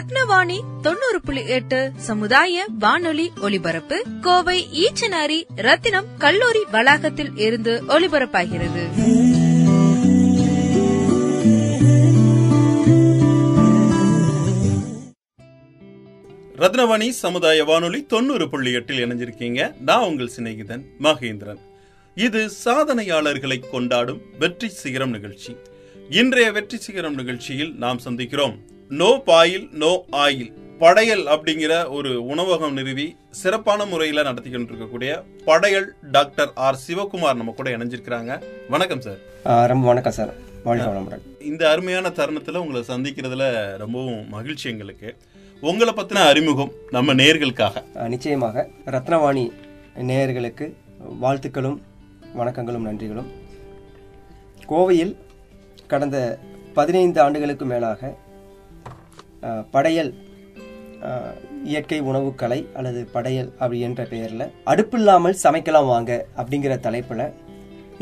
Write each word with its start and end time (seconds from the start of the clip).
ரத்னவாணி 0.00 0.80
தொண்ணூறு 0.82 1.20
புள்ளி 1.20 1.46
எட்டு 1.46 1.92
சமுதாய 1.96 2.66
வானொலி 2.78 3.32
ஒலிபரப்பு. 3.40 4.04
கோவை 4.20 4.66
ஈச்சனாரி 4.72 5.42
ரத்தினம் 5.56 6.06
கல்லூரி 6.18 6.64
வளாகத்தில் 6.70 7.36
இருந்து 7.36 7.82
ஒலிபரப்பாகிறது. 7.88 8.82
ரத்னவாணி 16.56 17.08
சமுதாய 17.08 17.64
வானொலி 17.64 18.06
தொண்ணூறு 18.06 18.48
புள்ளி 18.48 18.72
எட்டில் 18.72 19.04
இணைஞ்சிருக்கீங்க. 19.04 19.80
நான் 19.80 20.04
உங்கள் 20.04 20.30
சிநேகிதன் 20.36 20.82
மகேந்திரன். 21.02 21.60
இது 22.14 22.50
சாதனையாளர்களை 22.64 23.70
கொண்டாடும் 23.70 24.20
வெற்றி 24.38 24.68
சிகரம் 24.68 25.10
நிகழ்ச்சி. 25.10 25.56
இன்றைய 26.10 26.52
வெற்றி 26.52 26.78
சிகரம் 26.78 27.14
நிகழ்ச்சியில் 27.14 27.74
நாம் 27.74 28.00
சந்திக்கிறோம் 28.04 28.69
நோ 28.98 29.22
பாயில் 29.24 29.68
நோ 29.72 30.04
ஆயில். 30.12 30.52
படையல் 30.78 31.24
அப்படிங்கிற 31.24 31.90
ஒரு 31.90 32.24
உணவகம் 32.24 32.72
நிறுவி 32.72 33.16
சிறப்பான 33.30 33.84
முறையில் 33.84 34.24
நடத்திக்கிட்டு 34.24 34.70
இருக்கக்கூடிய 34.70 35.22
படையல் 35.44 35.94
டாக்டர் 36.10 36.50
ஆர் 36.54 36.78
சிவகுமார் 36.86 37.36
நம்ம 37.40 37.52
கூட 37.56 37.70
இணைஞ்சிருக்கிறாங்க. 37.70 38.42
வணக்கம் 38.68 39.00
சார். 39.00 39.68
ரொம்ப 39.68 39.86
வணக்கம் 39.86 40.12
சார். 40.12 40.34
இந்த 41.40 41.70
அருமையான 41.70 42.08
தருணத்துல 42.08 42.56
உங்களை 42.56 42.80
சந்திக்கிறதுல 42.88 43.76
ரொம்பவும் 43.76 44.28
மகிழ்ச்சி 44.28 44.70
எங்களுக்கு. 44.70 45.16
உங்களை 45.60 45.92
பத்தின 45.96 46.26
அறிமுகம் 46.32 46.72
நம்ம 46.90 47.14
நேர்களுக்காக. 47.14 48.06
நிச்சயமாக. 48.08 48.68
ரத்னவாணி 48.86 49.50
நேயர்களுக்கு 50.00 50.72
வாழ்த்துக்களும் 51.22 51.78
வணக்கங்களும் 52.36 52.86
நன்றிகளும். 52.88 53.30
கோவையில் 54.68 55.14
கடந்த 55.86 56.38
பதினைந்து 56.74 57.20
ஆண்டுகளுக்கு 57.20 57.64
மேலாக 57.64 58.16
படையல் 59.74 60.12
இயற்கை 61.70 61.98
உணவுக்கலை 62.10 62.58
அல்லது 62.78 63.00
படையல் 63.14 63.50
அப்படி 63.60 63.78
என்ற 63.88 64.02
பெயரில் 64.12 64.46
அடுப்பில்லாமல் 64.72 65.40
சமைக்கலாம் 65.44 65.90
வாங்க 65.92 66.12
அப்படிங்கிற 66.40 66.74
தலைப்பில் 66.86 67.26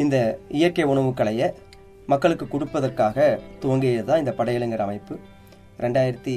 இந்த 0.02 0.16
இயற்கை 0.58 0.84
உணவுக்கலையை 0.92 1.48
மக்களுக்கு 2.12 2.46
கொடுப்பதற்காக 2.52 3.26
துவங்கியது 3.62 4.06
தான் 4.08 4.22
இந்த 4.22 4.32
படையலுங்கிற 4.38 4.82
அமைப்பு. 4.86 5.14
ரெண்டாயிரத்தி 5.84 6.36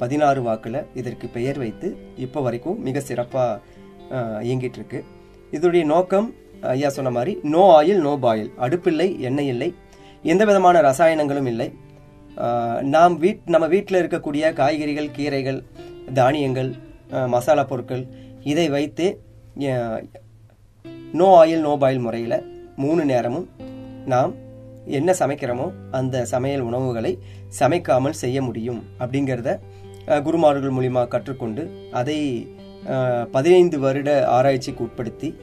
பதினாறு 0.00 0.40
வாக்கில் 0.46 0.78
இதற்கு 1.00 1.26
பெயர் 1.36 1.58
வைத்து 1.62 1.88
இப்போ 2.24 2.40
வரைக்கும் 2.46 2.78
மிக 2.86 3.00
சிறப்பாக 3.08 3.60
இயங்கிட்டுருக்கு. 4.46 5.00
இதோடைய 5.56 5.84
நோக்கம் 5.94 6.28
ஐயா 6.74 6.88
சொன்ன 6.96 7.10
மாதிரி 7.16 7.32
நோ 7.54 7.64
ஆயில் 7.78 8.00
நோ 8.06 8.12
பாயில். 8.24 8.50
அடுப்பில்லை 8.64 9.08
எண்ணெய் 9.28 9.50
இல்லை 9.54 9.68
எந்த 10.32 10.42
விதமான 10.50 10.76
ரசாயனங்களும் 10.88 11.48
இல்லை. 11.52 11.68
நாம் 12.82 13.20
வீட் 13.20 13.40
நம்ம 13.44 13.66
வீட்டில் 13.66 14.00
இருக்கக்கூடிய 14.02 14.52
காய்கறிகள் 14.52 15.10
கீரைகள் 15.16 15.62
தானியங்கள் 16.14 16.74
மசாலா 17.26 17.64
பொருட்கள் 17.64 18.06
இதை 18.44 18.68
வைத்து 18.68 19.20
நோ 21.12 21.44
ஆயில் 21.44 21.60
நோ 21.60 21.76
பாயில் 21.76 21.98
முறையில் 21.98 22.44
மூணு 22.76 23.04
நேரமும் 23.04 23.48
நாம் 24.06 24.34
என்ன 24.86 25.12
சமைக்கிறோமோ 25.12 25.72
அந்த 25.90 26.24
சமையல் 26.24 26.60
உணவுகளை 26.60 27.18
சமைக்காமல் 27.58 28.20
செய்ய 28.22 28.42
முடியும் 28.42 28.84
அப்படிங்கிறத 28.98 29.58
குருமார்கள் 30.22 30.72
மூலிமா 30.72 31.08
கற்றுக்கொண்டு 31.08 31.90
அதை 31.90 32.48
பதினைந்து 33.32 33.78
வருட 33.78 34.26
ஆராய்ச்சிக்கு 34.28 34.84
உட்படுத்தி 34.84 35.34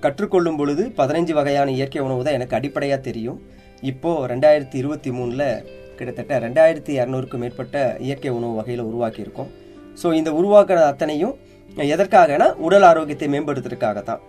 கற்றுக்கொள்ளும் 0.00 0.56
பொழுது 0.56 0.92
பதினைஞ்சு 0.96 1.32
வகையான 1.32 1.70
இயற்கை 1.70 2.02
உணவு 2.02 2.24
தான் 2.24 2.34
எனக்கு 2.34 2.56
அடிப்படையாக 2.56 3.00
தெரியும். 3.00 3.42
இப்போது 3.80 4.34
ரெண்டாயிரத்தி 4.34 4.74
இருபத்தி 4.74 5.10
மூணில் 5.10 5.64
கிட்டத்தட்ட 5.98 6.38
ரெண்டாயிரத்தி 6.46 6.92
இரநூறுக்கும் 6.98 7.42
மேற்பட்ட 7.44 7.76
இயற்கை 8.06 8.32
உணவு 8.38 8.54
வகையில் 8.58 8.88
உருவாக்கியிருக்கோம். 8.90 9.50
ஸோ 10.00 10.08
இந்த 10.18 10.30
உருவாக்குற 10.40 10.80
அத்தனையும் 10.92 11.34
எதற்காகனா 11.94 12.46
உடல் 12.66 12.86
ஆரோக்கியத்தை 12.90 13.28
மேம்படுத்துறதுக்காக 13.34 14.02
தான் 14.10 14.22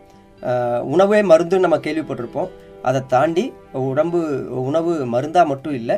உணவே 0.95 1.19
மருந்துன்னு 1.31 1.65
நம்ம 1.65 1.77
கேள்விப்பட்டிருப்போம். 1.85 2.49
அதை 2.89 2.99
தாண்டி 3.13 3.43
உடம்பு 3.89 4.19
உணவு 4.69 4.91
மருந்தாக 5.13 5.49
மட்டும் 5.51 5.75
இல்லை 5.79 5.95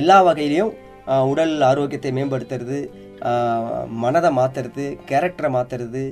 எல்லா 0.00 0.18
வகையிலையும் 0.28 0.72
உடல் 1.30 1.54
ஆரோக்கியத்தை 1.70 2.10
மேம்படுத்துறது 2.18 2.78
மனதை 4.02 4.30
மாற்றுறது 4.38 4.84
கேரக்டரை 5.08 5.50
மாத்துறது 5.56 6.02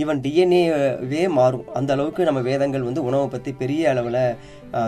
ஈவன் 0.00 0.20
டிஎன்ஏவே 0.24 1.22
மாறும். 1.38 1.66
அந்த 1.78 1.90
அளவுக்கு 1.96 2.22
நம்ம 2.28 2.40
வேதங்கள் 2.48 2.86
வந்து 2.88 3.04
உணவை 3.08 3.26
பற்றி 3.34 3.50
பெரிய 3.62 3.82
அளவில் 3.92 4.22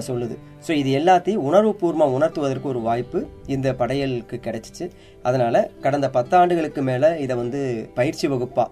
சொல்லுது. 0.08 0.34
ஸோ 0.66 0.70
இது 0.80 0.90
எல்லாத்தையும் 1.00 1.44
உணர்வுபூர்வமாக 1.48 2.16
உணர்த்துவதற்கு 2.18 2.68
ஒரு 2.72 2.80
வாய்ப்பு 2.88 3.20
இந்த 3.54 3.68
படையலுக்கு 3.80 4.38
கிடைச்சிச்சு. 4.46 4.86
அதனால் 5.28 5.60
கடந்த 5.86 6.08
பத்தாண்டுகளுக்கு 6.16 6.82
மேலே 6.90 7.10
இதை 7.26 7.36
வந்து 7.42 7.62
பயிற்சி 8.00 8.28
வகுப்பாக 8.32 8.68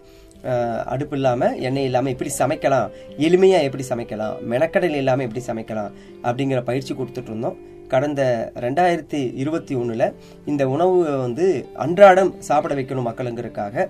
அடுப்பு 0.94 1.16
இல்லாமல் 1.18 1.56
எண்ணெய் 1.68 1.86
இல்லாமல் 1.88 2.12
எப்படி 2.14 2.30
சமைக்கலாம். 2.40 2.90
எளிமையாக 3.26 3.66
எப்படி 3.68 3.84
சமைக்கலாம்? 3.92 4.34
மெனக்கடல் 4.52 4.98
இல்லாமல் 5.00 5.26
எப்படி 5.26 5.42
சமைக்கலாம்? 5.48 5.94
அப்படிங்கிற 6.28 6.60
பயிற்சி 6.68 6.92
கொடுத்துட்டு 6.98 7.32
இருந்தோம். 7.32 7.56
கடந்த 7.92 8.22
ரெண்டாயிரத்தி 8.64 9.20
இருபத்தி 9.42 9.74
ஒன்றில் 9.80 10.06
இந்த 10.50 10.62
உணவு 10.74 10.96
வந்து 11.24 11.46
அன்றாடம் 11.84 12.32
சாப்பிட 12.48 12.74
வைக்கணும் 12.78 13.08
மக்களுங்கிறதுக்காக 13.08 13.86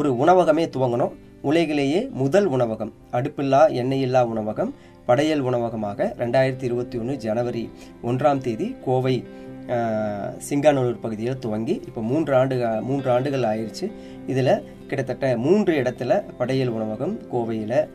ஒரு 0.00 0.10
உணவகமே 0.22 0.64
துவங்கணும். 0.76 1.12
உலகிலேயே 1.42 2.08
முதல் 2.12 2.46
உணவகம் 2.46 2.92
அடுப்பில்லா 3.10 3.70
எண்ணெயில்லா 3.72 4.26
உணவகம் 4.26 4.74
படையல் 5.06 5.40
உணவகமாக 5.40 6.14
ரெண்டாயிரத்தி 6.18 6.62
இருபத்தி 6.62 6.98
ஒன்று 6.98 7.16
ஜனவரி 7.16 7.70
ஒன்றாம் 8.02 8.38
தேதி 8.38 8.76
கோவை 8.84 9.24
சிங்காநல்லூர் 9.68 10.38
சிங்கானூர் 10.38 11.00
பகுதியில் 11.00 11.38
துவங்கி 11.38 11.82
இப்போ 11.86 12.00
மூன்று 12.00 12.34
ஆண்டு 12.34 12.56
மூன்று 12.82 13.10
ஆண்டுகள் 13.10 13.42
ஆயிடுச்சு 13.42 13.92
இதில் 14.26 14.62
கிட்டத்தட்ட 14.86 15.36
மூன்று 15.36 15.82
இடத்துல 15.82 16.24
படையல் 16.38 16.68
உணவகம் 16.68 17.20
கோவையில் 17.32 17.88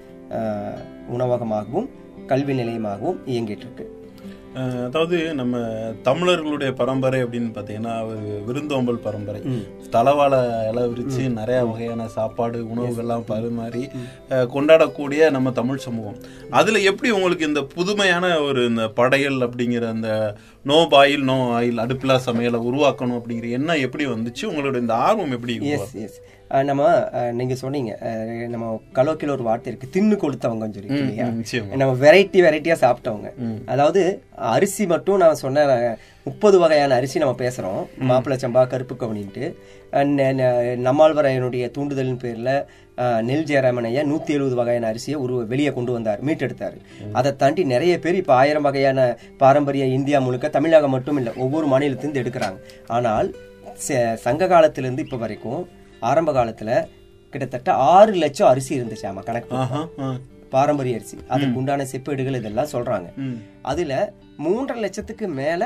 உணவகமாகவும் 1.15 1.89
கல்வி 2.27 2.53
நிலையமாகவும் 2.53 3.19
இயங்கிட்டு 3.25 3.65
இருக்கு. 3.67 3.96
அதாவது 4.88 5.18
நம்ம 5.40 5.57
தமிழர்களுடைய 6.07 6.72
பரம்பரை 6.79 7.19
அப்படின்னு 7.23 7.50
பார்த்தீங்கன்னா 7.56 7.95
விருந்தோம்பல் 8.47 9.01
பரம்பரை. 9.06 9.41
தலவாழை 9.95 10.40
இலை 10.69 10.84
விரிச்சு 10.91 11.23
நிறைய 11.40 11.59
வகையான 11.69 12.07
சாப்பாடு 12.16 12.59
உணவுகள்லாம் 12.73 13.28
பரிமாறி 13.31 13.84
கொண்டாடக்கூடிய 14.56 15.29
நம்ம 15.35 15.51
தமிழ் 15.59 15.84
சமூகம். 15.88 16.18
அதுல 16.59 16.81
எப்படி 16.91 17.12
உங்களுக்கு 17.18 17.50
இந்த 17.51 17.63
புதுமையான 17.75 18.25
ஒரு 18.47 18.63
இந்த 18.72 18.85
படையல் 19.01 19.40
அப்படிங்கிற 19.47 19.88
அந்த 19.95 20.12
நோ 20.72 20.79
பாயில் 20.94 21.28
நோ 21.31 21.38
ஆயில் 21.59 21.84
அடுப்பிலா 21.85 22.18
சமையலை 22.28 22.62
உருவாக்கணும் 22.69 23.19
அப்படிங்கிற 23.19 23.50
எண்ணம் 23.59 23.84
எப்படி 23.88 24.06
வந்துச்சு? 24.13 24.45
உங்களோட 24.51 24.78
இந்த 24.85 24.95
ஆர்வம் 25.07 25.35
எப்படி 25.38 25.56
எஸ் 25.78 25.95
எஸ் 26.06 26.19
நம்ம 26.49 27.09
நீங்க 27.31 27.55
சொன்னீங்க 27.55 27.91
நம்ம 28.47 28.81
கலோக்கில 28.94 29.29
ஒரு 29.29 29.44
வார்த்தை 29.44 29.77
இருக்கு 29.77 29.89
தின்னு 29.99 30.19
கொடுத்தவங்கன்னு 30.19 30.73
சொல்லி 30.73 30.94
இல்லையா. 30.94 31.25
நம்ம 31.75 31.94
வெரைட்டி 32.07 32.41
வெரைட்டியா 32.45 32.75
சாப்பிட்டவங்க. 32.81 33.31
அதாவது 33.65 34.23
அரிசி 34.35 34.85
மட்டும் 34.85 35.17
நான் 35.17 35.35
சொன்ன 35.35 35.97
முப்பது 36.23 36.59
வகையான 36.59 36.95
அரிசி 36.95 37.19
நம்ம 37.19 37.35
பேசுறோம். 37.38 37.85
மாப்பிள்ளை 37.99 38.41
சம்பா 38.41 38.67
கருப்பு 38.67 38.95
கவனின்ட்டு. 38.95 39.53
நம்மாழ்வாரையனுடைய 39.91 41.71
தூண்டுதலின் 41.77 42.19
பேர்ல 42.23 42.65
நெல் 43.21 43.43
ஜெயராமன் 43.43 43.83
ஐயா 43.83 44.01
நூத்தி 44.01 44.29
எழுபது 44.29 44.55
வகையான 44.55 44.93
அரிசியை 44.93 45.13
உருவ 45.13 45.43
வெளியே 45.43 45.73
கொண்டு 45.73 45.91
வந்தார் 45.91 46.23
மீட்டெடுத்தார். 46.25 46.77
அதை 47.13 47.35
தாண்டி 47.35 47.63
நிறைய 47.63 48.00
பேர் 48.00 48.15
இப்ப 48.15 48.33
ஆயிரம் 48.33 48.61
வகையான 48.61 49.17
பாரம்பரிய 49.38 49.85
இந்தியா 49.85 50.19
முழுக்க 50.19 50.47
தமிழகம் 50.47 50.91
மட்டும் 50.91 51.17
இல்லை 51.17 51.33
ஒவ்வொரு 51.35 51.67
மாநிலத்திலிருந்து 51.67 52.21
எடுக்கிறாங்க. 52.23 52.57
ஆனால் 52.88 53.35
ச- 53.88 54.13
சங்க 54.13 54.47
காலத்திலிருந்து 54.47 55.03
இப்ப 55.03 55.17
வரைக்கும் 55.17 55.67
ஆரம்ப 55.99 56.31
காலத்துல 56.31 56.71
கிட்டத்தட்ட 57.33 57.73
ஆறு 57.91 58.13
லட்சம் 58.23 58.49
அரிசி 58.49 58.73
இருந்துச்சு 58.79 59.07
ஆமா 59.11 59.23
கணக்கு. 59.23 59.55
பாரம்பரிய 60.49 60.97
அரிசி. 60.99 61.17
அதுக்கு 61.27 61.59
உண்டான 61.59 61.85
செப்பேடுகள் 61.91 62.39
இதெல்லாம் 62.41 62.73
சொல்றாங்க. 62.73 63.07
அதுல 63.61 63.94
மூன்றரை 64.45 64.79
லட்சத்துக்கு 64.85 65.27
மேல 65.27 65.63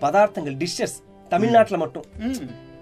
பதார்த்தங்கள் 0.00 0.58
டிஷ்ஷஸ் 0.62 0.96
தமிழ்நாட்டுல 1.28 1.78
மட்டும். 1.78 2.04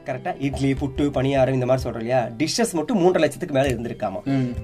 கரெக்டா 0.06 0.32
இட்லி 0.38 0.72
புட்டு 0.72 1.04
பணியாரம் 1.14 1.56
இந்த 1.56 1.66
மாதிரி 1.66 1.84
சொல்றோம் 1.84 2.02
இல்லையா? 2.02 2.20
டிஷ்ஷஸ் 2.40 2.72
மட்டும் 2.72 2.98
மூன்றரை 3.00 3.20
லட்சத்துக்கு 3.22 3.56
மேல 3.56 3.70
இருந்திருக்காமா? 3.74 4.20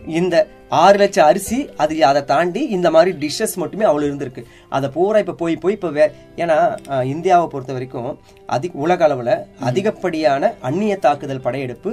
இந்த 0.06 0.36
ஆறு 0.82 0.98
லட்சம் 0.98 1.26
அரிசி 1.26 1.58
அது 1.76 1.94
அதை 2.10 2.22
தாண்டி 2.24 2.62
இந்த 2.76 2.90
மாதிரி 2.90 3.12
டிஷ்ஷஸ் 3.22 3.54
மட்டுமே 3.54 3.84
அவ்வளவு 3.84 4.10
இருந்திருக்கு. 4.10 4.42
அதை 4.68 4.88
பூரா 4.96 5.18
இப்ப 5.18 5.34
போய் 5.34 5.56
போய் 5.56 5.76
இப்ப 5.78 6.10
ஏன்னா 6.36 6.58
இந்தியாவை 7.04 7.48
பொறுத்த 7.50 7.72
வரைக்கும் 7.72 8.10
அதிக 8.56 8.78
உலக 8.84 9.00
அளவுல 9.06 9.32
அதிகப்படியான 9.68 10.52
அந்நிய 10.68 10.94
தாக்குதல் 11.04 11.44
படையெடுப்பு 11.46 11.90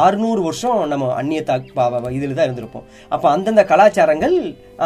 ஆறுநூறு 0.00 0.40
வருஷம் 0.46 0.80
நம்ம 0.92 1.10
அந்நிய 1.20 1.40
தாக்கு 1.50 1.70
இதுல 2.18 2.36
தான் 2.38 2.48
இருந்திருப்போம். 2.48 2.86
அப்ப 3.14 3.24
அந்தந்த 3.34 3.64
கலாச்சாரங்கள் 3.72 4.36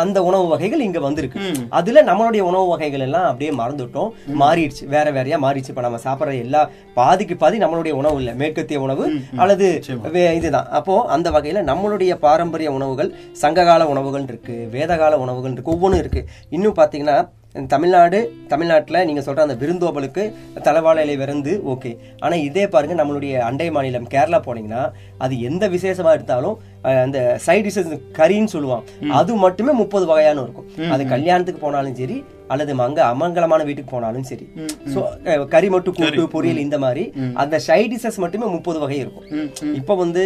அந்த 0.01 0.19
உணவு 0.29 0.47
வகைகள் 0.53 0.85
இங்க 0.87 1.01
வந்திருக்கு. 1.07 1.39
அதுல 1.79 2.03
நம்மளுடைய 2.09 2.43
உணவு 2.49 2.67
வகைகள் 2.73 3.05
எல்லாம் 3.07 3.27
அப்படியே 3.29 3.53
மறந்துட்டோம். 3.61 4.11
மாறிடுச்சு. 4.43 4.85
வேற 4.95 5.07
வேறையா 5.17 5.39
மாறிடுச்சு. 5.45 5.73
இப்ப 5.75 5.85
நம்ம 5.87 6.01
சாப்பிடுற 6.07 6.35
எல்லா 6.45 6.63
பாதிக்கு 6.99 7.37
பாதி 7.43 7.63
நம்மளுடைய 7.65 7.95
உணவு 8.01 8.19
இல்ல. 8.23 8.33
மேற்கத்திய 8.43 8.81
உணவு 8.87 9.05
அல்லது 9.43 9.69
இதுதான். 10.41 10.69
அப்போ 10.79 10.97
அந்த 11.17 11.29
வகையில 11.37 11.63
நம்மளுடைய 11.71 12.13
பாரம்பரிய 12.27 12.71
உணவுகள் 12.79 13.11
சங்ககால 13.43 13.89
உணவுகள் 13.95 14.27
இருக்கு 14.31 14.57
வேதகால 14.77 15.19
உணவுகள் 15.25 15.55
இருக்கு 15.57 15.75
ஒவ்வொன்றும் 15.77 16.03
இருக்கு. 16.05 16.23
இன்னும் 16.57 16.79
பாத்தீங்கன்னா 16.81 17.19
தமிழ்நாடு 17.55 18.19
தமிழ்நாட்டில் 18.49 19.05
நீங்கள் 19.07 19.25
சொல்கிற 19.25 19.45
அந்த 19.47 19.55
விருந்தோபலுக்கு 19.55 20.23
தலைவாழை 20.63 21.03
இலை 21.03 21.15
விருந்து 21.17 21.53
ஓகே 21.67 21.91
ஆனால் 22.21 22.43
இதே 22.43 22.65
பாருங்கள் 22.69 23.01
நம்மளுடைய 23.01 23.35
அண்டை 23.39 23.69
மாநிலம் 23.71 24.09
கேரளா 24.09 24.39
போனீங்கன்னா 24.41 24.83
அது 25.19 25.35
எந்த 25.41 25.65
விசேஷமாக 25.69 26.17
எடுத்தாலும் 26.17 26.59
அந்த 27.05 27.19
சைட் 27.45 27.67
டிஷஸ் 27.67 27.93
கறின்னு 28.19 28.53
சொல்லுவான். 28.55 28.85
அது 29.19 29.33
மட்டுமே 29.45 29.73
முப்பது 29.83 30.05
வகையான 30.11 30.43
இருக்கும். 30.47 30.69
அது 30.95 31.03
கல்யாணத்துக்கு 31.15 31.63
போனாலும் 31.67 31.97
சரி 32.01 32.19
அல்லது 32.53 32.73
அங்க 32.87 33.01
அமங்கலமான 33.13 33.63
வீட்டுக்கு 33.69 33.93
போனாலும் 33.95 34.27
சரி. 34.31 34.47
சோ 34.93 35.01
கறி 35.55 35.69
மட்டும் 35.75 35.97
கூட்டு 35.99 36.25
பொரியல் 36.35 36.65
இந்த 36.67 36.77
மாதிரி. 36.85 37.05
அந்த 37.43 37.59
சைட் 37.69 37.93
டிஷஸ் 37.93 38.23
மட்டுமே 38.25 38.49
முப்பது 38.57 38.81
வகை 38.85 38.99
இருக்கும். 39.05 39.29
இப்போ 39.81 39.97
வந்து 40.05 40.25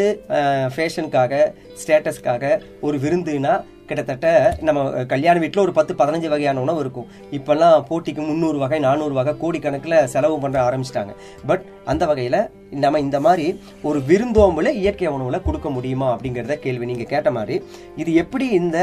ஃபேஷனுக்காக 0.77 1.43
ஸ்டேட்டஸ்க்காக 1.83 2.55
ஒரு 2.89 2.99
விருந்துனா 3.05 3.55
கிட்டத்தட்ட 3.89 4.29
நம்ம 4.67 5.05
கல்யாண 5.13 5.37
வீட்டில் 5.43 5.63
ஒரு 5.65 5.73
பத்து 5.79 5.93
பதினஞ்சு 6.01 6.29
வகையான 6.33 6.61
உணவு 6.65 6.81
இருக்கும். 6.85 7.09
இப்பெல்லாம் 7.39 7.77
போட்டிக்கு 7.89 8.23
முந்நூறு 8.29 8.59
வகை 8.65 8.79
நானூறு 8.87 9.15
வகை 9.19 9.33
கோடிக்கணக்கில் 9.43 9.97
செலவு 10.13 10.37
பண்ண 10.45 10.59
ஆரம்பிச்சிட்டாங்க. 10.69 11.15
பட் 11.51 11.65
அந்த 11.93 12.07
வகையில் 12.11 12.39
நம்ம 12.85 13.01
இந்த 13.07 13.19
மாதிரி 13.27 13.47
ஒரு 13.89 13.99
விருந்தோம்புல 14.09 14.71
இயற்கை 14.83 15.09
உணவுல 15.15 15.39
கொடுக்க 15.47 15.69
முடியுமா 15.77 16.09
அப்படிங்கிறத 16.15 16.55
கேள்வி 16.67 16.91
நீங்க 16.91 17.07
கேட்ட 17.15 17.31
மாதிரி 17.39 17.57
இது 18.03 18.11
எப்படி 18.23 18.47
இந்த 18.61 18.79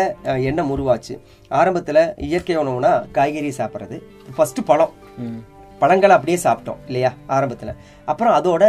எண்ணம் 0.49 0.73
உருவாச்சு? 0.75 1.15
ஆரம்பத்துல 1.59 2.01
இயற்கை 2.31 2.57
உணவுனா 2.63 2.91
காய்கறி 3.17 3.53
சாப்பிட்றது 3.59 3.97
ஃபர்ஸ்ட் 4.35 4.61
பழம். 4.71 4.93
பழங்களை 5.81 6.13
அப்படியே 6.15 6.37
சாப்பிட்டோம் 6.45 6.79
இல்லையா 6.87 7.09
ஆரம்பத்துல. 7.35 7.73
அப்புறம் 8.11 8.33
அதோட 8.37 8.63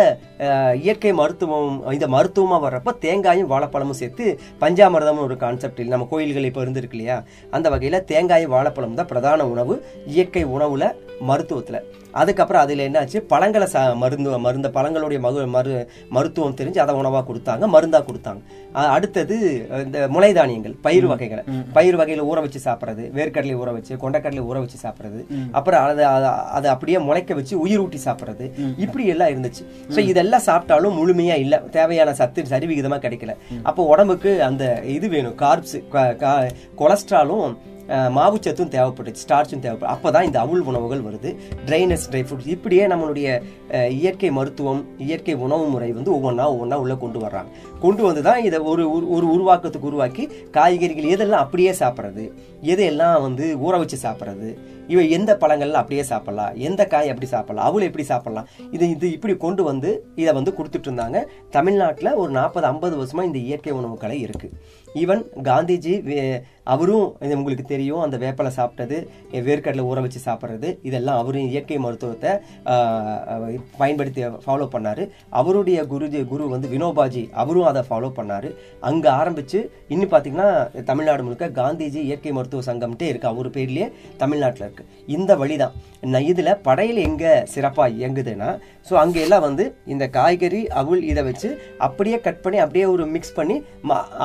இயற்கை 0.85 1.13
மருத்துவம் 1.21 1.79
இந்த 1.97 2.07
மருத்துவமா 2.15 2.59
வர்றப்ப 2.65 2.95
தேங்காயும் 3.05 3.51
வாழைப்பழமும் 3.53 4.01
சேர்த்து 4.01 4.25
பஞ்சாமிர்தம்னு 4.63 5.27
ஒரு 5.29 5.37
கான்செப்ட் 5.45 5.81
நம்ம 5.93 6.07
கோயில்கள் 6.13 6.49
இப்போ 6.51 6.63
இருந்திருக்கு 6.65 6.97
இல்லையா 6.99 7.17
அந்த 7.57 7.67
வகையில 7.75 8.01
தேங்காயும் 8.13 8.55
வாழைப்பழம் 8.57 8.99
தான் 9.01 9.11
பிரதான 9.13 9.49
உணவு 9.55 9.77
இயற்கை 10.15 10.45
உணவுல 10.57 10.85
மருத்துவத்துல. 11.31 11.81
அதுக்கப்புறம் 12.13 12.63
அதுல 12.63 12.89
என்னாச்சு? 12.89 13.17
பழங்களை 13.17 13.67
சா 13.67 13.93
மருந்து 13.93 14.39
மருந்த 14.39 14.69
பழங்களுடைய 14.69 15.21
மகு 15.21 15.47
மரு 15.55 15.87
மருத்துவம் 16.09 16.55
தெரிஞ்சு 16.55 16.79
அதை 16.79 16.95
உணவா 16.95 17.25
கொடுத்தாங்க 17.25 17.69
மருந்தா 17.73 18.05
கொடுத்தாங்க. 18.05 18.41
அடுத்தது 18.73 19.69
இந்த 19.85 20.09
முளை 20.09 20.33
தானியங்கள் 20.33 20.77
பயிர் 20.83 21.07
வகைகளை. 21.07 21.45
பயிர் 21.73 21.97
வகையில 21.97 22.27
ஊற 22.27 22.41
வச்சு 22.41 22.71
சாப்பிடுறது 22.71 23.17
வேர்க்கடலை 23.19 23.57
ஊற 23.57 23.73
வச்சு 23.73 23.97
கொண்டக்கடலை 23.97 24.43
ஊற 24.43 24.59
வச்சு 24.59 24.89
சாப்பிடுறது. 24.89 25.25
அப்புறம் 25.51 25.85
அதை 25.85 26.07
அதை- 26.07 26.73
அப்படியே 26.73 26.99
முளைக்க 26.99 27.35
வச்சு 27.35 27.61
உயிர் 27.61 27.79
ஊட்டி 27.79 28.01
சாப்பிடுறது. 28.05 28.51
இப்படி 28.77 29.07
எல்லாம் 29.07 29.29
இருந்துச்சு. 29.29 29.67
சோ 29.89 29.99
இதெல்லாம் 29.99 30.43
சாப்பிட்டாலும் 30.47 30.97
முழுமையா 30.99 31.35
இல்ல. 31.35 31.59
தேவையான 31.59 32.15
சத்து 32.15 32.47
சரி 32.47 32.67
விகிதமா 32.67 32.85
கிடைக்கல. 32.85 33.37
அப்போ 33.63 33.87
உடம்புக்கு 33.87 34.43
அந்த 34.43 34.83
இது 34.85 35.09
வேணும். 35.09 35.37
கார்ப்ஸ் 35.39 36.49
கொலஸ்ட்ராலும் 36.79 37.57
மாவுச்சத்தும் 38.15 38.71
தேவைப்பட்டுச்சு 38.71 39.25
ஸ்டார்ச்சும் 39.25 39.59
தேவைப்படும் 39.59 39.95
அப்போ 39.95 40.11
தான் 40.11 40.25
இந்த 40.25 40.39
அவுள் 40.41 40.63
உணவுகள் 40.63 41.03
வருது. 41.03 41.31
ட்ரைனஸ் 41.67 42.09
ட்ரை 42.11 42.23
ஃப்ரூட்ஸ் 42.23 42.47
இப்படியே 42.47 42.87
நம்மளுடைய 42.87 43.29
இயற்கை 43.95 44.31
மருத்துவம் 44.31 44.83
இயற்கை 44.99 45.35
உணவு 45.37 45.69
முறை 45.69 45.93
வந்து 45.93 46.13
ஒவ்வொன்றா 46.13 46.47
ஒவ்வொன்றா 46.53 46.75
உள்ளே 46.75 46.97
கொண்டு 46.97 47.19
வர்றாங்க. 47.21 47.51
கொண்டு 47.81 48.03
வந்து 48.03 48.23
தான் 48.23 48.45
இதை 48.45 48.59
ஒரு 48.65 48.85
ஒரு 49.11 49.27
உருவாக்கத்துக்கு 49.33 49.87
உருவாக்கி 49.87 50.25
காய்கறிகள் 50.51 51.13
எதெல்லாம் 51.15 51.45
அப்படியே 51.45 51.73
சாப்பிட்றது 51.73 52.25
எதையெல்லாம் 52.63 53.21
வந்து 53.21 53.57
ஊற 53.59 53.79
வச்சு 53.79 53.97
சாப்பிட்றது 54.03 54.49
இவை 54.89 55.11
எந்த 55.11 55.39
பழங்கள்லாம் 55.41 55.83
அப்படியே 55.83 56.05
சாப்பிட்லாம் 56.09 56.55
எந்த 56.61 56.87
காய் 56.87 57.09
அப்படி 57.09 57.31
சாப்பிட்லாம் 57.31 57.69
அவள் 57.69 57.83
எப்படி 57.83 58.05
சாப்பிட்லாம் 58.09 58.47
இது 58.71 58.91
இது 58.91 59.13
இப்படி 59.13 59.37
கொண்டு 59.37 59.63
வந்து 59.63 59.91
இதை 60.15 60.33
வந்து 60.33 60.51
கொடுத்துட்டு 60.51 60.89
இருந்தாங்க. 60.89 61.19
தமிழ்நாட்டில் 61.51 62.13
ஒரு 62.15 62.31
நாற்பது 62.31 62.67
ஐம்பது 62.67 62.97
வருஷமாக 62.97 63.27
இந்த 63.27 63.39
இயற்கை 63.39 63.73
உணவு 63.73 63.97
கலை 63.97 64.19
ஈவன் 64.95 65.23
காந்திஜி 65.43 66.03
வே- 66.03 66.41
அவரும் 66.75 67.07
இது 67.25 67.39
உங்களுக்கு 67.41 67.65
தெரியும் 67.73 68.03
அந்த 68.07 68.17
வேப்பலை 68.25 68.51
சாப்பிட்டது 68.59 68.97
வேர்க்கடலை 69.49 69.85
ஊற 69.91 70.01
வச்சு 70.05 70.21
சாப்பிட்றது 70.27 70.69
இதெல்லாம் 70.89 71.21
அவரும் 71.23 71.49
இயற்கை 71.53 71.79
மருத்துவத்தை 71.85 72.33
பயன்படுத்தி 73.81 74.23
ஃபாலோ 74.45 74.69
பண்ணாரு. 74.75 75.05
அவருடைய 75.41 75.79
குருஜி 75.93 76.23
குரு 76.33 76.51
வந்து 76.55 76.71
வினோபாஜி 76.75 77.25
அவரும் 77.43 77.69
அதை 77.71 77.83
ஃபாலோ 77.89 78.11
பண்ணார். 78.19 78.49
அங்கே 78.91 79.11
ஆரம்பித்து 79.21 79.61
இன்னும் 79.95 80.13
பார்த்தீங்கன்னா 80.15 80.49
தமிழ்நாடு 80.91 81.25
முழுக்க 81.29 81.49
காந்திஜி 81.61 82.01
இயற்கை 82.09 82.33
மருத்துவ 82.39 82.65
சங்கம்ட்டே 82.71 83.09
இருக்கு. 83.13 83.33
அவர் 83.33 83.51
பேர்லேயே 83.57 83.89
தமிழ்நாட்டில் 84.25 84.67
இருக்குது 84.67 84.89
இந்த 85.17 85.31
வழி 85.43 85.57
நான் 86.13 86.27
இதில் 86.33 86.59
படையில் 86.67 86.99
எங்கே 87.07 87.33
சிறப்பாக 87.55 87.97
இயங்குதுன்னா 87.99 88.51
ஸோ 88.89 88.95
அங்க 89.01 89.17
எல்லாம் 89.25 89.45
வந்து 89.47 89.65
இந்த 89.93 90.05
காய்கறி 90.17 90.61
அவுள் 90.81 91.03
இதை 91.11 91.23
வச்சு 91.27 91.49
அப்படியே 91.87 92.19
கட் 92.27 92.41
பண்ணி 92.45 92.59
அப்படியே 92.65 92.85
ஒரு 92.93 93.05
மிக்ஸ் 93.15 93.35
பண்ணி 93.39 93.57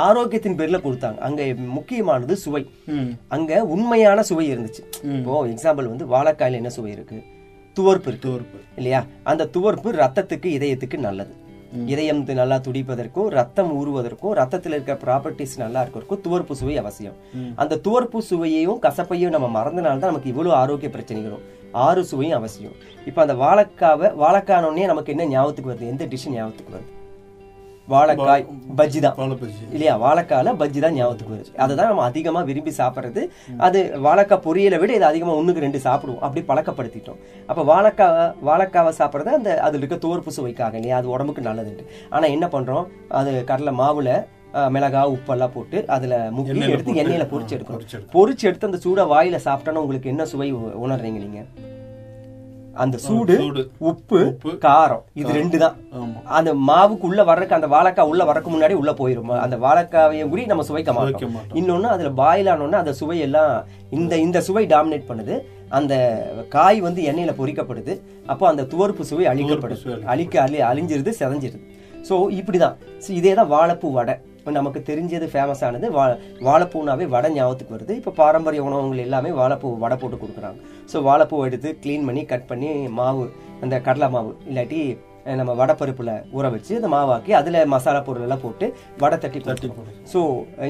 ஆரோக்கியத்தின் 0.08 0.58
பேரில் 0.60 0.84
கொடுத்தாங்க. 0.86 1.20
அங்கே 1.28 1.46
முக்கியமான 1.78 2.25
முக்கியமானது 2.26 2.36
சுவை. 2.36 2.64
அங்க 3.28 3.64
உண்மையான 3.76 4.24
சுவை 4.24 4.46
இருந்துச்சு. 4.54 4.84
இப்போ 5.18 5.46
எக்ஸாம்பிள் 5.48 5.92
வந்து 5.92 6.06
வாழைக்காயில 6.14 6.60
என்ன 6.62 6.70
சுவை 6.70 6.92
இருக்கு? 6.92 7.18
துவர்ப்பு 7.78 8.12
துவர்ப்பு. 8.26 8.60
இல்லையா? 8.76 9.06
அந்த 9.24 9.50
துவர்ப்பு 9.56 9.90
ரத்தத்துக்கு 10.04 10.50
இதயத்துக்கு 10.58 10.98
நல்லது. 10.98 11.34
இதயம் 11.94 12.22
நல்லா 12.40 12.58
துடிப்பதற்கும் 12.68 13.28
ரத்தம் 13.28 13.72
ஊறுவதற்கும் 13.80 14.36
ரத்தத்தில் 14.40 14.72
இருக்க 14.72 14.94
ப்ராப்பர்ட்டிஸ் 15.06 15.56
நல்லா 15.58 15.80
இருக்கிறதுக்கும் 15.84 16.24
துவர்ப்பு 16.28 16.52
சுவை 16.52 16.78
அவசியம். 16.78 17.18
அந்த 17.56 17.80
துவர்ப்பு 17.88 18.20
சுவையையும் 18.30 18.80
கசப்பையும் 18.86 19.34
நம்ம 19.36 19.48
மறந்தனால 19.58 19.82
தான் 19.82 20.12
நமக்கு 20.12 20.30
இவ்வளவு 20.34 20.56
ஆரோக்கிய 20.56 20.92
பிரச்சனைகளும் 20.96 21.46
ஆறு 21.72 22.06
சுவையும் 22.06 22.38
அவசியம். 22.38 22.76
இப்போ 23.06 23.22
அந்த 23.22 23.34
வாழைக்காவை 23.44 24.10
வாழைக்கானோடனே 24.24 24.86
நமக்கு 24.86 25.12
என்ன 25.18 25.26
ஞாபகத்துக்கு 25.26 25.72
வருது? 25.72 25.92
எந்த 25.94 26.06
டிஷ் 26.06 26.30
ஞாபகத்துக்கு 26.30 26.76
வருது? 26.78 26.92
வாழைக்காய் 27.94 28.44
பஜ்ஜி 28.78 29.00
தான். 29.06 29.18
இல்லையா? 29.76 29.94
வாழைக்கால 30.04 30.54
பஜ்ஜி 30.62 30.80
தான் 30.86 30.96
ஞாபகத்துக்கு 30.98 31.34
வருது. 31.36 31.52
அதுதான் 31.64 31.90
நம்ம 31.92 32.04
அதிகமா 32.04 32.42
விரும்பி 32.42 32.72
சாப்பிடுறது. 32.78 33.22
அது 33.68 33.80
வாழைக்காய் 34.06 34.44
பொரியலை 34.46 34.80
விட 34.84 34.94
இது 34.94 35.06
அதிகமா 35.06 35.34
ஒண்ணுக்கு 35.42 35.66
ரெண்டு 35.66 35.82
சாப்பிடுவோம். 35.88 36.22
அப்படி 36.28 36.44
பழக்கப்படுத்திட்டோம். 36.50 37.20
அப்ப 37.52 37.64
வாழைக்காய் 37.72 38.32
வாழைக்காவை 38.50 38.94
சாப்பிடுறது 39.02 39.38
அந்த 39.40 39.62
அதுல 39.68 39.84
இருக்க 39.84 40.08
தோற்பு 40.08 40.32
சுவைக்காக 40.38 40.76
இல்லையா? 40.82 40.98
அது 40.98 41.14
உடம்புக்கு 41.16 41.48
நல்லதுன்ட்டு. 41.50 41.86
ஆனா 42.10 42.26
என்ன 42.38 42.48
பண்றோம்? 42.56 42.88
அது 43.22 43.44
கடலை 43.52 43.74
மாவுல 43.84 44.26
மிளகாய் 44.74 45.14
உப்பெல்லாம் 45.14 45.54
போட்டு 45.54 45.78
அதுல 45.96 46.18
முக்கி 46.36 46.70
எடுத்து 46.76 47.00
எண்ணெயில 47.02 47.26
பொரிச்சு 47.32 47.56
எடுக்கணும். 47.56 48.06
பொரிச்சு 48.14 48.46
எடுத்து 48.50 48.68
அந்த 48.68 48.80
சூட 48.86 49.04
வாயில 49.14 49.40
சாப்பிட்டோன்னா 49.48 49.84
உங்களுக்கு 49.86 50.12
என்ன 50.14 50.26
சுவை 50.26 50.48
உணர்றீங்க 50.84 51.20
நீங்க? 51.26 51.42
அந்த 52.84 52.98
சூடு. 53.06 53.36
உப்பு 53.90 54.20
காரம். 54.66 55.04
இது 55.22 55.32
ரெண்டு 55.40 55.58
தான். 55.64 55.76
அந்த 56.38 56.52
மாவுக்கு 56.70 57.08
உள்ள 57.10 57.22
வர்றதுக்கு 57.30 57.58
அந்த 57.58 57.70
வாழைக்காய் 57.76 58.10
உள்ள 58.12 58.24
வரக்கு 58.30 58.50
முன்னாடி 58.54 58.76
உள்ள 58.82 58.92
போயிரும். 59.00 59.32
அந்த 59.46 59.58
வாழைக்காவையும் 59.66 60.32
கூட 60.34 60.46
நம்ம 60.54 60.66
சுவைக்க 60.70 60.94
மாட்டோம். 60.98 61.38
இன்னொன்னு 61.62 61.94
அதுல 61.96 62.12
பாயில் 62.22 62.52
ஆனோன்னா 62.54 62.82
அந்த 62.84 62.94
சுவை 63.02 63.20
எல்லாம் 63.28 63.54
இந்த 64.00 64.14
இந்த 64.26 64.42
சுவை 64.48 64.66
டாமினேட் 64.76 65.10
பண்ணுது. 65.12 65.38
அந்த 65.78 65.94
காய் 66.56 66.80
வந்து 66.88 67.02
எண்ணெயில 67.12 67.34
பொரிக்கப்படுது. 67.42 67.96
அப்போ 68.32 68.46
அந்த 68.52 68.66
துவர்ப்பு 68.74 69.10
சுவை 69.12 69.26
அழிக்கப்படுது 69.34 69.96
அழிக்க 70.14 70.42
அழி 70.46 70.60
அழிஞ்சிருது 70.72 71.14
செதஞ்சிருது. 71.22 71.62
ஸோ 72.10 72.16
இப்படிதான். 72.40 72.76
இதே 73.20 73.34
தான் 73.40 73.52
வாழைப்பூ 73.54 73.88
வடை. 73.98 74.16
இப்ப 74.46 74.54
நமக்கு 74.58 74.80
தெரிஞ்சது 74.90 75.28
ஃபேமஸ் 75.30 75.62
ஆனது 75.68 75.88
வா 75.96 76.04
வாழைப்பூனாவே 76.48 77.06
வடை 77.14 77.30
ஞாபகத்துக்கு 77.36 77.74
வருது. 77.76 77.94
இப்போ 78.00 78.12
பாரம்பரிய 78.20 78.64
உணவுகள் 78.66 79.02
எல்லாமே 79.06 79.30
வாழைப்பூ 79.40 79.70
வடை 79.84 79.96
போட்டு 80.02 80.18
கொடுக்குறாங்க. 80.24 80.60
ஸோ 80.92 80.98
வாழைப்பூ 81.08 81.38
எடுத்து 81.48 81.70
க்ளீன் 81.84 82.06
பண்ணி 82.10 82.24
கட் 82.32 82.46
பண்ணி 82.52 82.70
மாவு 82.98 83.24
அந்த 83.66 83.76
கடலை 83.88 84.10
மாவு 84.16 84.32
இல்லாட்டி 84.50 84.82
நம்ம 85.40 85.56
வடைப்பருப்புல 85.62 86.14
ஊற 86.38 86.52
வச்சு 86.56 86.74
அந்த 86.80 86.92
மாவாக்கி 86.96 87.34
அதுல 87.40 87.64
மசாலா 87.74 88.02
பொருள் 88.10 88.26
எல்லாம் 88.28 88.44
போட்டு 88.44 88.68
வடை 89.04 89.18
தட்டி 89.24 89.40
தட்டி 89.48 89.72
ஸோ 90.14 90.22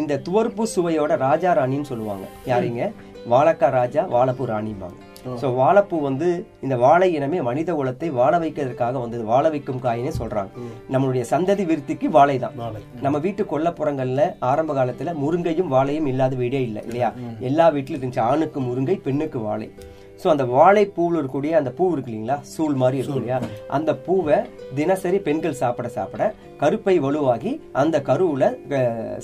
இந்த 0.02 0.20
துவர்ப்பு 0.30 0.66
சுவையோட 0.76 1.18
ராஜா 1.28 1.52
ராணின்னு 1.60 1.92
சொல்லுவாங்க. 1.92 2.28
யாருங்க 2.52 2.88
வாழைக்காய் 3.34 3.76
ராஜா 3.80 4.04
வாழைப்பூ 4.16 4.48
ராணிம்பாங்க. 4.54 4.98
ஸோ 5.42 5.48
வாழைப்பூ 5.60 5.98
வந்து 6.08 6.28
இந்த 6.66 6.76
வாழை 6.84 7.08
இனமே 7.18 7.40
மனித 7.48 7.70
குலத்தை 7.74 8.10
வாழ 8.20 8.34
வைக்கிறதுக்காக 8.44 9.00
வந்தது. 9.04 9.24
வாழ 9.32 9.46
வைக்கும் 9.54 9.82
காயினே 9.86 10.12
சொல்றாங்க. 10.20 10.52
நம்மளுடைய 10.94 11.24
சந்ததி 11.34 11.66
விருத்திக்கு 11.72 12.10
வாழை 12.18 12.38
தான். 12.46 12.56
நம்ம 13.06 13.18
வீட்டு 13.26 13.46
கொல்லப்புறங்கள்ல 13.54 14.24
ஆரம்ப 14.52 14.74
காலத்துல 14.80 15.16
முருங்கையும் 15.24 15.74
வாழையும் 15.76 16.10
இல்லாத 16.14 16.36
வீடே 16.44 16.62
இல்லை 16.68 16.84
இல்லையா? 16.88 17.12
எல்லா 17.50 17.68
வீட்லயும் 17.78 18.02
இருந்துச்சு. 18.02 18.26
ஆணுக்கு 18.32 18.62
முருங்கை 18.70 18.98
பெண்ணுக்கு 19.08 19.42
வாழை. 19.50 19.70
ஸோ 20.20 20.30
அந்த 20.32 20.44
வாழைப்பூவில் 20.52 21.16
இருக்கக்கூடிய 21.16 21.54
அந்த 21.58 21.72
பூ 21.78 21.86
இருக்கு 21.94 22.10
இல்லைங்களா? 22.12 22.38
சூல் 22.52 22.76
மாதிரி 22.82 22.98
இருக்கும் 23.00 23.20
இல்லையா? 23.22 23.38
அந்த 23.78 23.92
பூவை 24.06 24.38
தினசரி 24.78 25.18
பெண்கள் 25.26 25.58
சாப்பிட 25.60 25.88
சாப்பிட 25.96 26.24
கருப்பை 26.62 26.96
வலுவாகி 27.04 27.52
அந்த 27.82 27.98
கருவுல 28.08 28.44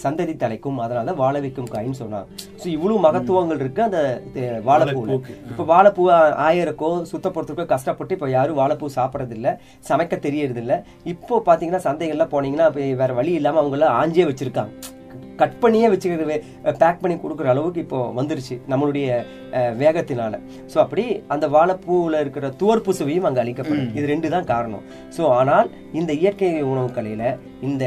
சந்ததி 0.02 0.34
தலைக்கும் 0.38 0.80
அதனால 0.84 1.14
வாழ 1.22 1.36
வைக்கும் 1.44 1.72
காயின்னு 1.72 2.00
சொன்னாங்க. 2.02 2.28
ஸோ 2.62 2.68
இவ்வளவு 2.76 3.00
மகத்துவங்கள் 3.06 3.62
இருக்கு 3.64 3.82
அந்த 3.86 4.00
அஹ், 4.42 4.60
வாழைப்பூல 4.68 5.18
இப்போ 5.50 5.66
வாழைப்பூ 5.72 6.06
ஆயிரக்கோ 6.48 6.90
சுத்தப்படுறதுக்கோ 7.12 7.66
கஷ்டப்பட்டு 7.72 8.16
இப்போ 8.18 8.30
யாரும் 8.32 8.60
வாழைப்பூ 8.62 8.90
சாப்பிட்றது 8.98 9.36
இல்ல 9.38 9.52
சமைக்க 9.90 10.16
தெரியறது 10.22 10.64
இல்ல 10.64 10.76
இப்போ 11.14 11.38
பாத்தீங்கன்னா 11.48 11.86
சந்தைகள்ல 11.88 12.28
போனீங்கன்னா 12.34 12.68
இப்போ 12.72 12.84
வேற 13.02 13.14
வழி 13.16 13.34
இல்லாம 13.40 13.62
அவங்க 13.62 13.78
எல்லாம் 13.80 13.98
ஆஞ்சே 14.00 14.26
வச்சிருக்காங்க. 14.30 14.74
கட் 15.42 15.60
பண்ணியே 15.64 15.88
வச்சுக்கிறது 15.94 16.38
பேக் 16.82 17.02
பண்ணி 17.04 17.16
கொடுக்குற 17.24 17.50
அளவுக்கு 17.54 17.84
இப்போ 17.86 18.00
வந்துருச்சு 18.20 18.58
நம்மளுடைய 18.74 19.08
வேகத்தினால. 19.82 20.34
ஸோ 20.72 20.78
அப்படி 20.86 21.06
அந்த 21.36 21.46
வாழைப்பூவில் 21.56 22.22
இருக்கிற 22.24 22.50
துவர்ப்பு 22.62 22.94
சுவையும் 23.00 23.28
அங்கே 23.30 23.44
அளிக்கப்படும். 23.44 23.92
இது 23.98 24.06
ரெண்டு 24.14 24.34
தான் 24.36 24.50
காரணம். 24.54 24.86
ஸோ 25.18 25.24
ஆனால் 25.40 25.70
இந்த 26.02 26.12
இயற்கை 26.24 26.52
உணவு 26.74 26.92
கலையில் 26.98 27.28
இந்த 27.70 27.86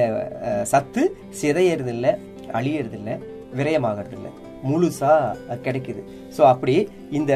சத்து 0.73 1.05
சிதையறதில்லை 1.43 2.15
அழியறதில்லை 2.61 3.17
விரயமாகறதில்லை. 3.61 4.33
முழுசாக 4.69 5.33
அது 5.51 5.61
கிடைக்குது. 5.67 6.03
ஸோ 6.37 6.43
அப்படி 6.53 6.75
இந்த 7.19 7.33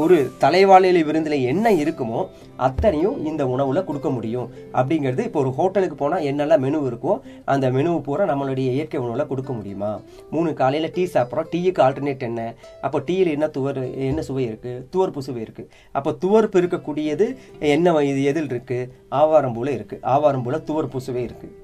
ஒரு 0.00 0.16
தலைவாழையில 0.42 1.02
விருந்தில் 1.08 1.44
என்ன 1.50 1.66
இருக்குமோ 1.82 2.20
அத்தனையும் 2.66 3.18
இந்த 3.30 3.42
உணவில் 3.54 3.86
கொடுக்க 3.88 4.08
முடியும். 4.16 4.48
அப்படிங்கிறது 4.78 5.22
இப்போ 5.28 5.40
ஒரு 5.44 5.52
ஹோட்டலுக்கு 5.58 5.96
போனால் 6.02 6.26
என்னெல்லாம் 6.30 6.62
மெனு 6.66 6.80
இருக்கோ 6.90 7.12
அந்த 7.54 7.70
மெனு 7.76 7.92
பூரா 8.08 8.26
நம்மளுடைய 8.32 8.68
இயற்கை 8.76 9.00
உணவில் 9.04 9.30
கொடுக்க 9.32 9.52
முடியுமா? 9.58 9.92
மூணு 10.34 10.50
காலையில் 10.62 10.94
டீ 10.96 11.04
சாப்பிட்றோம். 11.14 11.50
டீயுக்கு 11.54 11.84
ஆல்டர்னேட் 11.86 12.26
என்ன? 12.30 12.42
அப்போ 12.88 13.00
டீயில் 13.10 13.34
என்ன 13.36 13.48
துவர் 13.58 13.82
என்ன 14.10 14.24
சுவை 14.30 14.44
இருக்குது 14.50 14.82
துவர்ப்பு 14.94 15.22
சுவை 15.28 15.42
இருக்குது 15.46 15.70
அப்போ 16.00 16.12
துவர்ப்பு 16.24 16.58
இருக்கக்கூடியது 16.62 17.28
என்ன 17.74 17.96
இது 18.10 18.20
எதில் 18.32 18.52
இருக்குது 18.54 18.90
ஆவாரம் 19.22 19.56
போல் 19.58 19.76
இருக்குது 19.78 20.04
ஆவாரம் 20.14 20.28
ஆவாரம்பூல 20.30 20.58
துவர்ப்பு 20.68 20.98
சுவை 21.06 21.22
இருக்குது 21.28 21.54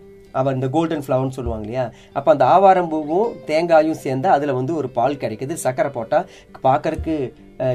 அவர் 0.40 0.56
இந்த 0.58 0.68
கோல்டன் 0.76 1.04
ஃப்ளவர்னு 1.06 1.36
சொல்லுவாங்க 1.38 1.66
இல்லையா? 1.66 1.86
அப்போ 2.18 2.30
அந்த 2.34 2.44
ஆவாரம் 2.54 2.92
பூவும் 2.92 3.32
தேங்காயும் 3.50 4.02
சேர்ந்து 4.04 4.30
அதில் 4.36 4.58
வந்து 4.60 4.72
ஒரு 4.82 4.90
பால் 4.98 5.20
கிடைக்குது. 5.24 5.56
சக்கரை 5.64 5.90
போட்டால் 5.98 6.28
பார்க்கறக்கு 6.68 7.16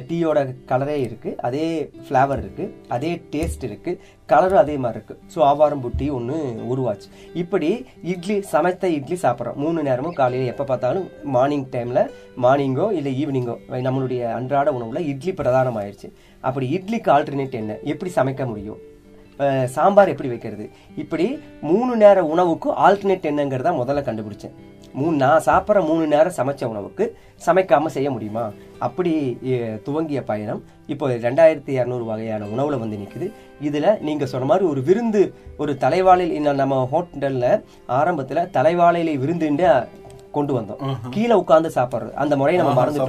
டீயோட 0.09 0.39
கலரே 0.69 0.95
இருக்குது 1.05 1.37
அதே 1.47 1.67
ஃப்ளேவர் 2.07 2.41
இருக்குது 2.41 2.73
அதே 2.95 3.11
டேஸ்ட் 3.33 3.63
இருக்குது 3.67 4.01
கலரும் 4.31 4.61
அதே 4.63 4.75
மாதிரி 4.83 4.97
இருக்குது 4.97 5.31
ஸோ 5.33 5.39
ஆவாரம் 5.47 5.81
டீ 6.01 6.07
ஒன்று 6.17 6.37
உருவாச்சு. 6.73 7.07
இப்படி 7.41 7.69
இட்லி 8.13 8.35
சமைத்த 8.51 8.91
இட்லி 8.97 9.17
சாப்பிட்றோம். 9.23 9.57
மூணு 9.63 9.79
நேரமும் 9.89 10.17
காலையில் 10.21 10.51
எப்போ 10.53 10.67
பார்த்தாலும் 10.71 11.07
மார்னிங் 11.37 11.67
டைமில் 11.75 12.03
மார்னிங்கோ 12.45 12.87
இல்லை 12.99 13.13
ஈவினிங்கோ 13.23 13.57
நம்மளுடைய 13.87 14.21
அன்றாட 14.37 14.69
உணவில் 14.77 15.09
இட்லி 15.13 15.33
பிரதானமாயிருச்சு. 15.41 16.09
அப்படி 16.49 16.67
இட்லிக்கு 16.77 17.11
ஆல்டர்னேட் 17.17 17.59
என்ன? 17.63 17.79
எப்படி 17.93 18.11
சமைக்க 18.19 18.45
முடியும்? 18.53 18.79
சாம்பார் 19.75 20.11
எப்படி 20.13 20.29
வைக்கிறது? 20.33 20.65
இப்படி 21.03 21.27
மூணு 21.69 21.93
நேர 22.03 22.25
உணவுக்கு 22.33 22.69
ஆல்டர்னேட் 22.87 23.29
என்னங்கிறத 23.31 23.71
முதல்ல 23.79 24.03
கண்டுபிடிச்சேன். 24.07 24.55
மூணு 24.99 25.15
நான் 25.23 25.45
சாப்பிட்ற 25.47 25.81
மூணு 25.89 26.05
நேரம் 26.13 26.35
சமைச்ச 26.37 26.63
உணவுக்கு 26.71 27.03
சமைக்காமல் 27.45 27.93
செய்ய 27.95 28.07
முடியுமா? 28.15 28.43
அப்படி 28.87 29.11
துவங்கிய 29.85 30.19
பயணம் 30.31 30.61
இப்போ 30.93 31.05
ரெண்டாயிரத்தி 31.25 31.71
இரநூறு 31.77 32.03
வகையான 32.09 32.47
உணவில் 32.53 32.81
வந்து 32.81 32.99
நிற்குது 33.01 33.27
இதில் 33.67 33.89
நீங்கள் 34.07 34.31
சொன்ன 34.31 34.49
மாதிரி 34.49 34.65
ஒரு 34.71 34.81
விருந்து 34.89 35.21
ஒரு 35.63 35.73
தலைவாழையில் 35.83 36.59
நம்ம 36.61 36.81
ஹோட்டலில் 36.93 37.49
ஆரம்பத்தில் 37.99 38.49
தலைவாழையில 38.57 39.15
விருந்துன்னு 39.23 39.69
கொண்டு 40.31 40.59
வந்தோம். 40.59 40.75
கீழே 41.09 41.33
உட்கார்ந்து 41.33 41.71
சாப்பிடுறது. 41.75 42.11
அந்த 42.13 42.37
முறையை 42.37 42.63
நம்ம 42.63 42.85
மறந்துட்டோம். 42.85 43.07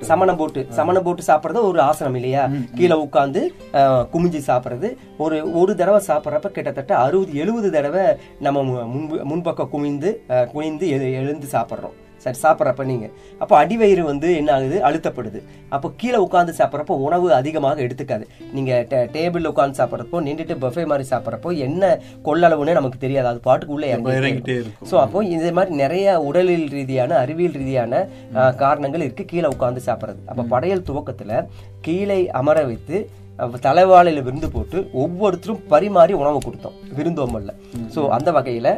சமணம் 0.00 0.36
போட்டு. 0.36 0.66
சமணம் 0.70 1.02
போட்டு 1.02 1.22
சாப்பிடுறது 1.26 1.62
ஒரு 1.62 1.80
ஆசனம் 1.80 2.14
இல்லையா? 2.14 2.48
கீழே 2.74 2.94
உட்கார்ந்து 2.94 3.54
அஹ், 3.72 4.06
குமிஞ்சு 4.12 4.40
சாப்பிடுறது. 4.46 4.96
ஒரு 5.18 5.58
ஒரு 5.58 5.76
தடவை 5.76 6.02
சாப்பிட்றப்ப 6.06 6.46
கிட்டத்தட்ட 6.46 6.96
அறுபது 6.96 7.34
எழுபது 7.34 7.70
தடவை 7.70 8.16
நம்ம 8.40 8.62
முன்பு 8.62 9.16
முன்பக்கம் 9.16 9.68
குமிந்து 9.68 10.16
குனிந்து 10.52 10.86
எழு- 10.88 11.12
எழுந்து 11.12 11.46
சாப்பிட்றோம். 11.52 11.92
சரி 12.24 12.38
சாப்பிட்றப்ப 12.42 12.84
நீங்க. 12.90 13.06
அப்போ 13.42 13.54
அடிவயிறு 13.62 14.02
வந்து 14.10 14.28
என்ன 14.40 14.50
ஆகுது? 14.56 14.76
அழுத்தப்படுது. 14.88 15.40
அப்போ 15.74 15.88
கீழே 16.00 16.18
உட்கார்ந்து 16.26 16.54
சாப்பிட்றப்போ 16.58 16.96
உணவு 17.06 17.26
அதிகமாக 17.38 17.82
எடுத்துக்காது. 17.86 18.24
நீங்க 18.56 18.72
டேபிள்ல 19.16 19.52
உட்கார்ந்து 19.52 19.80
சாப்பிட்றப்போ 19.80 20.20
நின்றுட்டு 20.28 20.56
பஃபே 20.64 20.84
மாதிரி 20.92 21.06
சாப்பிட்றப்போ 21.12 21.52
என்ன 21.66 21.92
கொள்ளளவுன்னு 22.28 22.78
நமக்கு 22.80 22.98
தெரியாது. 23.06 23.28
அது 23.32 23.40
பாட்டுக்கு 23.48 23.74
உள்ள 23.76 23.86
இறங்கிட்டே 24.20 24.56
ஸோ 24.90 24.94
அப்போ 25.04 25.24
இது 25.36 25.50
மாதிரி 25.58 25.74
நிறைய 25.82 26.16
உடலில் 26.28 26.68
ரீதியான 26.76 27.18
அறிவியல் 27.24 27.58
ரீதியான 27.60 28.02
காரணங்கள் 28.62 29.06
இருக்கு. 29.06 29.26
கீழே 29.32 29.50
உட்கார்ந்து 29.54 29.82
சாப்பிட்றது. 29.88 30.22
அப்போ 30.30 30.44
படையல் 30.54 30.86
துவக்கத்துல 30.90 31.42
கீழே 31.88 32.20
அமர 32.40 32.58
வைத்து 32.70 32.96
தலைவாழையில 33.66 34.22
விருந்து 34.26 34.48
போட்டு 34.50 34.78
ஒவ்வொருத்தரும் 35.02 35.62
பரிமாறி 35.72 36.12
உணவு 36.22 36.38
கொடுத்தோம். 36.44 36.76
விருந்தோம்பல்ல. 36.98 37.50
ஸோ 37.94 38.00
அந்த 38.16 38.28
வகையில 38.36 38.68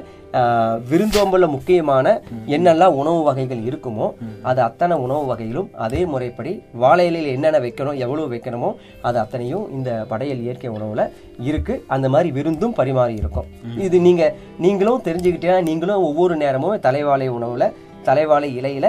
விருந்தோம்பல்ல 0.90 1.46
முக்கியமான 1.54 2.06
என்னெல்லாம் 2.54 2.96
உணவு 3.00 3.20
வகைகள் 3.28 3.60
இருக்குமோ 3.68 4.06
அது 4.50 4.60
அத்தனை 4.66 4.94
உணவு 5.04 5.24
வகைகளும் 5.30 5.68
அதே 5.84 6.00
முறைப்படி 6.12 6.52
வாழை 6.82 7.04
இலையில 7.10 7.32
என்னென்ன 7.36 7.60
வைக்கணும் 7.64 7.98
எவ்வளவு 8.04 8.26
வைக்கணுமோ 8.32 8.70
அது 9.08 9.18
அத்தனையும் 9.22 9.64
இந்த 9.76 9.90
படையல் 10.10 10.44
இயற்கை 10.46 10.70
உணவுல 10.76 11.04
இருக்கு. 11.48 11.74
அந்த 11.94 12.06
மாதிரி 12.14 12.30
விருந்தும் 12.38 12.76
பரிமாறி 12.80 13.14
இருக்கும். 13.22 13.48
இது 13.86 13.98
நீங்க 14.06 14.24
நீங்களும் 14.66 15.04
தெரிஞ்சுக்கிட்டே 15.08 15.58
நீங்களும் 15.70 16.06
ஒவ்வொரு 16.08 16.36
நேரமும் 16.44 16.78
தலைவாழை 16.86 17.28
உணவுல 17.38 17.66
தலைவாழை 18.08 18.50
இலையில 18.60 18.88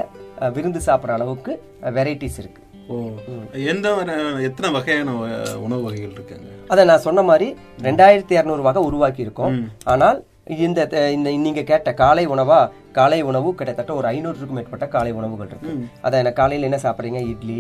விருந்து 0.55 0.79
சாப்பிட்ற 0.87 1.13
அளவுக்கு 1.17 1.51
வெரைட்டிஸ் 1.95 2.39
இருக்கு. 2.41 2.61
ஓ 2.65 2.66
எந்த 3.71 3.87
எத்தனை 4.47 4.69
வகையான 4.75 5.11
உணவு 5.65 5.81
வகைகள் 5.87 6.15
இருக்குங்க? 6.15 6.49
அதை 6.73 6.83
நான் 6.89 7.05
சொன்ன 7.05 7.21
மாதிரி 7.29 7.47
ரெண்டாயிரத்தி 7.87 8.35
இரநூறு 8.37 8.63
வகை 8.67 8.81
உருவாக்கி 8.89 9.21
இருக்கோம் 9.27 9.55
ஆனால் 9.93 10.19
இந்த 10.65 10.81
நீங்க 11.45 11.61
கேட்ட 11.71 11.93
காலை 12.01 12.23
உணவா? 12.33 12.59
காலை 12.97 13.19
உணவு 13.29 13.49
கிட்டத்தட்ட 13.55 13.91
ஒரு 13.99 14.07
ஐநூறுக்கும் 14.11 14.55
மேற்பட்ட 14.57 14.85
காலை 14.93 15.11
உணவுகள் 15.19 15.49
இருக்கு. 15.51 15.71
அதை 16.05 16.19
என்ன 16.21 16.31
காலையில 16.39 16.69
என்ன 16.69 16.79
சாப்பிடுறீங்க? 16.85 17.19
இட்லி. 17.33 17.57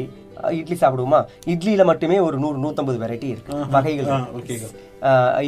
இட்லி 0.59 0.77
சாப்பிடுவோமா? 0.81 1.19
இட்லியில 1.53 1.85
மட்டுமே 1.91 2.19
ஒரு 2.27 2.37
நூறு 2.43 2.57
நூத்தம்பது 2.63 2.97
வெரைட்டி 3.03 3.29
இருக்கு. 3.33 3.53
வகைகள் 3.75 4.09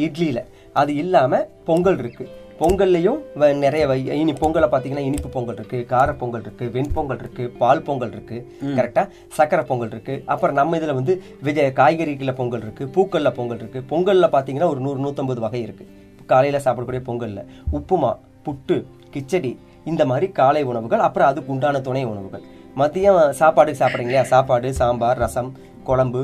இட்லியில. 0.07 0.41
அது 0.81 0.91
இல்லாம 1.03 1.41
பொங்கல் 1.69 1.99
இருக்கு. 2.03 2.27
பொங்கல்லையும் 2.59 3.19
வ- 3.39 3.55
நிறைய 3.55 3.83
வை- 3.87 4.13
இனி 4.13 4.33
பொங்கலை 4.33 4.67
பார்த்தீங்கன்னா 4.71 5.03
இனிப்பு 5.09 5.29
பொங்கல் 5.29 5.55
இருக்கு 5.55 5.85
கார 5.85 6.13
பொங்கல் 6.13 6.41
இருக்கு 6.41 6.65
வெண்பொங்கல் 6.73 7.19
இருக்கு 7.19 7.43
பால் 7.61 7.81
பொங்கல் 7.81 8.11
இருக்கு 8.11 8.37
கரெக்டா 8.77 9.03
சக்கரை 9.37 9.63
பொங்கல் 9.63 9.91
இருக்கு. 9.91 10.23
அப்புறம் 10.25 10.55
நம்ம 10.55 10.77
இதுல 10.77 10.93
வந்து 10.93 11.13
விஜய 11.41 11.69
காய்கறிகள்ல 11.79 12.33
பொங்கல் 12.35 12.61
இருக்கு 12.61 12.85
பூக்கள்ல 12.95 13.29
பொங்கல் 13.29 13.57
இருக்கு. 13.57 13.81
பொங்கல்ல 13.91 14.27
பார்த்தீங்கன்னா 14.35 14.69
ஒரு 14.73 14.79
நூறு 14.79 14.99
நூத்தம்பது 15.05 15.39
வகை 15.39 15.61
இருக்கு. 15.61 15.85
காலையில 16.25 16.61
சாப்பிடக்கூடிய 16.65 17.03
பொங்கல்ல. 17.07 17.41
உப்புமா 17.71 18.11
புட்டு 18.45 18.77
கிச்சடி 19.15 19.51
இந்த 19.85 20.03
மாதிரி 20.05 20.27
காலை 20.31 20.63
உணவுகள் 20.63 20.99
அப்புறம் 20.99 21.27
அதுக்கு 21.27 21.51
உண்டான 21.51 21.81
துணை 21.81 22.03
உணவுகள். 22.05 22.43
மதியம் 22.77 23.31
சாப்பாடு 23.31 23.71
சாப்பிட்றீங்க 23.71 24.11
இல்லையா 24.11 24.23
சாப்பாடு 24.33 24.73
சாம்பார் 24.73 25.17
ரசம் 25.17 25.49
குழம்பு 25.83 26.21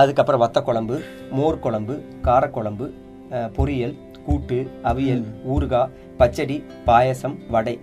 அதுக்கப்புறம் 0.00 0.42
வத்த 0.42 0.58
குழம்பு 0.62 0.96
மோர் 1.30 1.58
குழம்பு 1.58 1.94
காரக்குழம்பு 2.22 2.86
பொரியல் 3.56 3.94
கூட்டு 4.26 4.58
அவியல் 4.92 5.26
ஊறுகாய் 5.54 5.92
பச்சடி 6.22 6.56
பாயசம் 6.88 7.36
வடை. 7.56 7.76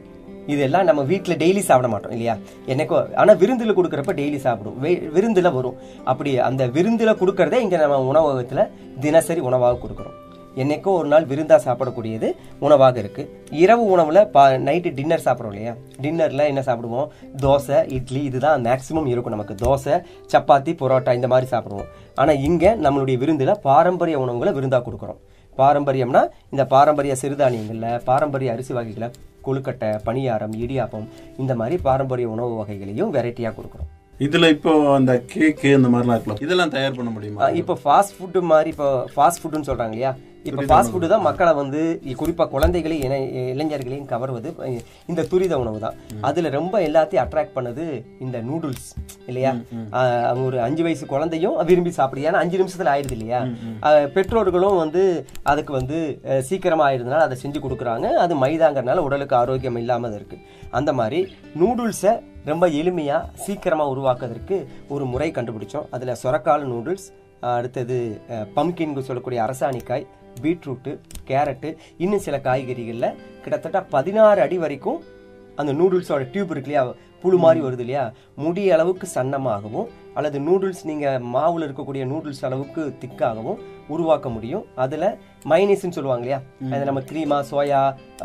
இதெல்லாம் 0.54 0.88
நம்ம 0.88 1.02
வீட்டில் 1.12 1.40
டெய்லி 1.42 1.62
சாப்பிட 1.68 1.88
மாட்டோம் 1.92 2.14
இல்லையா? 2.16 2.34
என்னைக்கோ 2.72 2.98
ஆனால் 3.22 3.38
விருந்தில் 3.42 3.78
கொடுக்குறப்ப 3.78 4.14
டெய்லி 4.20 4.40
சாப்பிடுவோம். 4.46 4.80
விருந்தில் 5.16 5.56
வரும். 5.58 5.78
அப்படி 6.12 6.32
அந்த 6.50 6.64
விருந்தில் 6.78 7.20
கொடுக்கறதே 7.22 7.60
இங்கே 7.66 7.80
நம்ம 7.84 8.00
உணவகத்தில் 8.12 8.70
தினசரி 9.06 9.44
உணவாக 9.50 9.80
கொடுக்குறோம். 9.84 10.18
என்னைக்கோ 10.62 10.92
ஒரு 11.00 11.08
நாள் 11.12 11.28
விருந்தாக 11.30 11.62
சாப்பிடக்கூடியது 11.66 12.28
உணவாக 12.66 13.00
இருக்குது 13.04 13.30
இரவு 13.62 13.84
உணவில் 13.94 14.20
பா 14.34 14.44
நைட்டு 14.68 14.90
டின்னர் 14.98 15.24
சாப்பிட்றோம் 15.28 15.54
இல்லையா? 15.54 15.74
டின்னரில் 16.04 16.50
என்ன 16.50 16.62
சாப்பிடுவோம்? 16.68 17.08
தோசை 17.46 17.78
இட்லி 17.98 18.22
இதுதான் 18.30 18.66
மேக்சிமம் 18.68 19.10
இருக்கும் 19.12 19.36
நமக்கு. 19.36 19.56
தோசை 19.64 19.96
சப்பாத்தி 20.34 20.74
பரோட்டா 20.82 21.14
இந்த 21.20 21.30
மாதிரி 21.34 21.50
சாப்பிடுவோம். 21.54 21.90
ஆனால் 22.22 22.42
இங்கே 22.50 22.74
நம்மளுடைய 22.86 23.18
விருந்தில் 23.24 23.60
பாரம்பரிய 23.68 24.18
உணவுகளை 24.26 24.54
விருந்தாக 24.60 24.86
கொடுக்குறோம். 24.90 25.22
பாரம்பரியம்னா 25.58 26.22
இந்த 26.50 26.64
பாரம்பரிய 26.68 27.16
சிறுதானியங்கள்ல 27.22 27.90
பாரம்பரிய 28.04 28.54
அரிசி 28.54 28.74
வகைகளை 28.74 29.10
கொழுக்கட்டை 29.44 29.90
பணியாரம் 30.06 30.56
இடியாப்பம் 30.60 31.08
இந்த 31.38 31.54
மாதிரி 31.56 31.78
பாரம்பரிய 31.82 32.28
உணவு 32.30 32.54
வகைகளையும் 32.60 33.14
வெரைட்டியா 33.16 33.52
கொடுக்குறோம் 33.54 33.90
இதுல 34.20 34.50
இப்போ 34.50 34.72
அந்த 34.96 35.12
கேக்கு 35.32 35.70
இந்த 35.78 35.88
மாதிரிலாம் 35.90 36.18
இருக்கலாம் 36.18 36.42
இதெல்லாம் 36.42 36.74
தயார் 36.74 36.98
பண்ண 36.98 37.12
முடியுமா? 37.12 37.48
இப்போ 37.62 37.74
ஃபாஸ்ட் 37.82 38.14
ஃபுட்டு 38.18 38.42
மாதிரி 38.50 38.70
இப்போ 38.70 38.88
ஃபாஸ்ட் 39.14 39.42
ஃபுட்டுன்னு 39.42 39.70
சொல்றாங்க 39.70 39.96
இல்லையா? 39.96 40.12
இப்போ 40.46 40.62
ஃபாஸ்ட் 40.64 40.92
ஃபுட்டு 40.94 41.08
தான் 41.08 41.22
மக்களை 41.22 41.54
வந்து 41.54 41.82
இ- 42.06 42.16
குறிப்பா 42.18 42.46
குழந்தைகளை 42.48 42.96
இணை 43.00 43.20
இளைஞர்களையும் 43.52 44.06
கவர்வது. 44.06 44.50
இந்த 45.08 45.22
துரித 45.24 45.60
உணவு 45.60 45.80
தான். 45.80 45.96
அதுல 46.22 46.50
ரொம்ப 46.50 46.80
எல்லாத்தையும் 46.80 47.24
அட்ராக்ட் 47.24 47.56
பண்ணது 47.56 47.86
இந்த 48.20 48.38
நூடுல்ஸ் 48.42 48.88
இல்லையா? 49.28 49.52
அவங்க 50.24 50.46
ஒரு 50.46 50.62
அஞ்சு 50.62 50.84
வயசு 50.84 51.06
குழந்தையும் 51.06 51.58
விரும்பி 51.66 51.90
சாப்பிடுது 51.90 52.28
ஏன்னா 52.28 52.42
அஞ்சு 52.42 52.60
நிமிஷத்துல 52.60 52.94
ஆயிடுது 52.94 53.12
இல்லையா? 53.12 53.40
பெற்றோர்களும் 54.16 54.76
வந்து 54.76 55.04
அதுக்கு 55.44 55.74
வந்து 55.74 56.00
சீக்கிரமா 56.42 56.90
ஆயிடுறதுனால 56.90 57.28
அதை 57.28 57.38
செஞ்சு 57.42 57.62
கொடுக்குறாங்க. 57.62 58.08
அது 58.24 58.36
மைதாங்கிறதுனால 58.36 58.98
உடலுக்கு 59.00 59.36
ஆரோக்கியம் 59.36 59.78
இல்லாம 59.78 60.14
இருக்கு. 60.16 60.40
அந்த 60.72 60.94
மாதிரி 60.94 61.22
நூடுல்ஸை 61.60 62.14
ரொம்ப 62.46 62.68
எளிமையா 62.80 63.18
சீக்கிரமா 63.46 63.86
உருவாக்குறதுக்கு 63.90 64.58
ஒரு 64.90 65.06
முறை 65.06 65.32
கண்டுபிடிச்சோம். 65.32 65.88
அதுல 65.92 66.16
சொரக்கால் 66.16 66.66
நூடுல்ஸ் 66.68 67.08
அடுத்தது 67.54 67.96
பம்கின்னு 68.56 69.02
சொல்லக்கூடிய 69.02 69.40
அரசாணிக்காய் 69.44 70.06
பீட்ரூட்டு 70.42 71.00
கேரட்டு 71.28 71.76
இன்னும் 71.98 72.20
சில 72.20 72.38
காய்கறிகளில் 72.38 73.16
கிட்டத்தட்ட 73.42 73.84
பதினாறு 73.84 74.42
அடி 74.42 74.58
வரைக்கும் 74.58 75.04
அந்த 75.56 75.74
நூடுல்ஸோட 75.74 76.32
டியூப் 76.32 76.52
இருக்கு 76.52 76.72
இல்லையா? 76.72 76.94
புழு 77.24 77.38
மாதிரி 77.44 77.62
வருது 77.66 77.84
இல்லையா? 77.86 78.06
முடி 78.44 78.64
அளவுக்கு 78.72 79.08
சன்னமாகவும் 79.16 79.90
அல்லது 80.18 80.38
நூடுல்ஸ் 80.40 80.82
நீங்க 80.90 81.08
மாவுல 81.36 81.66
இருக்கக்கூடிய 81.68 82.04
நூடுல்ஸ் 82.10 82.44
அளவுக்கு 82.48 82.82
திக்காகவும் 83.02 83.62
உருவாக்க 83.94 84.28
முடியும். 84.30 84.66
அதுல 84.84 85.06
மைனீஸ்ன்னு 85.52 85.96
சொல்லுவாங்க 85.98 86.24
இல்லையா? 86.26 86.40
அது 86.74 86.84
நம்ம 86.90 87.02
க்ரீமா 87.10 87.38
சோயா 87.52 87.80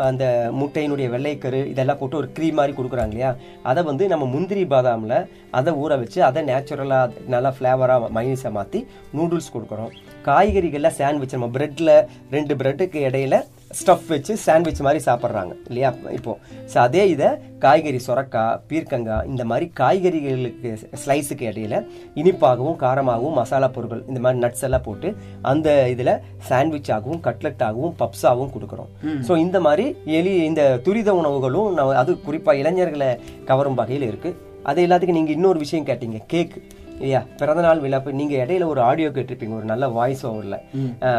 அந்த 0.09 0.25
முட்டையினுடைய 0.61 1.07
வெள்ளைக்கரு 1.15 1.61
இதெல்லாம் 1.73 1.99
போட்டு 2.01 2.17
ஒரு 2.17 2.29
க்ரீம் 2.37 2.59
மாதிரி 2.59 2.75
கொடுக்குறாங்க 2.77 3.15
இல்லையா? 3.15 3.31
அதை 3.71 3.83
வந்து 3.91 4.07
நம்ம 4.09 4.27
முந்திரி 4.35 4.65
பாதாம்ல 4.75 5.17
அதை 5.51 5.73
ஊற 5.85 5.99
வச்சு 6.03 6.21
அதை 6.29 6.43
நேச்சுரலா 6.51 7.01
நல்லா 7.35 7.53
ஃப்ளேவரா 7.57 7.97
மைனீஸை 8.19 8.53
மாத்தி 8.59 8.83
நூடுல்ஸ் 9.19 9.55
கொடுக்குறோம். 9.55 9.93
காய்கறிகள்ல 10.29 10.91
சாண்ட்விச் 11.01 11.37
நம்ம 11.37 11.51
பிரெட்ல 11.59 11.93
ரெண்டு 12.37 12.55
பிரெட்டுக்கு 12.63 13.01
இடையில 13.09 13.37
ஸ்டஃப் 13.79 14.07
வச்சு 14.13 14.33
சாண்ட்விச் 14.45 14.81
மாதிரி 14.87 15.01
சாப்பிட்றாங்க. 15.07 15.53
இல்லையா? 15.69 15.91
இப்போ 16.17 16.33
ஸோ 16.73 16.77
அதே 16.85 17.03
இதை 17.15 17.29
காய்கறி 17.65 18.01
சொரக்காய் 18.07 18.59
பீர்க்கங்காய் 18.71 19.27
இந்த 19.33 19.45
மாதிரி 19.51 19.67
காய்கறிகளுக்கு 19.81 20.71
ஸ்லைஸுக்கு 21.03 21.47
இடையில 21.51 21.83
இனிப்பாகவும் 22.21 22.79
காரமாகவும் 22.85 23.37
மசாலா 23.41 23.69
பொருட்கள் 23.77 24.05
இந்த 24.11 24.21
மாதிரி 24.25 24.43
நட்ஸ் 24.45 24.65
எல்லாம் 24.69 24.87
போட்டு 24.89 25.11
அந்த 25.53 25.69
இதில் 25.95 26.13
சாண்ட்விச் 26.51 26.93
ஆகவும் 26.97 27.23
கட்லெட் 27.29 27.65
ஆகவும் 27.69 27.95
பப்ஸாகவும் 28.03 28.53
கொடுக்குறோம். 28.57 28.91
ஸோ 29.29 29.37
இந்த 29.45 29.61
மாதிரி 29.69 29.87
எலி 30.19 30.35
இந்த 30.51 30.65
துரித 30.89 31.13
உணவுகளும் 31.21 31.71
நம்ம 31.79 31.97
அது 32.03 32.21
குறிப்பாக 32.29 32.61
இளைஞர்களை 32.63 33.11
கவரும் 33.51 33.81
வகையில் 33.83 34.09
இருக்கு. 34.11 34.33
அது 34.71 34.81
எல்லாத்துக்கும் 34.87 35.19
நீங்கள் 35.19 35.37
இன்னொரு 35.37 35.59
விஷயம் 35.65 35.87
கேட்டீங்க 35.89 36.19
கேக் 36.33 36.57
இல்லையா 36.99 37.21
பிறந்தநாள் 37.41 37.83
விழா 37.83 37.99
நீங்க 38.21 38.35
இடையில 38.45 38.67
ஒரு 38.73 38.81
ஆடியோ 38.89 39.09
கேட்டிருப்பீங்க 39.17 39.55
ஒரு 39.59 39.67
நல்ல 39.73 39.85
வாய்ஸ் 39.99 40.25
ஓவர்ல 40.31 40.57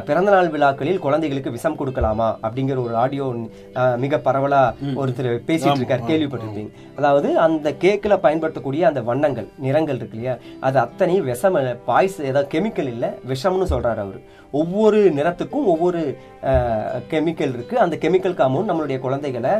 பிறந்தநாள் 0.07 0.51
விழாக்களில் 0.55 1.03
குழந்தைகளுக்கு 1.05 1.55
விஷம் 1.57 1.77
கொடுக்கலாமா 1.81 2.29
அப்படிங்கிற 2.45 2.79
ஒரு 2.88 2.95
ஆடியோ 3.03 3.27
மிக 4.05 4.21
பரவலா 4.27 4.62
ஒருத்தர் 5.03 5.29
பேசிட்டு 5.50 5.79
இருக்காரு 5.81 6.09
கேள்விப்பட்டிருப்பீங்க. 6.12 6.71
அதாவது 7.00 7.29
அந்த 7.45 7.69
கேக்ல 7.83 8.17
பயன்படுத்தக்கூடிய 8.25 8.88
அந்த 8.89 9.03
வண்ணங்கள் 9.12 9.48
நிறங்கள் 9.67 10.00
இருக்கு 10.00 10.17
இல்லையா? 10.17 10.36
அது 10.67 10.77
அத்தனையும் 10.86 11.29
விஷம் 11.31 11.59
பாய்ஸ் 11.91 12.19
ஏதாவது 12.29 12.51
கெமிக்கல் 12.55 12.91
இல்ல 12.95 13.05
விஷம்னு 13.31 13.71
சொல்றாரு 13.74 14.01
அவரு. 14.05 14.21
ஒவ்வொரு 14.59 15.00
நிறத்துக்கும் 15.17 15.67
ஒவ்வொரு 15.71 16.00
கெமிக்கல் 17.12 17.51
இருக்கு. 17.55 17.75
அந்த 17.83 17.95
கெமிக்கல் 18.03 18.38
காம்பவுண்ட் 18.39 18.69
நம்மளுடைய 18.71 18.98
குழந்தைகளை 19.03 19.51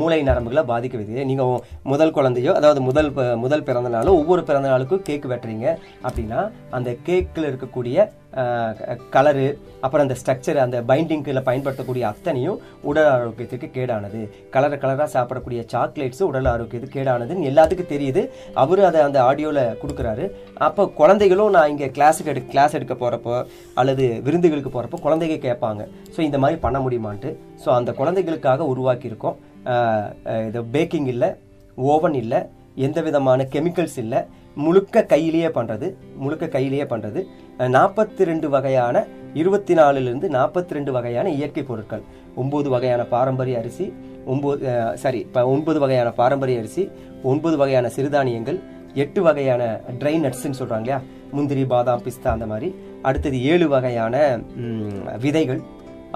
மூளை 0.00 0.18
நரம்புகளை 0.28 0.62
பாதிக்குது 0.70 1.24
நீங்க 1.30 1.44
முதல் 1.92 2.14
குழந்தையோ 2.16 2.52
அதாவது 2.58 2.80
முதல் 2.88 3.10
முதல் 3.44 3.64
பிறந்த 3.68 3.90
நாளோ 3.94 4.12
ஒவ்வொரு 4.20 4.42
பிறந்த 4.48 4.68
நாளுக்கும் 4.72 5.04
கேக் 5.08 5.30
வெட்டுறீங்க. 5.32 5.55
அப்படின்னா 6.06 6.40
அந்த 6.76 6.90
கேக்கில் 7.08 7.48
இருக்கக்கூடிய 7.50 8.06
கலரு 9.14 9.44
அப்புறம் 9.84 10.04
அந்த 10.04 10.16
ஸ்ட்ரக்சர் 10.20 10.58
அந்த 10.64 10.78
பைண்டிங்கில் 10.88 11.44
பயன்படுத்தக்கூடிய 11.46 12.04
அத்தனையும் 12.10 12.58
உடல் 12.88 13.08
ஆரோக்கியத்துக்கு 13.12 13.68
கேடானது. 13.76 14.20
கலர் 14.54 14.74
கலராக 14.82 15.06
சாப்பிடக்கூடிய 15.14 15.60
சாக்லேட்ஸ் 15.72 16.22
உடல் 16.28 16.50
ஆரோக்கியத்துக்கு 16.52 16.98
கேடானதுன்னு 16.98 17.48
எல்லாத்துக்கும் 17.50 17.90
தெரியுது. 17.94 18.22
அவரு 18.62 18.84
அதை 18.88 19.00
அந்த 19.06 19.18
ஆடியோவில் 19.28 19.62
கொடுக்குறாரு. 19.82 20.26
அப்போ 20.68 20.84
குழந்தைகளும் 21.00 21.54
நான் 21.56 21.70
இங்கே 21.74 21.88
கிளாஸுக்கு 21.98 22.32
எடு 22.34 22.42
கிளாஸ் 22.52 22.76
எடுக்க 22.80 22.96
போகிறப்போ 23.02 23.36
அல்லது 23.82 24.06
விருந்துகளுக்கு 24.28 24.74
போகிறப்போ 24.76 25.00
குழந்தைங்க 25.06 25.38
கேட்பாங்க. 25.48 25.84
ஸோ 26.16 26.22
இந்த 26.28 26.40
மாதிரி 26.44 26.60
பண்ண 26.66 26.78
முடியுமான்ட்டு. 26.86 27.32
ஸோ 27.64 27.70
அந்த 27.78 27.92
குழந்தைகளுக்காக 28.00 28.66
உருவாக்கியிருக்கோம். 28.74 29.38
இது 30.48 30.62
பேக்கிங் 30.76 31.10
இல்லை 31.14 31.30
ஓவன் 31.92 32.18
இல்லை 32.24 32.42
எந்த 32.86 33.00
விதமான 33.06 33.42
கெமிக்கல்ஸ் 33.54 33.98
இல்லை. 34.02 34.20
முழுக்க 34.64 35.02
கையிலேயே 35.12 35.48
பண்ணுறது 35.56 35.86
முழுக்க 36.24 36.44
கையிலேயே 36.54 36.84
பண்ணுறது 36.92 37.20
நாற்பத்தி 37.76 38.22
ரெண்டு 38.30 38.48
வகையான 38.54 38.96
இருபத்தி 39.40 39.74
நாலுலேருந்து 39.80 40.28
நாற்பத்தி 40.36 40.76
ரெண்டு 40.76 40.90
வகையான 40.96 41.26
இயற்கை 41.38 41.62
பொருட்கள். 41.70 42.04
ஒம்பது 42.42 42.68
வகையான 42.74 43.02
பாரம்பரிய 43.14 43.58
அரிசி 43.62 43.86
ஒம்பது 44.32 44.70
சாரி 45.02 45.20
இப்போ 45.26 45.42
ஒன்பது 45.54 45.78
வகையான 45.84 46.08
பாரம்பரிய 46.20 46.62
அரிசி 46.62 46.84
ஒன்பது 47.32 47.56
வகையான 47.62 47.90
சிறுதானியங்கள் 47.96 48.58
எட்டு 49.04 49.20
வகையான 49.28 49.62
ட்ரை 50.00 50.14
நட்ஸ்ன்னு 50.24 50.58
சொல்கிறாங்க 50.60 50.84
இல்லையா? 50.84 50.98
முந்திரி 51.36 51.64
பாதாம் 51.72 52.04
பிஸ்தா 52.06 52.28
அந்த 52.34 52.46
மாதிரி. 52.52 52.68
அடுத்தது 53.08 53.38
ஏழு 53.52 53.66
வகையான 53.74 54.14
விதைகள். 55.24 55.60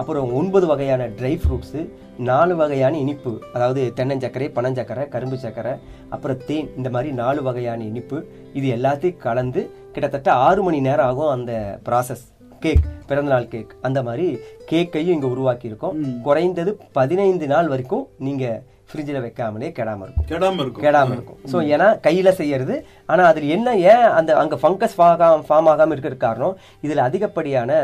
அப்புறம் 0.00 0.28
ஒன்பது 0.40 0.66
வகையான 0.70 1.02
ட்ரை 1.18 1.34
ஃப்ரூட்ஸு 1.42 1.80
நாலு 2.18 2.56
வகையான 2.56 2.98
இனிப்பு 2.98 3.42
அதாவது 3.52 3.92
தென்னஞ்சக்கரை 3.96 4.48
பனஞ்சக்கரை 4.56 5.08
கரும்பு 5.08 5.36
சக்கரை 5.36 5.78
அப்புறம் 6.08 6.36
தேன் 6.46 6.76
இந்த 6.76 6.90
மாதிரி 6.90 7.12
நாலு 7.12 7.42
வகையான 7.42 7.84
இனிப்பு. 7.84 8.26
இது 8.52 8.76
எல்லாத்தையும் 8.76 9.16
கலந்து 9.16 9.70
கிட்டத்தட்ட 9.92 10.32
ஆறு 10.32 10.62
மணி 10.62 10.80
நேரம் 10.80 11.06
ஆகும் 11.06 11.28
அந்த 11.28 11.80
ப்ராசஸ் 11.88 12.24
கேக் 12.60 12.84
பிறந்தநாள் 13.06 13.48
கேக் 13.48 13.76
அந்த 13.80 14.02
மாதிரி 14.02 14.38
கேக்கையும் 14.70 15.16
இங்கே 15.16 15.26
உருவாக்கியிருக்கோம். 15.26 16.20
குறைந்தது 16.22 16.78
பதினைந்து 16.92 17.46
நாள் 17.46 17.68
வரைக்கும் 17.68 18.06
நீங்கள் 18.18 18.62
ஃப்ரிட்ஜில் 18.90 19.20
வைக்காமலே 19.24 19.68
கெடாம 19.78 20.00
இருக்கும். 20.06 20.26
கெடாம 20.32 20.58
இருக்கும். 20.64 20.84
கெடாம 20.86 21.12
இருக்கும். 21.16 21.38
ஸோ 21.52 21.58
ஏன்னா 21.74 21.88
கையில 22.06 22.28
செய்யறது 22.40 22.76
ஆனா 23.12 23.22
அதுல 23.30 23.50
என்ன 23.56 23.76
ஏன் 23.92 24.06
அந்த 24.18 24.30
அங்க 24.42 24.56
ஃபங்கஸ் 24.62 24.96
ஃபார்ம் 24.98 25.70
ஆகாம 25.74 25.92
இருக்கிற 25.96 26.16
காரணம் 26.26 26.56
இதுல 26.86 27.04
அதிகப்படியான 27.08 27.80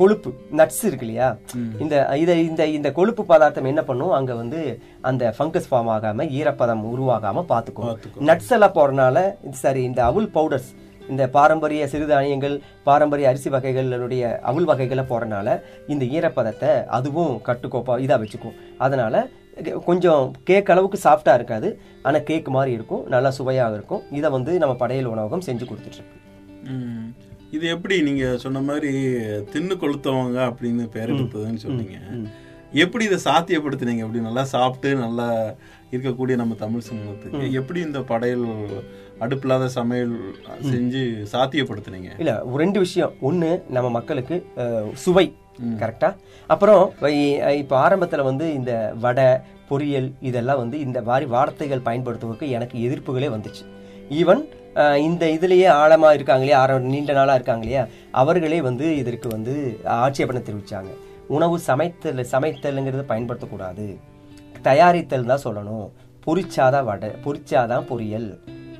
கொழுப்பு 0.00 0.32
நட்ஸ் 0.60 0.82
இருக்கு 0.88 1.06
இல்லையா? 1.08 1.28
இந்த 1.84 1.94
இத 2.22 2.30
இந்த 2.50 2.62
இந்த 2.78 2.90
கொழுப்பு 3.00 3.24
பதார்த்தம் 3.32 3.70
என்ன 3.72 3.84
பண்ணும்? 3.90 4.14
அங்க 4.20 4.32
வந்து 4.42 4.62
அந்த 5.10 5.34
ஃபங்கஸ் 5.38 5.68
ஃபார்ம் 5.72 5.92
ஆகாம 5.96 6.28
ஈரப்பதம் 6.38 6.86
உருவாகாம 6.94 7.46
பாத்துக்கும் 7.52 7.92
நட்ஸ் 8.30 8.54
எல்லாம் 8.58 8.72
இது 9.48 9.58
சரி 9.66 9.84
இந்த 9.90 10.02
அவுல் 10.10 10.32
பவுடர்ஸ் 10.38 10.72
இந்த 11.12 11.24
பாரம்பரிய 11.36 11.86
சிறுதானியங்கள் 11.92 12.54
பாரம்பரிய 12.88 13.30
அரிசி 13.30 13.48
வகைகளுடைய 13.54 14.22
அவுல் 14.50 14.68
வகைகளை 14.70 15.04
போறனால 15.10 15.56
இந்த 15.92 16.04
ஈரப்பதத்தை 16.16 16.70
அதுவும் 16.98 17.32
கட்டுக்கோப்பா 17.48 17.94
இதா 18.04 18.16
வச்சுக்கும். 18.22 18.54
அதனால 18.86 19.14
கொஞ்சம் 19.84 20.34
கேக் 20.44 20.70
அளவுக்கு 20.70 20.98
சாஃப்டா 21.04 21.34
இருக்காது. 21.34 21.80
ஆனா 22.02 22.18
கேக் 22.18 22.48
மாதிரி 22.48 22.72
இருக்கும். 22.72 23.04
நல்லா 23.06 23.30
சுவையாக 23.30 23.74
இருக்கும். 23.74 24.02
இதை 24.12 24.30
வந்து 24.30 24.58
நம்ம 24.58 24.74
படையல் 24.74 25.12
உணவகம் 25.14 25.46
செஞ்சு 25.46 25.66
ம். 26.72 27.06
இது 27.50 27.68
எப்படி 27.68 28.02
நீங்க 28.02 28.36
சொன்ன 28.36 28.60
மாதிரி 28.60 28.92
தின்னு 29.52 29.74
கொளுத்தவங்க 29.82 30.38
அப்படின்னு 30.48 30.88
பேர் 30.88 31.12
எடுத்ததுன்னு 31.14 31.62
சொன்னீங்க. 31.66 31.98
எப்படி 32.72 33.04
இதை 33.04 33.18
சாத்தியப்படுத்துனீங்க? 33.24 34.02
எப்படி 34.06 34.20
நல்லா 34.20 34.44
சாப்பிட்டு 34.44 34.94
நல்லா 34.94 35.54
இருக்கக்கூடிய 35.92 36.34
நம்ம 36.34 36.54
தமிழ் 36.54 36.80
சமூகத்துக்கு 36.80 37.52
எப்படி 37.52 37.80
இந்த 37.80 38.00
படையல் 38.00 38.46
அடுப்பில்லாத 39.20 39.66
சமையல் 39.66 40.14
செஞ்சு 40.60 41.02
சாத்தியப்படுத்துனீங்க? 41.32 42.10
இல்ல 42.18 42.42
ரெண்டு 42.56 42.80
விஷயம். 42.80 43.12
ஒண்ணு 43.22 43.62
நம்ம 43.68 43.90
மக்களுக்கு 43.90 44.46
சுவை. 44.94 45.26
கரெக்டா? 45.80 46.10
அப்புறம் 46.52 46.82
இப்போ 47.60 47.74
ஆரம்பத்தில் 47.84 48.28
வந்து 48.28 48.46
இந்த 48.58 48.72
வடை 49.04 49.28
பொரியல் 49.70 50.08
இதெல்லாம் 50.28 50.60
வந்து 50.62 50.76
இந்த 50.86 50.98
மாதிரி 51.08 51.26
வார்த்தைகள் 51.34 51.86
பயன்படுத்துவதற்கு 51.88 52.48
எனக்கு 52.56 52.76
எதிர்ப்புகளே 52.86 53.28
வந்துச்சு. 53.34 53.64
ஈவன் 54.20 54.42
இந்த 55.08 55.24
இதுலேயே 55.36 55.68
ஆழமாக 55.82 56.16
இருக்காங்களே 56.16 56.54
ஆர 56.62 56.78
நீண்ட 56.92 57.12
நாளாக 57.18 57.38
இருக்காங்க 57.38 57.64
இல்லையா? 57.66 57.84
அவர்களே 58.22 58.58
வந்து 58.68 58.86
இதற்கு 59.02 59.28
வந்து 59.34 59.54
ஆட்சேபனை 60.04 60.40
தெரிவித்தாங்க 60.48 60.92
உணவு 61.36 61.56
சமைத்தல் 61.68 62.30
சமைத்தலுங்கிறது 62.32 63.04
பயன்படுத்தக்கூடாது. 63.12 63.86
தயாரித்தல் 64.68 65.30
தான் 65.30 65.44
சொல்லணும். 65.46 65.86
பொரிச்சாதான் 66.26 66.88
வடை 66.90 67.10
பொரிச்சாதான் 67.24 67.88
பொரியல். 67.90 68.28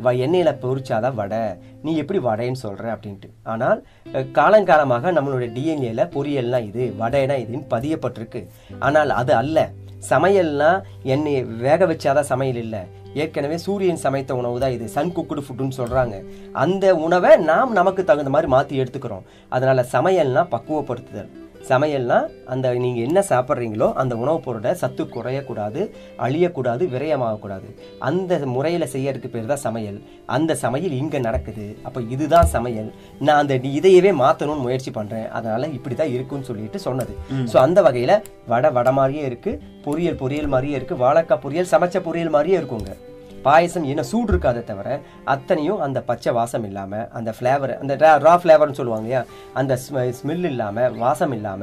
வ- 0.02 0.16
எண்ணெயில் 0.16 0.58
பொரிச்சாதான் 0.62 1.14
வடை. 1.14 1.38
நீ 1.82 1.96
எப்படி 1.96 2.18
வடைன்னு 2.18 2.52
சொல்கிற 2.52 2.94
அப்படின்ட்டு. 2.94 3.30
ஆனால் 3.42 3.86
காலங்காலமாக 4.12 5.12
நம்மளுடைய 5.12 5.52
டிஎன்ஏல 5.52 6.08
பொரியல்னா 6.08 6.64
இது 6.64 6.94
வடைனா 7.00 7.38
இதுன்னு 7.38 7.62
பதியப்பட்டிருக்கு. 7.70 8.46
ஆனால் 8.78 9.10
அது 9.10 9.34
அல்ல. 9.34 9.70
சமையல்னா 10.10 10.82
எண்ணெய் 11.02 11.44
வேக 11.44 11.86
வச்சாதான் 11.86 12.20
சமையல் 12.20 12.56
இல்லை. 12.56 12.78
ஏற்கனவே 13.14 13.56
சூரியன் 13.56 13.96
சமைத்த 13.96 14.36
உணவு 14.36 14.60
தான் 14.60 14.70
இது. 14.70 14.88
சன் 14.88 15.16
குக்குடு 15.16 15.42
ஃபுட்டுன்னு 15.42 15.72
சொல்கிறாங்க 15.76 16.24
அந்த 16.52 16.96
உணவை 16.96 17.36
நாம் 17.36 17.72
நமக்கு 17.72 18.04
தகுந்த 18.04 18.30
மாதிரி 18.30 18.50
மாற்றி 18.50 18.80
எடுத்துக்கிறோம். 18.80 19.22
அதனால் 19.48 19.86
சமையல்னா 19.92 20.46
பக்குவப்படுத்துதல். 20.50 21.28
சமையல்னா 21.68 22.28
அந்த 22.46 22.74
நீங்க 22.74 23.00
என்ன 23.00 23.24
சாப்பிட்றீங்களோ 23.28 23.92
அந்த 23.92 24.16
உணவுப் 24.16 24.42
பொருளை 24.42 24.74
சத்து 24.74 25.04
குறையக்கூடாது 25.04 25.90
அழியக்கூடாது 26.18 26.84
விரயமாகக்கூடாது. 26.94 27.68
அந்த 27.98 28.38
முறையில 28.46 28.84
செய்யறதுக்கு 28.92 29.28
பேர் 29.28 29.46
தான் 29.46 29.56
சமையல். 29.56 30.02
அந்த 30.26 30.54
சமையல் 30.54 30.92
இங்க 30.92 31.18
நடக்குது. 31.18 31.76
அப்ப 31.82 32.00
இதுதான் 32.08 32.46
சமையல். 32.46 32.92
நான் 33.18 33.38
அந்த 33.38 33.54
இதையவே 33.54 34.12
மாத்தணும்னு 34.22 34.58
முயற்சி 34.58 34.90
பண்றேன். 34.90 35.28
அதனால 35.28 35.66
இப்படிதான் 35.66 36.12
இருக்குன்னு 36.12 36.44
சொல்லிட்டு 36.44 36.78
சொன்னது. 36.78 37.16
சோ 37.52 37.56
அந்த 37.56 37.82
வகையில 37.82 38.22
வடை 38.46 38.70
வடை 38.70 38.92
மாதிரியே 38.92 39.24
இருக்கு. 39.24 39.60
பொரியல் 39.84 40.20
பொரியல் 40.20 40.46
மாதிரியே 40.46 40.76
இருக்கு. 40.76 40.94
வாழைக்காய் 40.96 41.42
பொரியல் 41.44 41.72
சமைச்ச 41.72 41.98
பொரியல் 42.08 42.30
மாதிரியே 42.30 42.58
இருக்குங்க. 42.58 43.12
பாயசம் 43.46 43.86
என்ன 43.92 44.02
சூடு 44.10 44.30
இருக்காதே 44.32 44.62
தவிர 44.70 44.88
அத்தனையும் 45.32 45.80
அந்த 45.86 45.98
பச்சை 46.08 46.32
வாசம் 46.38 46.64
இல்லாம 46.68 47.02
அந்த 47.18 47.30
ஃப்ளேவர் 47.36 47.72
அந்த 47.80 47.94
ரா 48.26 48.34
ஃப்ளேவர்னு 48.42 48.78
சொல்லுவாங்க 48.80 49.06
இல்லையா? 49.06 49.22
அந்த 49.60 49.78
ஸ்மெல் 50.20 50.46
இல்லாம 50.52 50.86
வாசம் 51.04 51.34
இல்லாம 51.38 51.62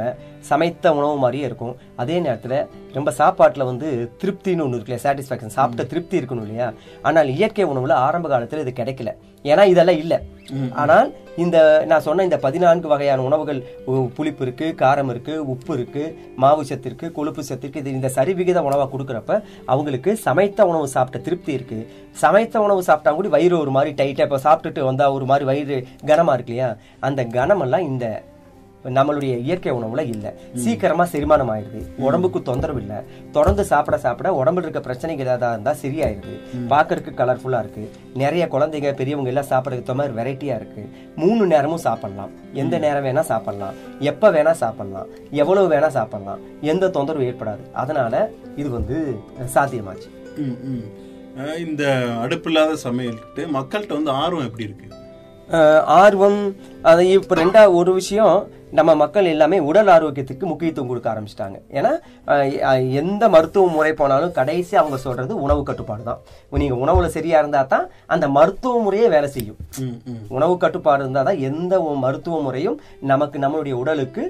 சமைத்த 0.51 0.93
உணவு 0.99 1.17
மாதிரியே 1.23 1.47
இருக்கும். 1.49 1.75
அதே 2.03 2.17
நேரத்துல 2.27 2.55
ரொம்ப 2.97 3.09
சாப்பாட்டுல 3.19 3.65
வந்து 3.71 3.89
திருப்தின்னு 4.23 4.65
ஒன்று 4.65 4.77
இருக்குல்லையா 4.77 5.05
சாட்டிஸ்ஃபேக்ஷன் 5.07 5.57
சாப்பிட்ட 5.57 5.83
திருப்தி 5.93 6.15
இருக்கணும் 6.21 6.47
இல்லையா? 6.47 6.69
ஆனால் 7.09 7.33
இயற்கை 7.37 7.67
உணவுல 7.73 7.99
ஆரம்ப 8.07 8.29
காலத்துல 8.33 8.65
இது 8.65 8.73
கிடைக்கல. 8.81 9.11
ஏன்னா 9.45 9.63
இதெல்லாம் 9.73 9.99
இல்ல. 10.03 10.13
ஆனால் 10.81 11.09
இந்த 11.43 11.57
நான் 11.89 12.03
சொன்ன 12.05 12.23
இந்த 12.27 12.37
பதினான்கு 12.45 12.87
வகையான 12.93 13.23
உணவுகள் 13.27 13.59
புளிப்பு 14.17 14.43
இருக்கு 14.45 14.67
காரம் 14.81 15.11
இருக்கு 15.13 15.33
உப்பு 15.53 15.71
இருக்கு 15.77 16.03
மாவு 16.43 16.63
சத்து 16.69 16.87
இருக்கு 16.89 17.07
கொழுப்பு 17.17 17.41
சத்து 17.49 17.65
இருக்கு. 17.65 17.83
இது 17.83 17.95
இந்த 17.97 18.09
சரிவிகித 18.17 18.61
உணவா 18.69 18.85
கொடுக்குறப்ப 18.93 19.31
அவங்களுக்கு 19.73 20.13
சமைத்த 20.25 20.65
உணவு 20.71 20.87
சாப்பிட்ட 20.95 21.19
திருப்தி 21.27 21.53
இருக்கு. 21.57 21.79
சமைத்த 22.23 22.63
உணவு 22.65 22.83
சாப்பிட்டா 22.89 23.13
கூட 23.19 23.29
வயிறு 23.35 23.57
ஒரு 23.63 23.73
மாதிரி 23.77 23.93
டைட்டா 24.01 24.25
இப்போ 24.27 24.41
சாப்பிட்டுட்டு 24.47 24.89
வந்தா 24.89 25.07
ஒரு 25.19 25.27
மாதிரி 25.31 25.47
வயிறு 25.51 25.77
கனமா 26.11 26.35
இருக்கு 26.37 26.53
இல்லையா? 26.55 26.69
அந்த 27.09 27.23
கனமெல்லாம் 27.37 27.87
இந்த 27.91 28.05
நம்மளுடைய 28.97 29.33
இயற்கை 29.45 29.71
உணவுல 29.77 30.03
இல்ல. 30.13 30.27
சீக்கிரமா 30.63 31.05
செரிமானம் 31.11 31.51
ஆயிடுது 31.53 31.81
உடம்புக்கு 32.05 32.39
தொந்தரவு 32.49 32.79
இல்ல. 32.83 32.93
தொடர்ந்து 33.35 33.63
சாப்பிட 33.71 33.97
சாப்பிட 34.05 34.29
உடம்புல 34.41 34.65
இருக்க 34.65 34.81
பிரச்சனைகள் 34.87 35.31
ஏதாவது 35.35 35.53
இருந்தா 35.53 35.73
சரியாயிருது 35.81 36.35
பார்க்கறதுக்கு 36.71 37.11
கலர்ஃபுல்லா 37.21 37.59
இருக்கு. 37.63 37.83
நிறைய 38.21 38.45
குழந்தைங்க 38.53 38.91
பெரியவங்க 39.01 39.31
எல்லாம் 39.33 39.49
சாப்பிடறதுக்கு 39.51 39.97
மாதிரி 39.99 40.15
வெரைட்டியா 40.19 40.55
இருக்கு. 40.61 40.83
மூணு 41.23 41.45
நேரமும் 41.53 41.83
சாப்பிடலாம். 41.87 42.31
எந்த 42.61 42.75
நேரம் 42.85 43.05
வேணா 43.07 43.23
சாப்பிடலாம். 43.31 43.75
எப்ப 44.11 44.31
வேணா 44.37 44.53
சாப்பிடலாம். 44.63 45.09
எவ்வளவு 45.41 45.69
வேணா 45.73 45.89
சாப்பிடலாம். 45.97 46.41
எந்த 46.73 46.91
தொந்தரவும் 46.97 47.29
ஏற்படாது. 47.29 47.63
அதனால 47.83 48.23
இது 48.61 48.69
வந்து 48.77 48.97
சாத்தியமாச்சு. 49.55 50.09
இந்த 51.65 51.83
அடுப்பில்லாத 52.23 52.71
சமையல்கிட்ட 52.85 53.45
மக்கள்கிட்ட 53.57 53.93
வந்து 53.99 54.11
ஆர்வம் 54.21 54.47
எப்படி 54.47 54.67
இருக்கு? 54.69 54.87
ஆர்வம் 55.99 56.41
அது 56.89 57.03
இப்போ 57.17 57.35
ரெண்டா 57.39 57.61
ஒரு 57.79 57.91
விஷயம். 57.99 58.37
நம்ம 58.79 58.91
மக்கள் 59.01 59.31
எல்லாமே 59.33 59.57
உடல் 59.69 59.89
ஆரோக்கியத்துக்கு 59.95 60.45
முக்கியத்துவம் 60.51 60.91
கொடுக்க 60.91 61.07
ஆரம்பிச்சிட்டாங்க. 61.13 61.57
ஏன்னா 61.77 61.91
எந்த 63.01 63.23
மருத்துவ 63.35 63.65
முறை 63.77 63.91
போனாலும் 64.01 64.35
கடைசி 64.39 64.73
அவங்க 64.81 64.99
சொல்றது 65.05 65.33
உணவு 65.45 65.63
கட்டுப்பாடு 65.69 66.03
தான். 66.09 66.21
நீங்க 66.63 66.77
உணவுல 66.83 67.09
சரியா 67.17 67.39
இருந்தா 67.43 67.63
தான் 67.73 67.87
அந்த 68.15 68.27
மருத்துவ 68.37 68.83
முறையே 68.85 69.09
வேலை 69.15 69.31
செய்யும். 69.37 69.59
உணவு 70.37 70.55
கட்டுப்பாடு 70.65 71.03
இருந்தால் 71.05 71.27
தான் 71.31 71.43
எந்த 71.49 71.73
மருத்துவ 72.05 72.39
முறையும் 72.47 72.79
நமக்கு 73.13 73.39
நம்மளுடைய 73.45 73.75
உடலுக்கு 73.83 74.23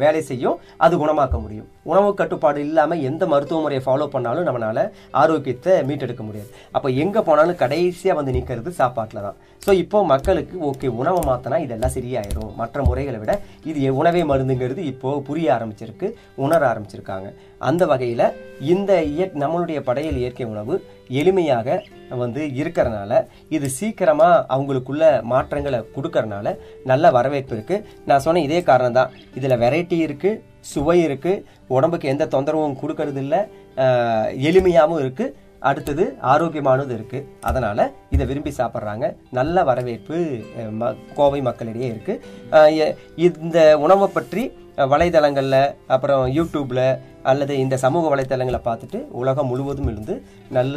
வேலை 0.00 0.20
செய்யும். 0.28 0.58
அது 0.84 0.94
குணமாக்க 1.00 1.36
முடியும். 1.44 1.68
உணவு 1.90 2.10
கட்டுப்பாடு 2.20 2.58
இல்லாமல் 2.66 3.04
எந்த 3.08 3.26
மருத்துவ 3.32 3.60
முறையை 3.62 3.82
ஃபாலோ 3.86 4.06
பண்ணாலும் 4.14 4.46
நம்மளால் 4.48 4.82
ஆரோக்கியத்தை 5.22 5.72
மீட்டெடுக்க 5.88 6.22
முடியாது. 6.26 6.50
அப்போ 6.76 6.88
எங்கே 7.04 7.20
போனாலும் 7.28 7.60
கடைசியாக 7.62 8.18
வந்து 8.18 8.34
நிற்கிறது 8.36 8.72
சாப்பாட்டில் 8.80 9.24
தான் 9.26 9.38
ஸோ 9.62 9.72
இப்போது 9.82 10.08
மக்களுக்கு 10.12 10.56
ஓகே 10.68 10.88
உணவை 11.00 11.20
மாற்றினா 11.28 11.58
இதெல்லாம் 11.64 11.94
சரியாயிரும். 11.96 12.52
மற்ற 12.60 12.78
முறைகளை 12.88 13.18
விட 13.22 13.32
இது 13.70 13.80
உணவே 14.00 14.22
மருந்துங்கிறது 14.30 14.82
இப்போது 14.92 15.24
புரிய 15.28 15.48
ஆரம்பிச்சிருக்கு 15.56 16.08
உணர 16.44 16.60
ஆரம்பிச்சிருக்காங்க. 16.70 17.28
அந்த 17.68 17.82
வகையில் 17.92 18.26
இந்த 18.74 18.92
இய 19.10 19.26
நம்மளுடைய 19.42 19.78
படையல் 19.88 20.20
இயற்கை 20.22 20.46
உணவு 20.52 20.74
எளிமையாக 21.20 21.78
வந்து 22.22 22.42
இருக்கிறனால 22.60 23.12
இது 23.56 23.66
சீக்கிரமாக 23.78 24.40
அவங்களுக்குள்ள 24.54 25.04
மாற்றங்களை 25.32 25.78
கொடுக்கறனால 25.96 26.56
நல்ல 26.90 27.10
வரவேற்பு 27.18 27.54
இருக்குது 27.56 27.84
நான் 28.08 28.24
சொன்ன 28.26 28.42
இதே 28.48 28.62
காரணம் 28.70 28.98
தான் 28.98 29.12
இதில் 29.38 29.60
வெரைட்டி 29.64 29.98
இருக்குது 30.06 30.40
சுவை 30.62 31.06
இருக்குது 31.06 31.42
உடம்புக்கு 31.68 32.08
எந்த 32.08 32.26
தொந்தரவும் 32.26 32.78
கொடுக்கறது 32.82 33.16
இல்லை 33.16 33.40
எளிமையாகவும் 34.42 35.00
இருக்குது 35.00 35.34
அடுத்தது 35.60 36.16
ஆரோக்கியமானது 36.20 36.96
இருக்குது 36.96 37.26
அதனால் 37.40 37.92
இதை 38.10 38.26
விரும்பி 38.26 38.50
சாப்பிட்றாங்க. 38.50 39.06
நல்ல 39.30 39.62
வரவேற்பு 39.62 40.16
ம- 40.70 40.96
கோவை 41.14 41.42
மக்களிடையே 41.42 41.88
இருக்குது 41.90 42.88
இந்த 43.16 43.78
உணவை 43.78 44.08
பற்றி 44.08 44.42
வலைதளங்களில் 44.90 45.74
அப்புறம் 45.86 46.26
யூடியூப்பில் 46.28 46.84
அல்லது 47.22 47.58
இந்த 47.58 47.76
சமூக 47.76 48.16
வலைத்தளங்களை 48.16 48.60
பார்த்துட்டு 48.64 49.06
உலகம் 49.12 49.46
முழுவதும் 49.46 49.88
இருந்து 49.88 50.14
நல்ல 50.50 50.76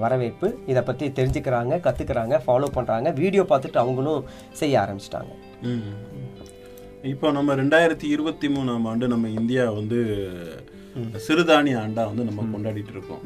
வரவேற்பு 0.00 0.58
இதை 0.66 0.82
பற்றி 0.82 1.08
தெரிஞ்சுக்கிறாங்க 1.08 1.80
கற்றுக்கிறாங்க 1.80 2.40
ஃபாலோ 2.46 2.64
பண்ணுறாங்க 2.74 3.14
வீடியோ 3.14 3.42
பார்த்துட்டு 3.42 3.76
அவங்களும் 3.76 4.24
செய்ய 4.52 4.80
ஆரம்பிச்சிட்டாங்க. 4.80 5.32
ம். 5.62 5.86
இப்போ 7.12 7.30
நம்ம 7.36 7.54
ரெண்டாயிரத்தி 7.60 8.06
இருபத்தி 8.14 8.48
மூணாம் 8.54 8.86
ஆண்டு 8.90 9.06
நம்ம 9.12 9.26
இந்தியா 9.38 9.64
வந்து 9.78 9.98
சிறுதானிய 11.24 11.76
ஆண்டா 11.82 12.02
வந்து 12.10 12.24
நம்ம 12.28 12.44
கொண்டாடிட்டு 12.52 12.92
இருக்கோம் 12.94 13.24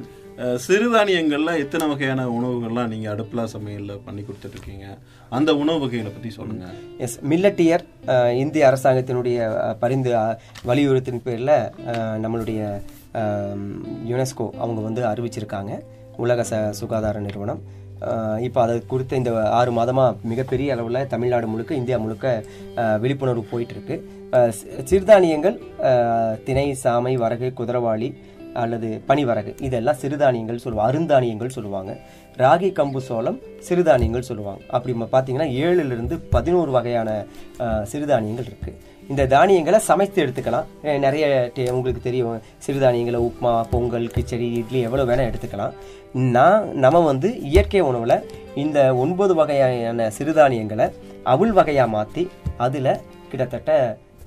சிறுதானியங்கள்ல 0.64 1.52
எத்தனை 1.62 1.84
வகையான 1.90 2.20
உணவுகள்லாம் 2.36 2.90
நீங்க 2.92 3.06
அடுப்புலா 3.14 3.44
சமையல்ல 3.54 3.94
பண்ணி 4.06 4.22
கொடுத்துட்டு 4.26 4.56
இருக்கீங்க 4.56 4.86
அந்த 5.38 5.50
உணவு 5.62 5.80
வகைகளை 5.82 6.12
பத்தி 6.12 6.30
சொல்லுங்க. 6.38 6.66
எஸ் 7.06 7.18
மில்லட்டியர் 7.32 7.84
இந்திய 8.42 8.64
அரசாங்கத்தினுடைய 8.70 9.50
பரிந்து 9.82 10.12
வலியுறுத்தின் 10.70 11.24
பேரில் 11.26 11.56
நம்மளுடைய 12.24 12.62
யுனெஸ்கோ 14.12 14.46
அவங்க 14.62 14.80
வந்து 14.88 15.04
அறிவிச்சிருக்காங்க. 15.12 15.74
உலக 16.24 16.42
ச 16.50 16.56
சுகாதார 16.80 17.20
நிறுவனம். 17.28 17.60
இப்போ 18.46 18.58
அதை 18.64 18.74
குறித்த 18.92 19.20
இந்த 19.20 19.32
ஆறு 19.58 19.70
மாதமாக 19.78 20.28
மிகப்பெரிய 20.32 20.74
அளவில் 20.74 21.08
தமிழ்நாடு 21.12 21.46
முழுக்க 21.52 21.80
இந்தியா 21.80 21.96
முழுக்க 22.04 22.26
விழிப்புணர்வு 23.04 23.44
போயிட்டுருக்கு. 23.52 23.96
சிறுதானியங்கள் 24.90 25.56
திணை 26.48 26.66
சாமை 26.84 27.14
வரகு 27.24 27.50
குதிரவாளி 27.60 28.10
அல்லது 28.62 28.88
பனிவரகு 29.08 29.52
இதெல்லாம் 29.66 29.98
சிறுதானியங்கள் 30.02 30.62
சொல்லுவாங்க 30.64 30.90
அருந்தானியங்கள் 30.90 31.54
சொல்லுவாங்க. 31.56 31.92
ராகி 32.42 32.70
கம்பு 32.78 33.00
சோளம் 33.08 33.38
சிறுதானியங்கள் 33.66 34.28
சொல்லுவாங்க. 34.28 34.62
அப்படி 34.76 34.92
பார்த்தீங்கன்னா 35.14 35.48
ஏழுலேருந்து 35.64 36.16
பதினோரு 36.34 36.70
வகையான 36.76 37.10
சிறுதானியங்கள் 37.92 38.48
இருக்குது 38.50 38.78
இந்த 39.12 39.22
தானியங்களை 39.34 39.78
சமைத்து 39.90 40.18
எடுத்துக்கலாம். 40.24 40.66
நிறைய 41.04 41.24
உங்களுக்கு 41.76 42.02
தெரியும் 42.08 42.42
சிறுதானியங்களை 42.64 43.20
உப்மா 43.28 43.52
பொங்கல் 43.72 44.12
கிச்சடி 44.16 44.48
இட்லி 44.60 44.80
எவ்வளோ 44.88 45.06
வேணால் 45.08 45.30
எடுத்துக்கலாம். 45.30 45.72
நான் 46.36 46.68
நம்ம 46.84 47.00
வந்து 47.10 47.28
இயற்கை 47.48 47.82
உணவில் 47.88 48.14
இந்த 48.64 48.78
ஒன்பது 49.04 49.32
வகையான 49.40 50.10
சிறுதானியங்களை 50.18 50.86
அவுள் 51.32 51.56
வகையாக 51.58 51.94
மாற்றி 51.96 52.24
அதில் 52.66 52.92
கிட்டத்தட்ட 53.32 53.72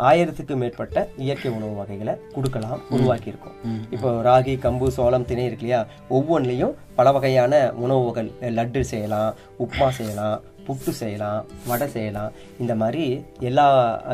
ஆயிரத்துக்கு 0.10 0.54
மேற்பட்ட 0.62 0.98
இயற்கை 1.24 1.50
உணவு 1.58 1.74
வகைகளை 1.80 2.14
கொடுக்கலாம் 2.36 2.80
உருவாக்கி 2.96 3.32
இருக்கோம் 3.32 3.58
இப்போ 3.96 4.10
ராகி 4.28 4.54
கம்பு 4.64 4.88
சோளம் 4.96 5.28
திணை 5.30 5.44
இருக்கு 5.50 5.66
இல்லையா? 5.66 5.82
ஒவ்வொன்றிலையும் 6.18 6.74
பல 7.00 7.12
வகையான 7.18 7.54
உணவுகள் 7.84 8.30
லட்டு 8.58 8.82
செய்யலாம் 8.92 9.30
உப்மா 9.66 9.88
செய்யலாம் 9.98 10.40
புட்டு 10.68 10.92
செய்யலாம் 11.02 11.46
வடை 11.68 11.88
செய்யலாம். 11.88 12.32
இந்த 12.60 12.76
மாதிரி 12.82 13.06
எல்லா 13.50 13.66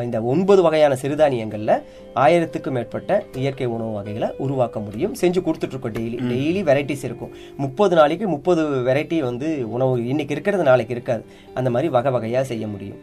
இந்த 0.06 0.18
ஒன்பது 0.32 0.62
வகையான 0.62 0.96
சிறுதானியங்கள்ல 1.02 1.74
ஆயிரத்துக்கும் 2.14 2.76
மேற்பட்ட 2.76 3.22
இயற்கை 3.42 3.66
உணவு 3.66 3.92
வகைகளை 3.92 4.28
உருவாக்க 4.38 4.78
முடியும். 4.80 5.14
செஞ்சு 5.20 5.40
கொடுத்துட்டு 5.46 5.74
இருக்கோம் 5.74 5.96
டெய்லி 5.98 6.18
டெய்லி 6.32 6.62
வெரைட்டிஸ் 6.70 7.06
இருக்கும். 7.08 7.32
முப்பது 7.56 7.96
நாளைக்கு 7.96 8.28
முப்பது 8.28 8.64
வெரைட்டி 8.88 9.18
வந்து 9.28 9.70
உணவு 9.70 9.94
இன்னைக்கு 10.06 10.34
இருக்கிறது 10.34 10.68
நாளைக்கு 10.70 10.94
இருக்காது. 10.94 11.24
அந்த 11.54 11.70
மாதிரி 11.70 11.90
வகை 11.96 12.12
வகையா 12.16 12.42
செய்ய 12.52 12.66
முடியும். 12.66 13.00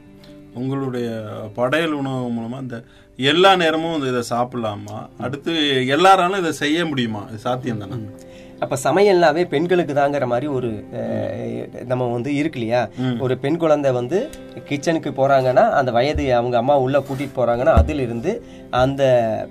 உங்களுடைய 0.61 1.07
படையல் 1.55 1.97
உணவு 2.01 2.29
மூலமா 2.35 2.59
இந்த 2.61 2.77
எல்லா 3.17 3.51
நேரமும் 3.55 4.05
இதை 4.09 4.21
சாப்பிடலாமா? 4.29 4.97
அடுத்து 5.17 5.53
எல்லாராலும் 5.87 6.39
இதை 6.39 6.51
செய்ய 6.51 6.85
முடியுமா? 6.85 7.21
சாத்தியம் 7.45 7.81
தானே 7.83 7.97
அப்ப 8.61 8.75
சமையல்னாவே 8.83 9.41
பெண்களுக்கு 9.45 9.93
தாங்கிற 9.93 10.25
மாதிரி 10.25 10.47
ஒரு 10.49 10.69
நம்ம 11.85 12.03
வந்து 12.13 12.31
இருக்கு 12.35 12.57
இல்லையா? 12.59 12.79
ஒரு 13.19 13.33
பெண் 13.37 13.57
குழந்தை 13.57 13.89
வந்து 13.91 14.17
கிச்சனுக்கு 14.67 15.09
போறாங்கன்னா 15.11 15.63
அந்த 15.71 15.91
வயது 15.91 16.23
அவங்க 16.33 16.57
அம்மா 16.57 16.75
உள்ள 16.77 16.97
கூட்டிட்டு 16.99 17.37
போறாங்கன்னா 17.37 17.73
அதில் 17.73 17.99
இருந்து 17.99 18.31
அந்த 18.75 19.03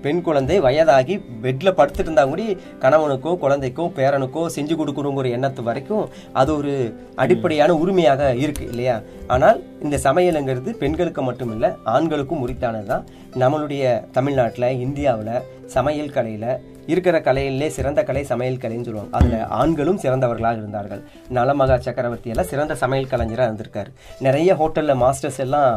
பெண் 0.02 0.22
குழந்தை 0.22 0.56
வயதாகி 0.60 1.14
பெட்ல 1.42 1.70
படுத்துட்டு 1.72 2.08
இருந்தா 2.08 2.24
கூட 2.24 2.42
கணவனுக்கோ 2.82 3.32
குழந்தைக்கோ 3.42 3.86
பேரனுக்கோ 3.96 4.44
செஞ்சு 4.56 4.74
கொடுக்கணுங்கிற 4.74 5.30
எண்ணத்து 5.32 5.62
வரைக்கும் 5.62 6.04
அது 6.34 6.52
ஒரு 6.56 6.74
அடிப்படையான 7.16 7.76
உரிமையாக 7.76 8.30
இருக்கு 8.36 8.64
இல்லையா? 8.66 8.96
ஆனால் 9.28 9.58
இந்த 9.82 9.96
சமையலுங்கிறது 10.04 10.72
பெண்களுக்கு 10.76 11.22
மட்டும் 11.22 11.52
இல்ல 11.52 11.66
ஆண்களுக்கும் 11.88 12.44
உரித்தானது 12.44 12.86
தான் 12.86 13.06
நம்மளுடைய 13.36 13.84
தமிழ்நாட்டுல 14.12 14.66
இந்தியாவுல 14.84 15.30
சமையல் 15.68 16.16
கலையில 16.16 16.46
இருக்கிற 16.92 17.16
கலையிலே 17.28 17.68
சிறந்த 17.76 18.00
கலை 18.08 18.22
சமையல் 18.32 18.60
கலைன்னு 18.64 18.88
சொல்லுவாங்க. 18.88 19.12
அதுல 19.18 19.38
ஆண்களும் 19.60 20.00
சிறந்தவர்களாக 20.04 20.60
இருந்தார்கள். 20.62 21.02
நலமகா 21.38 21.78
சக்கரவர்த்தி 21.86 22.32
எல்லாம் 22.34 22.50
சிறந்த 22.52 22.76
சமையல் 22.82 23.10
கலைஞரா 23.12 23.46
இருந்திருக்காரு. 23.48 23.90
நிறைய 24.26 24.50
ஹோட்டல்ல 24.60 24.94
மாஸ்டர்ஸ் 25.04 25.40
எல்லாம் 25.46 25.70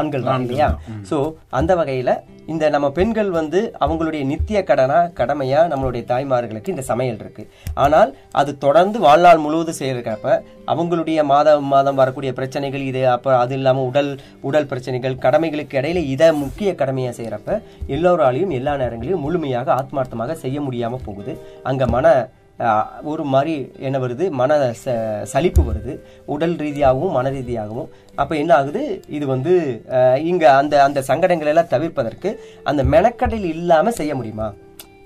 ஆண்கள் 0.00 0.28
தான் 0.30 0.44
இல்லையா? 0.46 0.70
சோ 1.10 1.18
அந்த 1.60 1.74
வகையில 1.80 2.12
இந்த 2.52 2.64
நம்ம 2.74 2.86
பெண்கள் 2.98 3.28
வந்து 3.38 3.58
அவங்களுடைய 3.84 4.22
நித்திய 4.30 4.58
கடனா 4.68 4.96
கடமையா 5.18 5.60
நம்மளுடைய 5.72 6.02
தாய்மார்களுக்கு 6.10 6.72
இந்த 6.74 6.84
சமையல் 6.90 7.20
இருக்கு. 7.22 7.42
ஆனால் 7.84 8.10
அது 8.40 8.50
தொடர்ந்து 8.64 8.98
வாழ்நாள் 9.06 9.42
முழுவதும் 9.44 9.78
செய்யறப்ப 9.80 10.34
அவங்களுடைய 10.72 11.20
மாதம் 11.30 11.68
மாதம் 11.72 11.98
வரக்கூடிய 12.00 12.30
பிரச்சனைகள் 12.38 12.84
இது 12.88 13.02
அப்ப 13.14 13.36
அது 13.42 13.54
இல்லாம 13.58 13.82
உடல் 13.90 14.10
உடல் 14.48 14.68
பிரச்சனைகள் 14.70 15.16
கடமைகளுக்கு 15.24 15.78
இடையில 15.80 16.02
இதை 16.14 16.28
முக்கிய 16.42 16.70
கடமையா 16.80 17.12
செய்யறப்ப 17.18 17.58
எல்லோராலையும் 17.96 18.54
எல்லா 18.58 18.74
நேரங்களையும் 18.82 19.24
முழுமையாக 19.26 19.72
ஆத்மார்த்தமாக 19.80 20.36
செய்ய 20.44 20.51
முடியாமல் 20.60 21.00
போகுது. 21.04 21.38
அங்கே 21.62 21.84
மன 21.84 22.28
ஒரு 23.02 23.24
மாதிரி 23.24 23.72
என்ன 23.78 23.98
வருது? 23.98 24.30
மன 24.30 24.74
ச- 24.84 25.22
சலிப்பு 25.22 25.62
வருது. 25.62 25.98
உடல் 26.26 26.54
ரீதியாகவும் 26.54 27.12
மன 27.12 27.28
ரீதியாகவும். 27.28 27.88
அப்போ 28.14 28.36
என்ன 28.36 28.54
ஆகுது? 28.54 29.02
இது 29.08 29.26
வந்து 29.26 29.84
இங்கே 30.16 30.46
அந்த 30.46 30.82
அந்த 30.82 31.02
சங்கடங்களை 31.08 31.46
எல்லாம் 31.46 31.68
தவிர்ப்பதற்கு 31.70 32.38
அந்த 32.64 32.84
மெனக்கடல் 32.84 33.44
இல்லாமல் 33.44 33.92
செய்ய 33.92 34.14
முடியுமா? 34.14 34.52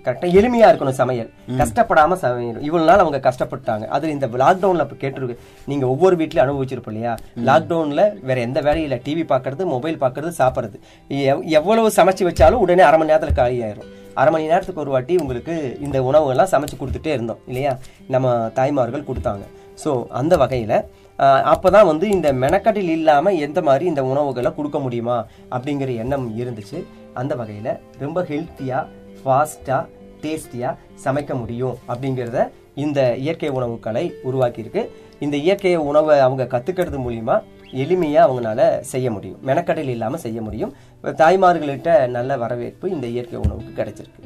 கரெக்டா 0.07 0.29
எளிமையா 0.33 0.67
இருக்கணும் 0.67 0.89
சமையல். 0.91 1.31
கஷ்டப்படாம 1.49 2.13
சமையல். 2.15 2.61
இவ்வளவு 2.61 2.91
நாள் 2.91 2.99
அவங்க 2.99 3.31
கஷ்டப்பட்டாங்க. 3.31 3.87
அது 3.87 4.11
இந்த 4.11 4.27
லாக்டவுன்ல 4.27 4.81
இப்ப 4.81 5.09
கேட்டிருக்கு 5.09 5.37
நீங்க 5.65 5.89
ஒவ்வொரு 5.89 6.17
வீட்லயும் 6.17 6.45
அனுபவிச்சிருப்போம் 6.47 6.87
இல்லையா? 6.87 7.15
லாக்டவுன்ல 7.45 8.21
வேற 8.23 8.41
எந்த 8.41 8.61
வேலையும் 8.61 8.91
இல்ல. 8.91 9.03
டிவி 9.05 9.27
பாக்குறது 9.27 9.65
மொபைல் 9.65 10.01
பாக்குறது 10.01 10.33
சாப்பிடுறது. 10.39 10.79
எவ்- 11.09 11.45
எவ்வளவு 11.45 11.89
சமைச்சு 11.97 12.23
வச்சாலும் 12.23 12.63
உடனே 12.65 12.83
அரை 12.83 12.99
மணி 12.99 13.13
நேரத்துல 13.13 13.33
காலி 13.33 13.63
ஆயிரும். 13.63 13.89
அரை 14.15 14.33
மணி 14.33 14.45
நேரத்துக்கு 14.45 14.81
ஒரு 14.81 14.91
வாட்டி 14.91 15.17
உங்களுக்கு 15.17 15.79
இந்த 15.81 16.03
உணவுகள்லாம் 16.03 16.53
சமைச்சு 16.53 16.77
கொடுத்துட்டே 16.81 17.07
இருந்தோம் 17.07 17.39
இல்லையா? 17.47 17.79
நம்ம 18.09 18.51
தாய்மார்கள் 18.55 19.05
கொடுத்தாங்க. 19.05 19.45
ஸோ 19.85 20.07
அந்த 20.07 20.37
வகையில 20.37 20.85
ஆஹ், 21.19 21.55
அப்பதான் 21.55 21.87
வந்து 21.87 22.09
இந்த 22.09 22.33
மெனக்கடில் 22.33 22.89
இல்லாம 22.91 23.33
எந்த 23.33 23.63
மாதிரி 23.63 23.85
இந்த 23.85 24.05
உணவுகளை 24.05 24.55
கொடுக்க 24.55 24.79
முடியுமா 24.79 25.27
அப்படிங்கிற 25.51 25.97
எண்ணம் 25.97 26.39
இருந்துச்சு. 26.39 26.85
அந்த 27.15 27.35
வகையில 27.35 27.79
ரொம்ப 27.99 28.23
ஹெல்த்தியா 28.23 28.87
ஃபாஸ்டா 29.25 29.87
டேஸ்டியா 30.27 30.71
சமைக்க 31.05 31.39
முடியும் 31.39 31.77
அப்படிங்கிறத 31.89 32.49
இந்த 32.75 33.17
இயற்கை 33.17 33.49
உணவுகளை 33.49 34.15
உருவாக்கியிருக்கு. 34.25 34.83
இந்த 35.21 35.37
இயற்கை 35.37 35.77
உணவை 35.77 36.19
அவங்க 36.19 36.45
கத்துக்கிறது 36.45 36.99
மூலியமா 37.05 37.37
எளிமையா 37.73 38.21
அவங்களால 38.27 38.81
செய்ய 38.81 39.11
முடியும். 39.11 39.39
மெனக்கடல் 39.47 39.93
இல்லாம 39.95 40.17
செய்ய 40.17 40.41
முடியும். 40.41 40.73
தாய்மார்கள்கிட்ட 41.05 42.09
நல்ல 42.09 42.37
வரவேற்பு 42.37 42.91
இந்த 42.91 43.07
இயற்கை 43.07 43.39
உணவுக்கு 43.39 43.73
கிடைச்சிருக்கு. 43.79 44.23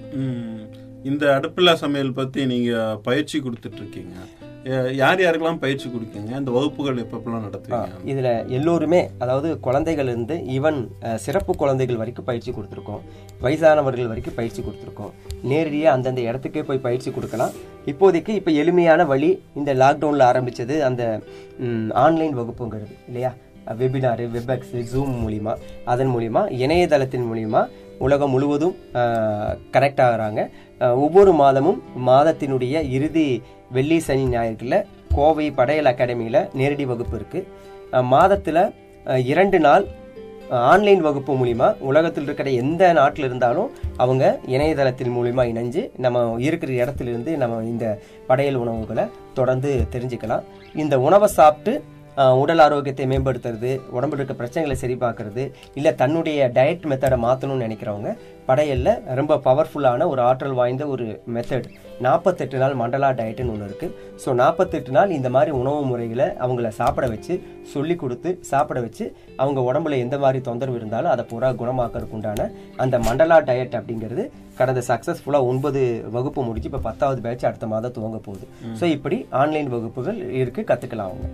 இந்த 1.04 1.40
அடுப்பில்லா 1.40 1.74
சமையல் 1.74 2.12
பத்தி 2.12 2.46
நீங்க 2.46 2.96
பயிற்சி 3.02 3.38
கொடுத்துட்டு 3.38 3.80
இருக்கீங்க 3.82 4.14
அஹ் 4.64 4.92
யார் 4.92 5.20
யாருக்கெல்லாம் 5.20 5.58
பயிற்சி 5.58 5.86
கொடுக்கீங்க? 5.88 6.38
இந்த 6.38 6.50
வகுப்புகள் 6.50 6.96
எப்பப்பெல்லாம் 6.96 7.44
நடத்துவீங்க? 7.46 7.88
இதுல 8.06 8.46
எல்லோருமே 8.46 9.10
அதாவது 9.18 9.60
குழந்தைகள் 9.60 10.06
இருந்து 10.06 10.34
ஈவன் 10.34 10.78
சிறப்பு 11.16 11.56
குழந்தைகள் 11.56 11.96
வரைக்கும் 11.96 12.24
பயிற்சி 12.24 12.52
கொடுத்துருக்கோம். 12.52 13.04
வயசானவர்கள் 13.44 14.10
வரைக்கும் 14.12 14.36
பயிற்சி 14.38 14.60
கொடுத்துருக்கோம். 14.62 15.12
நேரடியாக 15.50 15.94
அந்தந்த 15.96 16.20
இடத்துக்கே 16.30 16.62
போய் 16.68 16.84
பயிற்சி 16.86 17.10
கொடுக்கலாம். 17.16 17.52
இப்போதைக்கு 17.90 18.32
இப்போ 18.38 18.50
எளிமையான 18.62 19.04
வழி 19.12 19.30
இந்த 19.60 19.70
லாக்டவுனில் 19.82 20.28
ஆரம்பித்தது 20.30 20.74
அந்த 20.88 21.02
ஆன்லைன் 22.04 22.34
வகுப்புங்கிறது 22.40 22.94
இல்லையா? 23.10 23.30
வெபினாரு 23.80 24.24
வெப்எக்ஸு 24.34 24.80
ஜூம் 24.92 25.14
மூலிமா 25.22 25.52
அதன் 25.92 26.10
மூலிமா 26.14 26.42
இணையதளத்தின் 26.64 27.26
மூலிமா 27.30 27.60
உலகம் 28.06 28.32
முழுவதும் 28.34 28.74
கனெக்ட் 29.74 30.02
ஆகிறாங்க. 30.06 30.40
ஒவ்வொரு 31.04 31.32
மாதமும் 31.40 31.80
மாதத்தினுடைய 32.10 32.74
இறுதி 32.96 33.26
வெள்ளி 33.76 33.98
சனி 34.06 34.24
ஞாயிற்றில் 34.34 34.78
கோவை 35.16 35.46
படையல் 35.58 35.90
அகாடமியில் 35.90 36.40
நேரடி 36.60 36.84
வகுப்பு 36.90 37.16
இருக்குது 37.18 38.02
மாதத்தில் 38.12 38.62
இரண்டு 39.32 39.58
நாள் 39.66 39.84
ஆன்லைன் 40.50 41.00
வகுப்பு 41.00 41.34
மூலிமா 41.34 41.78
உலகத்தில் 41.78 42.24
இருக்கிற 42.24 42.50
எந்த 42.50 42.92
நாட்டில் 42.92 43.24
இருந்தாலும் 43.24 43.70
அவங்க 43.96 44.38
இணையதளத்தின் 44.46 45.14
மூலிமா 45.16 45.42
இணைஞ்சு 45.52 45.90
நம்ம 45.96 46.36
இருக்கிற 46.38 46.72
இடத்துல 46.72 47.00
இருந்து 47.00 47.36
நம்ம 47.36 47.64
இந்த 47.64 47.98
படையல் 48.26 48.54
உணவுகளை 48.54 49.04
தொடர்ந்து 49.34 49.86
தெரிஞ்சுக்கலாம். 49.92 50.42
இந்த 50.74 51.00
உணவை 51.00 51.28
சாப்பிட்டு 51.28 51.84
உடல் 52.40 52.62
ஆரோக்கியத்தை 52.64 53.04
மேம்படுத்துறது 53.10 53.72
உடம்புல 53.96 54.20
இருக்க 54.20 54.34
பிரச்சனைகளை 54.40 54.76
சரி 54.80 54.96
பார்க்கறது 55.04 55.44
இல்லை 55.74 55.92
தன்னுடைய 55.94 56.48
டயட் 56.56 56.88
மெத்தடை 56.92 57.18
மாற்றணும்னு 57.24 57.64
நினைக்கிறவங்க 57.66 58.10
படையல்ல 58.48 58.88
ரொம்ப 59.18 59.38
பவர்ஃபுல்லான 59.44 60.06
ஒரு 60.12 60.20
ஆற்றல் 60.22 60.56
வாய்ந்த 60.60 60.84
ஒரு 60.94 61.06
மெத்தட் 61.34 61.68
நாற்பத்தெட்டு 62.00 62.58
நாள் 62.58 62.74
மண்டலா 62.80 63.08
டயட்னு 63.18 63.52
ஒன்று 63.54 63.68
இருக்குது 63.68 63.94
ஸோ 64.22 64.32
நாற்பத்தெட்டு 64.40 64.92
நாள் 64.96 65.10
இந்த 65.18 65.28
மாதிரி 65.36 65.50
உணவு 65.60 65.80
முறைகளை 65.90 66.26
அவங்கள 66.44 66.68
சாப்பிட 66.78 67.06
வச்சு 67.06 67.34
சொல்லி 67.72 67.96
கொடுத்து 67.96 68.30
சாப்பிட 68.50 68.80
வச்சு 68.86 69.04
அவங்க 69.42 69.60
உடம்புல 69.70 69.98
எந்த 70.04 70.18
மாதிரி 70.18 70.40
தொந்தரவு 70.48 70.78
இருந்தாலும் 70.80 71.12
அதை 71.14 71.24
பூரா 71.32 71.50
குணமாக்கறதுக்கு 71.60 72.16
உண்டான 72.18 72.48
அந்த 72.84 72.98
மண்டலா 73.08 73.38
டயட் 73.50 73.78
அப்படிங்கிறது 73.80 74.24
கடந்த 74.58 74.82
சக்ஸஸ்ஃபுல்லாக 74.90 75.50
ஒன்பது 75.52 75.82
வகுப்பு 76.16 76.42
முடிச்சு 76.48 76.70
இப்போ 76.70 76.82
பத்தாவது 76.88 77.20
பேட்ச் 77.26 77.46
அடுத்த 77.50 77.66
மாதம் 77.66 77.94
துவங்க 77.98 78.20
போகுது. 78.26 78.46
ஸோ 78.80 78.84
இப்படி 78.96 79.18
ஆன்லைன் 79.42 79.70
வகுப்புகள் 79.76 80.18
இருக்கு 80.40 80.64
கற்றுக்கலாம் 80.72 81.10
அவங்க. 81.10 81.28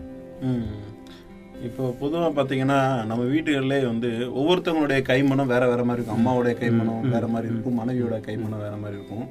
இப்போ 1.67 1.85
பொதுவாக 2.01 2.31
பார்த்தீங்கன்னா 2.37 2.79
நம்ம 3.11 3.23
வீடுகளிலே 3.25 3.79
வந்து 3.87 4.09
ஒவ்வொருத்தவங்களுடைய 4.41 5.01
கைமணம் 5.11 5.51
வேற 5.53 5.63
வேற 5.71 5.83
மாதிரி 5.85 6.01
இருக்கும். 6.01 6.19
அம்மாவுடைய 6.19 6.55
கைமணம் 6.61 7.07
வேற 7.15 7.27
மாதிரி 7.27 7.49
இருக்கும். 7.53 7.79
மனைவியோட 7.81 8.17
கைமணம் 8.27 8.63
வேற 8.65 8.75
மாதிரி 8.83 8.99
இருக்கும். 8.99 9.25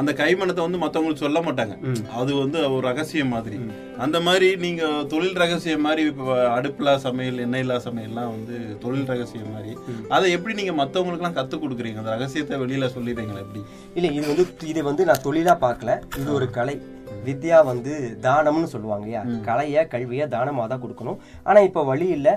அந்த 0.00 0.10
கைமணத்தை 0.12 0.62
வந்து 0.66 0.82
மற்றவங்களுக்கு 0.82 1.24
சொல்ல 1.24 1.40
மாட்டாங்க. 1.40 1.74
அது 2.20 2.32
வந்து 2.40 2.58
ஒரு 2.74 2.82
ரகசியம் 2.88 3.32
மாதிரி. 3.36 3.58
அந்த 4.04 4.20
மாதிரி 4.26 4.48
நீங்க 4.56 4.84
தொழில் 5.14 5.40
ரகசியம் 5.44 5.86
மாதிரி 5.88 6.04
இப்போ 6.12 6.26
அடுப்பில்லா 6.56 6.94
சமையல் 7.06 7.42
எண்ணெயில்லா 7.46 7.78
சமையல்லாம் 7.86 8.32
வந்து 8.34 8.56
தொழில் 8.84 9.10
ரகசியம் 9.12 9.52
மாதிரி. 9.56 9.74
அதை 10.16 10.28
எப்படி 10.38 10.54
நீங்க 10.60 10.74
மற்றவங்களுக்குலாம் 10.84 11.38
கற்றுக் 11.40 11.64
கொடுக்குறீங்க? 11.64 12.02
அந்த 12.02 12.14
ரகசியத்தை 12.16 12.58
வெளியில 12.64 12.88
சொல்லிடுறீங்களா 12.96 13.44
எப்படி? 13.46 13.62
இல்லை 13.94 14.10
இது 14.18 14.26
வந்து 14.32 14.46
இது 14.72 14.82
வந்து 14.90 15.04
நான் 15.10 15.26
தொழிலா 15.28 15.56
பார்க்கல. 15.66 16.00
இது 16.22 16.32
ஒரு 16.40 16.48
கலை. 16.58 16.76
வித்யா 17.26 17.58
வந்து 17.70 17.92
தானம்னு 18.26 18.72
சொல்லுவாங்க 18.74 19.06
இல்லையா 19.06 19.22
கலைய 19.48 19.86
கல்விய 19.92 20.26
தானமா 20.34 20.64
தான் 20.72 20.82
கொடுக்கணும். 20.84 21.20
ஆனா 21.48 21.60
இப்போ 21.68 21.80
வழி 21.90 22.08
இல்லை. 22.16 22.34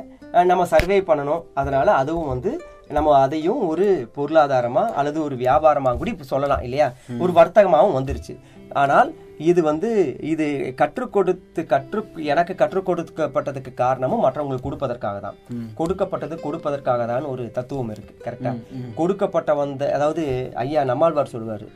நம்ம 0.51 0.65
சர்வே 0.75 0.99
பண்ணணும். 1.09 1.43
அதனால 1.61 1.87
அதுவும் 2.01 2.31
வந்து 2.33 2.51
நம்ம 2.95 3.11
அதையும் 3.25 3.61
ஒரு 3.71 3.85
பொருளாதாரமா 4.15 4.83
அல்லது 4.99 5.19
ஒரு 5.27 5.35
வியாபாரமா 5.43 5.91
கூட 5.99 6.09
இப்ப 6.15 6.27
சொல்லலாம் 6.31 6.63
இல்லையா? 6.67 6.87
ஒரு 7.23 7.31
வர்த்தகமாகவும் 7.39 7.97
வந்துருச்சு. 7.99 8.33
ஆனால் 8.81 9.09
இது 9.51 9.61
வந்து 9.67 9.89
இது 10.31 10.45
கற்றுக் 10.79 11.13
கொடுத்து 11.15 11.61
கற்று 11.71 11.99
எனக்கு 12.31 12.53
கற்றுக் 12.61 12.87
கொடுக்கப்பட்டதுக்கு 12.89 13.71
காரணமும் 13.81 14.23
மற்றவங்களுக்கு 14.25 14.67
கொடுப்பதற்காக 14.67 15.17
தான். 15.25 15.37
கொடுக்கப்பட்டது 15.79 16.35
கொடுப்பதற்காக 16.45 17.05
தான் 17.11 17.29
ஒரு 17.33 17.45
தத்துவம் 17.57 17.91
இருக்கு 17.95 18.13
கரெக்டா 18.25 18.51
கொடுக்கப்பட்ட 18.99 19.53
வந்த 19.61 19.91
அதாவது 19.97 20.25
ஐயா 20.63 20.83
நம்மாழ்வார் 20.91 21.33
சொல்லுவாரு 21.35 21.67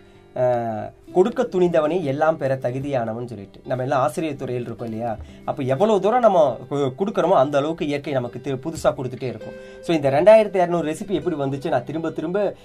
கொடுக்க 1.18 1.44
துணிந்தவனே 1.44 2.04
எல்லாம் 2.04 2.38
பெற 2.38 2.56
தகுதியானவன் 2.56 3.26
சொல்லிட்டு. 3.26 3.62
நம்ம 3.66 3.84
எல்லாம் 3.84 4.02
ஆசிரியர் 4.02 4.36
துறையில் 4.36 4.66
இருக்கோம் 4.66 4.88
இல்லையா? 4.88 5.18
அப்போ 5.46 5.64
எவ்வளோ 5.64 6.00
தூரம் 6.00 6.20
நம்ம 6.20 6.58
கு- 6.70 7.34
அந்த 7.34 7.58
அளவுக்கு 7.58 7.86
இயற்கை 7.86 8.14
நமக்கு 8.14 8.42
திரு 8.42 8.56
புதுசாக 8.56 8.94
கொடுத்துட்டே 8.96 9.24
இருக்கும். 9.24 9.54
ஸோ 9.88 9.92
இந்த 9.92 10.10
ரெண்டாயிரத்தி 10.10 10.58
இரநூறு 10.58 10.86
ரெசிபி 10.90 11.10
எப்படி 11.10 11.36
வந்துச்சு? 11.36 11.68
நான் 11.70 11.84
திரும்ப 11.84 12.10
திரும்ப 12.10 12.56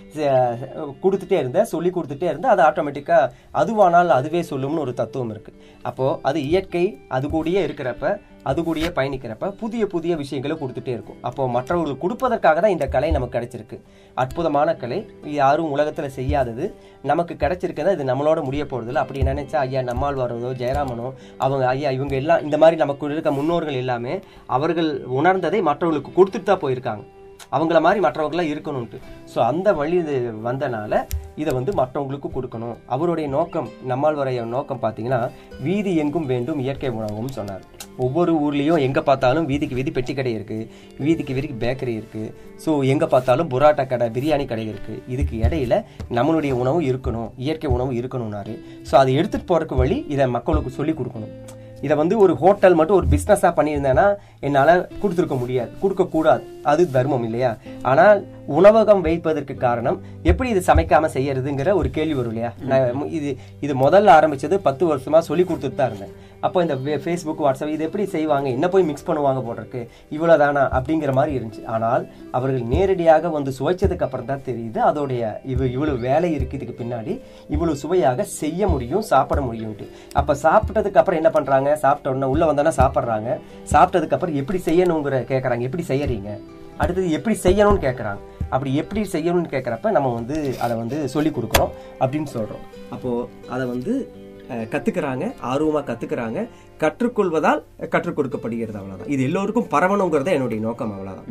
கொடுத்துட்டே 1.03 1.33
இருந்தேன். 1.33 1.65
சொல்லி 1.65 1.91
கொடுத்துட்டே 1.91 2.23
இருந்தேன். 2.23 2.57
அது 2.57 2.63
ஆட்டோமேட்டிக்காக 2.63 3.31
அதுவானால் 3.55 4.09
அதுவே 4.09 4.41
சொல்லும்னு 4.41 4.79
ஒரு 4.79 4.95
தத்துவம் 4.95 5.37
இருக்குது 5.37 5.61
அப்போது 5.83 6.19
அது 6.23 6.43
இயற்கை 6.43 6.99
அது 7.09 7.29
கூடயே 7.29 7.67
இருக்கிறப்ப 7.67 8.17
அது 8.43 8.63
கூடயே 8.63 8.89
பயணிக்கிறப்ப 8.95 9.51
புதிய 9.51 9.87
புதிய 9.87 10.17
விஷயங்களை 10.17 10.57
கொடுத்துட்டே 10.57 10.89
இருக்கும். 10.89 11.17
அப்போ 11.21 11.49
மற்றவர்களுக்கு 11.49 12.09
கொடுப்பதற்காக 12.09 12.61
தான் 12.61 12.71
இந்த 12.71 12.87
கலை 12.87 13.11
நமக்கு 13.11 13.39
கிடைச்சிருக்கு. 13.39 13.81
அற்புதமான 14.15 14.75
கலை. 14.75 15.07
யாரும் 15.25 15.71
உலகத்தில் 15.71 16.09
செய்யாதது. 16.09 16.75
நமக்கு 17.03 17.35
கிடைச்சிருக்கிறது 17.35 17.93
இது 17.93 18.05
நம்மளோட 18.05 18.42
முடிய 18.49 18.65
போறதில்ல. 18.73 19.03
அப்படி 19.05 19.23
நினைச்சா 19.31 19.59
ஐயா 19.67 19.81
நம்மாழ்வாரதோ 19.91 20.53
ஜெயராமனோ 20.63 21.09
அவங்க 21.45 21.65
ஐயா 21.73 21.91
இவங்க 21.99 22.15
எல்லாம் 22.23 22.45
இந்த 22.47 22.59
மாதிரி 22.63 22.79
நமக்கு 22.85 23.15
இருக்க 23.17 23.33
முன்னோர்கள் 23.39 23.81
எல்லாமே 23.83 24.15
அவர்கள் 24.59 24.93
உணர்ந்ததை 25.19 25.61
மற்றவர்களுக்கு 25.71 26.13
கொடுத்துட்டு 26.19 26.49
தான் 26.51 26.63
போயிருக்காங்க. 26.65 27.05
அவங்கள 27.57 27.79
மாதிரி 27.85 28.01
மற்றவங்களாம் 28.05 28.51
இருக்கணும்ட்டு 28.51 28.99
ஸோ 29.33 29.39
அந்த 29.51 29.69
வழி 29.81 29.97
வந்தனால 30.49 31.01
இதை 31.43 31.53
வந்து 31.57 31.73
மற்றவங்களுக்கு 31.81 32.29
கொடுக்கணும். 32.37 32.77
அவருடைய 32.95 33.29
நோக்கம் 33.37 33.69
நம்மாழ்வாரைய 33.91 34.45
நோக்கம் 34.57 34.83
பார்த்தீங்கன்னா 34.85 35.21
வீதி 35.67 35.95
எங்கும் 36.03 36.31
வேண்டும் 36.33 36.63
இயற்கை 36.67 36.93
உணவும் 36.99 37.35
சொன்னார். 37.39 37.65
ஒவ்வொரு 37.99 38.33
ஊர்லேயும் 38.45 38.83
எங்கே 38.87 39.03
பார்த்தாலும் 39.09 39.49
வீதிக்கு 39.51 39.79
வீதி 39.79 39.91
பெட்டி 39.91 40.15
கடை 40.15 40.35
இருக்குது 40.39 40.69
வீதிக்கு 41.05 41.35
வீதிக்கு 41.35 41.57
பேக்கரி 41.65 41.95
இருக்குது 42.01 42.33
ஸோ 42.65 42.71
எங்கே 42.85 43.07
பார்த்தாலும் 43.07 43.51
புராட்டா 43.55 43.87
கடை 43.87 44.09
பிரியாணி 44.17 44.47
கடை 44.47 44.67
இருக்குது 44.73 45.03
இதுக்கு 45.15 45.37
இடையில 45.37 45.85
நம்மளுடைய 46.19 46.53
உணவு 46.53 46.81
இருக்கணும் 46.91 47.31
இயற்கை 47.37 47.71
உணவு 47.71 47.93
இருக்கணும்னாரு. 48.01 48.55
ஸோ 48.91 48.95
அதை 48.95 49.17
எடுத்துகிட்டு 49.19 49.51
போகிறக்கு 49.51 49.75
வழி 49.83 49.99
இதை 50.09 50.27
மக்களுக்கு 50.27 50.71
சொல்லி 50.79 50.95
கொடுக்கணும். 51.01 51.35
இதை 51.87 51.95
வந்து 51.97 52.19
ஒரு 52.19 52.33
ஹோட்டல் 52.43 52.77
மட்டும் 52.79 52.97
ஒரு 52.97 53.07
பிஸ்னஸாக 53.13 53.53
பண்ணியிருந்தேன்னா 53.57 54.05
என்னால் 54.47 54.89
கொடுத்துருக்க 55.03 55.37
முடியாது 55.39 55.73
கொடுக்கக்கூடாது 55.81 56.45
அது 56.63 56.91
தர்மம் 56.91 57.25
இல்லையா? 57.29 57.57
ஆனால் 57.83 58.25
உணவகம் 58.57 59.03
வைப்பதற்கு 59.07 59.55
காரணம் 59.57 59.99
எப்படி 60.23 60.49
இது 60.51 60.63
சமைக்காம 60.67 61.09
செய்யறதுங்கிற 61.17 61.73
ஒரு 61.81 61.91
கேள்வி 61.91 62.15
வரும் 62.19 62.33
இல்லையா? 62.33 62.53
நான் 62.71 63.09
இது 63.19 63.37
இது 63.61 63.75
முதல்ல 63.75 64.15
ஆரம்பிச்சது 64.19 64.55
பத்து 64.55 64.85
வருஷமா 64.91 65.19
சொல்லி 65.19 65.45
கொடுத்துட்டு 65.45 65.75
தான் 65.75 65.91
இருந்தேன். 65.91 66.15
அப்போ 66.47 66.63
இந்த 66.65 66.75
ஃபேஸ்புக் 67.03 67.43
வாட்ஸ்அப் 67.45 67.73
இது 67.75 67.85
எப்படி 67.87 68.05
செய்வாங்க? 68.05 68.49
என்ன 68.49 68.69
போய் 68.69 68.87
மிக்ஸ் 68.89 69.07
பண்ணுவாங்க 69.09 69.41
போட்டிருக்கு? 69.47 69.83
இவ்வளோதானா 70.17 70.63
அப்படிங்கிற 70.77 71.13
மாதிரி 71.19 71.37
இருந்துச்சு. 71.39 71.65
ஆனால் 71.75 72.09
அவர்கள் 72.31 72.65
நேரடியாக 72.73 73.29
வந்து 73.29 73.53
சுவைச்சதுக்கு 73.59 74.07
அப்புறம் 74.07 74.31
தான் 74.31 74.45
தெரியுது. 74.49 74.81
அதோடைய 74.91 75.33
இவ 75.53 75.67
இவ்வளவு 75.75 75.99
வேலை 75.99 76.33
இருக்கு. 76.33 76.59
இதுக்கு 76.61 76.81
பின்னாடி 76.81 77.21
இவ்வளவு 77.49 77.77
சுவையாக 77.77 78.23
செய்ய 78.23 78.69
முடியும் 78.69 79.07
சாப்பிட 79.13 79.41
முடியும்ட்டு. 79.41 79.87
அப்ப 80.13 80.37
சாப்பிட்டதுக்கு 80.47 81.01
அப்புறம் 81.03 81.21
என்ன 81.23 81.33
பண்றாங்க? 81.39 81.77
சாப்பிட்ட 81.77 82.11
உடனே 82.15 82.31
உள்ள 82.35 82.51
வந்தோன்னா 82.51 82.75
சாப்பிட்றாங்க. 82.81 83.39
சாப்பிட்டதுக்கு 83.75 84.19
அப்புறம் 84.19 84.41
எப்படி 84.43 84.61
செய்யணுங்கிற 84.69 85.23
கேட்கறாங்க 85.33 85.69
எப்படி 85.71 85.87
செய்யறீங்க? 85.93 86.33
அடுத்தது 86.83 87.09
எப்படி 87.17 87.35
செய்யணும்னு 87.47 87.85
கேட்கறாங்க 87.85 88.21
அப்படி 88.53 88.75
எப்படி 88.75 89.03
செய்யணும்னு 89.13 89.53
கேட்குறப்ப 89.53 89.91
நம்ம 89.91 90.13
வந்து 90.15 90.57
அதை 90.61 90.77
வந்து 90.77 91.09
சொல்லி 91.09 91.31
கொடுக்குறோம் 91.31 91.73
அப்படின்னு 92.01 92.27
சொல்றோம். 92.35 92.65
அப்போ 92.91 93.29
அதை 93.49 93.67
வந்து 93.67 93.95
அஹ், 94.51 94.69
கத்துக்கிறாங்க 94.69 95.25
ஆர்வமா 95.43 95.81
கத்துக்கிறாங்க. 95.83 96.39
கற்றுக்கொள்வதால் 96.81 97.61
கற்றுக் 97.89 98.17
கொடுக்கப்படுகிறது 98.17 98.79
அவ்வளவுதான். 98.79 99.09
இது 99.09 99.23
எல்லோருக்கும் 99.23 99.69
பரவணுங்கிறத 99.69 100.27
என்னுடைய 100.27 100.63
நோக்கம் 100.63 100.93
அவ்வளவுதான். 100.93 101.29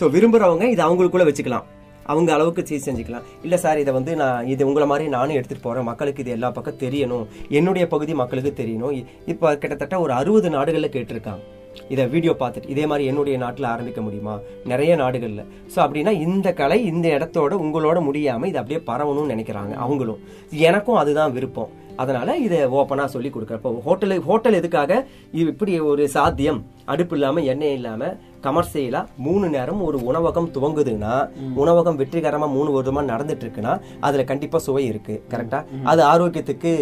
சோ 0.00 0.10
விரும்புறவங்க 0.10 0.62
இது 0.62 0.82
அவங்களுக்குள்ள 0.82 1.26
வச்சுக்கலாம். 1.30 1.66
அவங்க 2.06 2.32
அளவுக்கு 2.32 2.66
சீர் 2.66 2.86
செஞ்சுக்கலாம். 2.86 3.22
இல்ல 3.42 3.56
சார் 3.56 3.78
இதை 3.78 3.92
வந்து 3.94 4.16
நான் 4.16 4.46
இது 4.46 4.66
உங்களை 4.66 4.86
மாதிரி 4.86 5.08
நானும் 5.08 5.36
எடுத்துட்டு 5.36 5.62
போறேன். 5.62 5.84
மக்களுக்கு 5.84 6.22
இது 6.22 6.30
எல்லா 6.30 6.50
பக்கம் 6.50 6.80
தெரியணும். 6.80 7.26
என்னுடைய 7.48 7.86
பகுதி 7.86 8.14
மக்களுக்கு 8.14 8.62
தெரியணும். 8.62 9.04
இப்ப 9.26 9.56
கிட்டத்தட்ட 9.56 10.00
ஒரு 10.00 10.12
அறுபது 10.12 10.50
நாடுகள்ல 10.50 10.90
கேட்டிருக்காங்க. 10.96 11.44
இதை 11.88 12.06
வீடியோ 12.06 12.32
பார்த்துட்டு 12.40 12.72
இதே 12.74 12.86
மாதிரி 12.86 13.08
என்னுடைய 13.10 13.38
நாட்டில் 13.38 13.70
ஆரம்பிக்க 13.74 14.00
முடியுமா? 14.00 14.34
நிறைய 14.72 14.96
நாடுகளில். 14.96 15.46
ஸோ 15.74 15.78
அப்படின்னா 15.84 16.12
இந்த 16.26 16.52
கலை 16.52 16.84
இந்த 16.84 17.08
இடத்தோட 17.08 17.52
உங்களோட 17.64 18.00
முடியாமல் 18.00 18.48
இது 18.48 18.60
அப்படியே 18.62 18.82
பரவணும்னு 18.90 19.32
நினைக்கிறாங்க 19.34 19.72
அவங்களும். 19.72 20.20
எனக்கும் 20.68 21.00
அதுதான் 21.02 21.34
விருப்பம். 21.38 21.72
அதனால 22.02 22.36
இதை 22.36 22.60
ஓப்பனாக 22.78 23.08
சொல்லி 23.14 23.30
கொடுக்குறப்போ 23.34 23.70
ஹோட்டலு 23.88 24.16
ஹோட்டல் 24.28 24.58
எதுக்காக? 24.60 24.92
இது 25.32 25.48
இப்படி 25.52 25.80
ஒரு 25.80 26.04
சாத்தியம். 26.08 26.60
அடுப்பு 26.92 27.14
இல்லாமல் 27.16 27.44
எண்ணெய் 27.52 27.76
இல்லாமல் 27.78 28.16
கமர்ஷியலா 28.44 29.00
மூணு 29.16 29.48
நேரம் 29.48 29.82
ஒரு 29.84 29.98
உணவகம் 30.04 30.48
துவங்குதுன்னா 30.54 31.12
உணவகம் 31.54 31.98
வெற்றிகரமா 31.98 32.48
மூணு 32.56 32.70
வருடமா 32.74 33.02
நடந்துட்டு 33.10 33.44
இருக்குன்னா 33.44 33.80
அதுல 34.00 34.24
கண்டிப்பா 34.24 34.58
சுவை 34.58 34.84
இருக்கு 34.86 35.14
கரெக்டா 35.30 35.60
அது 35.84 36.02
ஆரோக்கியத்துக்கு 36.12 36.72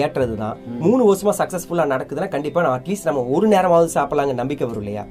ஏற்றதுதான். 0.00 0.56
மூணு 0.84 1.02
வருஷமா 1.08 1.32
சக்சஸ்ஃபுல்லா 1.38 1.84
நடக்குதுன்னா 1.94 2.28
கண்டிப்பா 2.28 2.64
அட்லீஸ்ட் 2.76 3.08
நம்ம 3.08 3.24
ஒரு 3.36 3.48
நேரமாவது 3.48 3.90
சாப்பிடலாங்க 3.94 4.34
நம்பிக்கை 4.34 4.66
வரும் 4.66 4.82
இல்லையா? 4.82 5.04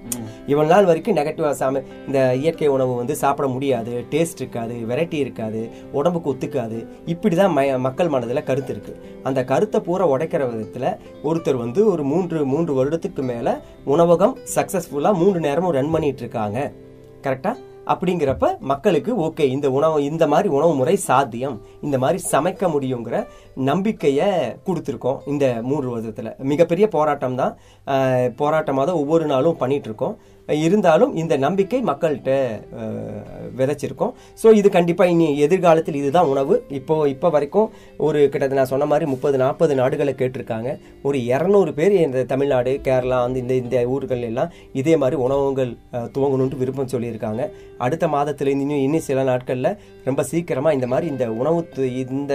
இவ்வளவு 0.47 0.73
நாள் 0.73 0.87
வரைக்கும் 0.89 1.15
நெகட்டிவா 1.15 1.51
சாம 1.59 1.81
இந்த 2.07 2.19
இயற்கை 2.35 2.67
உணவு 2.67 2.93
வந்து 2.95 3.15
சாப்பிட 3.15 3.47
முடியாது 3.47 3.93
டேஸ்ட் 4.09 4.41
இருக்காது 4.43 4.75
வெரைட்டி 4.89 5.17
இருக்காது 5.25 5.61
உடம்புக்கு 5.91 6.31
ஒத்துக்காது. 6.33 6.79
இப்படிதான் 7.13 7.79
மக்கள் 7.79 8.11
மனதுல 8.15 8.43
கருத்து 8.49 8.73
இருக்கு. 8.75 8.93
அந்த 9.23 9.43
கருத்தை 9.51 9.79
பூரா 9.81 10.05
உடைக்கிற 10.09 10.43
விதத்துல 10.51 10.85
ஒருத்தர் 11.23 11.61
வந்து 11.63 11.81
ஒரு 11.91 12.03
மூன்று 12.03 12.45
மூன்று 12.45 12.71
வருடத்துக்கு 12.79 13.23
மேல 13.31 13.57
உணவகம் 13.93 14.37
சக்சஸ்ஃபுல்லா 14.55 15.11
மூன்று 15.21 15.39
நேரமும் 15.39 15.75
ரன் 15.77 15.93
பண்ணிட்டு 15.95 16.23
இருக்காங்க 16.25 16.59
கரெக்டா 17.25 17.53
அப்படிங்கிறப்ப 17.93 18.45
மக்களுக்கு 18.69 19.11
ஓகே 19.25 19.45
இந்த 19.55 19.67
உணவு 19.77 19.97
இந்த 20.03 20.25
மாதிரி 20.31 20.47
உணவு 20.57 20.73
முறை 20.79 20.95
சாத்தியம். 21.07 21.57
இந்த 21.85 21.97
மாதிரி 22.03 22.19
சமைக்க 22.31 22.69
முடியுங்கிற 22.73 23.17
நம்பிக்கையை 23.69 24.29
கொடுத்துருக்கோம் 24.67 25.19
இந்த 25.33 25.45
மூன்று 25.69 25.89
வருதத்தில் 25.93 26.31
மிகப்பெரிய 26.51 26.85
போராட்டம் 26.95 27.37
தான் 27.41 27.53
போராட்டமாக 28.41 28.85
தான் 28.89 29.01
ஒவ்வொரு 29.01 29.27
நாளும் 29.33 29.59
பண்ணிட்டு 29.61 29.89
இருக்கோம் 29.91 30.15
இருந்தாலும் 30.65 31.13
இந்த 31.21 31.33
நம்பிக்கை 31.45 31.79
மக்கள்கிட்ட 31.89 32.31
விதைச்சிருக்கோம். 33.59 34.13
ஸோ 34.41 34.47
இது 34.59 34.69
கண்டிப்பாக 34.75 35.13
இனி 35.13 35.27
எதிர்காலத்தில் 35.45 35.99
இதுதான் 36.01 36.29
உணவு. 36.33 36.55
இப்போ 36.79 36.95
இப்போ 37.13 37.29
வரைக்கும் 37.35 37.69
ஒரு 38.07 38.19
கிட்டத்தட்ட 38.23 38.59
நான் 38.61 38.71
சொன்ன 38.73 38.87
மாதிரி 38.91 39.05
முப்பது 39.13 39.37
நாற்பது 39.43 39.75
நாடுகளை 39.81 40.13
கேட்டிருக்காங்க. 40.21 40.71
ஒரு 41.07 41.19
இரநூறு 41.33 41.73
பேர் 41.79 41.95
இந்த 42.05 42.25
தமிழ்நாடு 42.33 42.73
கேரளா 42.87 43.19
அந்த 43.27 43.39
இந்த 43.43 43.55
இந்த 43.63 43.85
ஊர்கள் 43.95 44.27
எல்லாம் 44.29 44.53
இதே 44.81 44.95
மாதிரி 45.03 45.19
உணவுகள் 45.25 45.73
துவங்கணுன்ட்டு 45.93 46.13
துவங்கணும்னு 46.15 46.61
விருப்பம் 46.63 46.93
சொல்லியிருக்காங்க. 46.93 47.43
அடுத்த 47.85 48.05
மாதத்துல 48.15 48.51
இன்னும் 48.55 48.83
இன்னும் 48.85 49.05
சில 49.07 49.23
நாட்களில் 49.29 49.71
ரொம்ப 50.09 50.21
சீக்கிரமாக 50.31 50.77
இந்த 50.77 50.87
மாதிரி 50.93 51.07
இந்த 51.13 51.25
உணவு 51.41 51.89
இந்த 52.03 52.33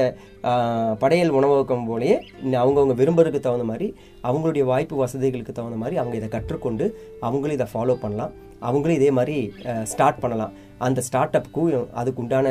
படையல் 1.02 1.34
உணவகம் 1.38 1.86
போலேயே 1.90 2.16
இன்னும் 2.42 3.00
விரும்புறதுக்கு 3.00 3.40
தகுந்த 3.46 3.66
மாதிரி 3.70 3.88
அவங்களுடைய 4.28 4.64
வாய்ப்பு 4.70 4.96
வசதிகளுக்கு 4.96 5.52
தகுந்த 5.52 5.78
மாதிரி 5.82 5.98
அவங்க 6.02 6.16
இதை 6.16 6.28
கற்றுக்கொண்டு 6.36 6.86
அவங்களும் 7.20 7.56
இதை 7.58 7.66
ஃபாலோ 7.72 7.96
பண்ணலாம். 8.04 8.32
அவங்களும் 8.68 8.98
இதே 9.00 9.10
மாதிரி 9.18 9.36
ஸ்டார்ட் 9.92 10.22
பண்ணலாம். 10.22 10.52
அந்த 10.86 11.00
ஸ்டார்ட் 11.06 11.36
அப்புக்கும் 11.38 11.86
அதுக்கு 12.00 12.22
உண்டான 12.22 12.48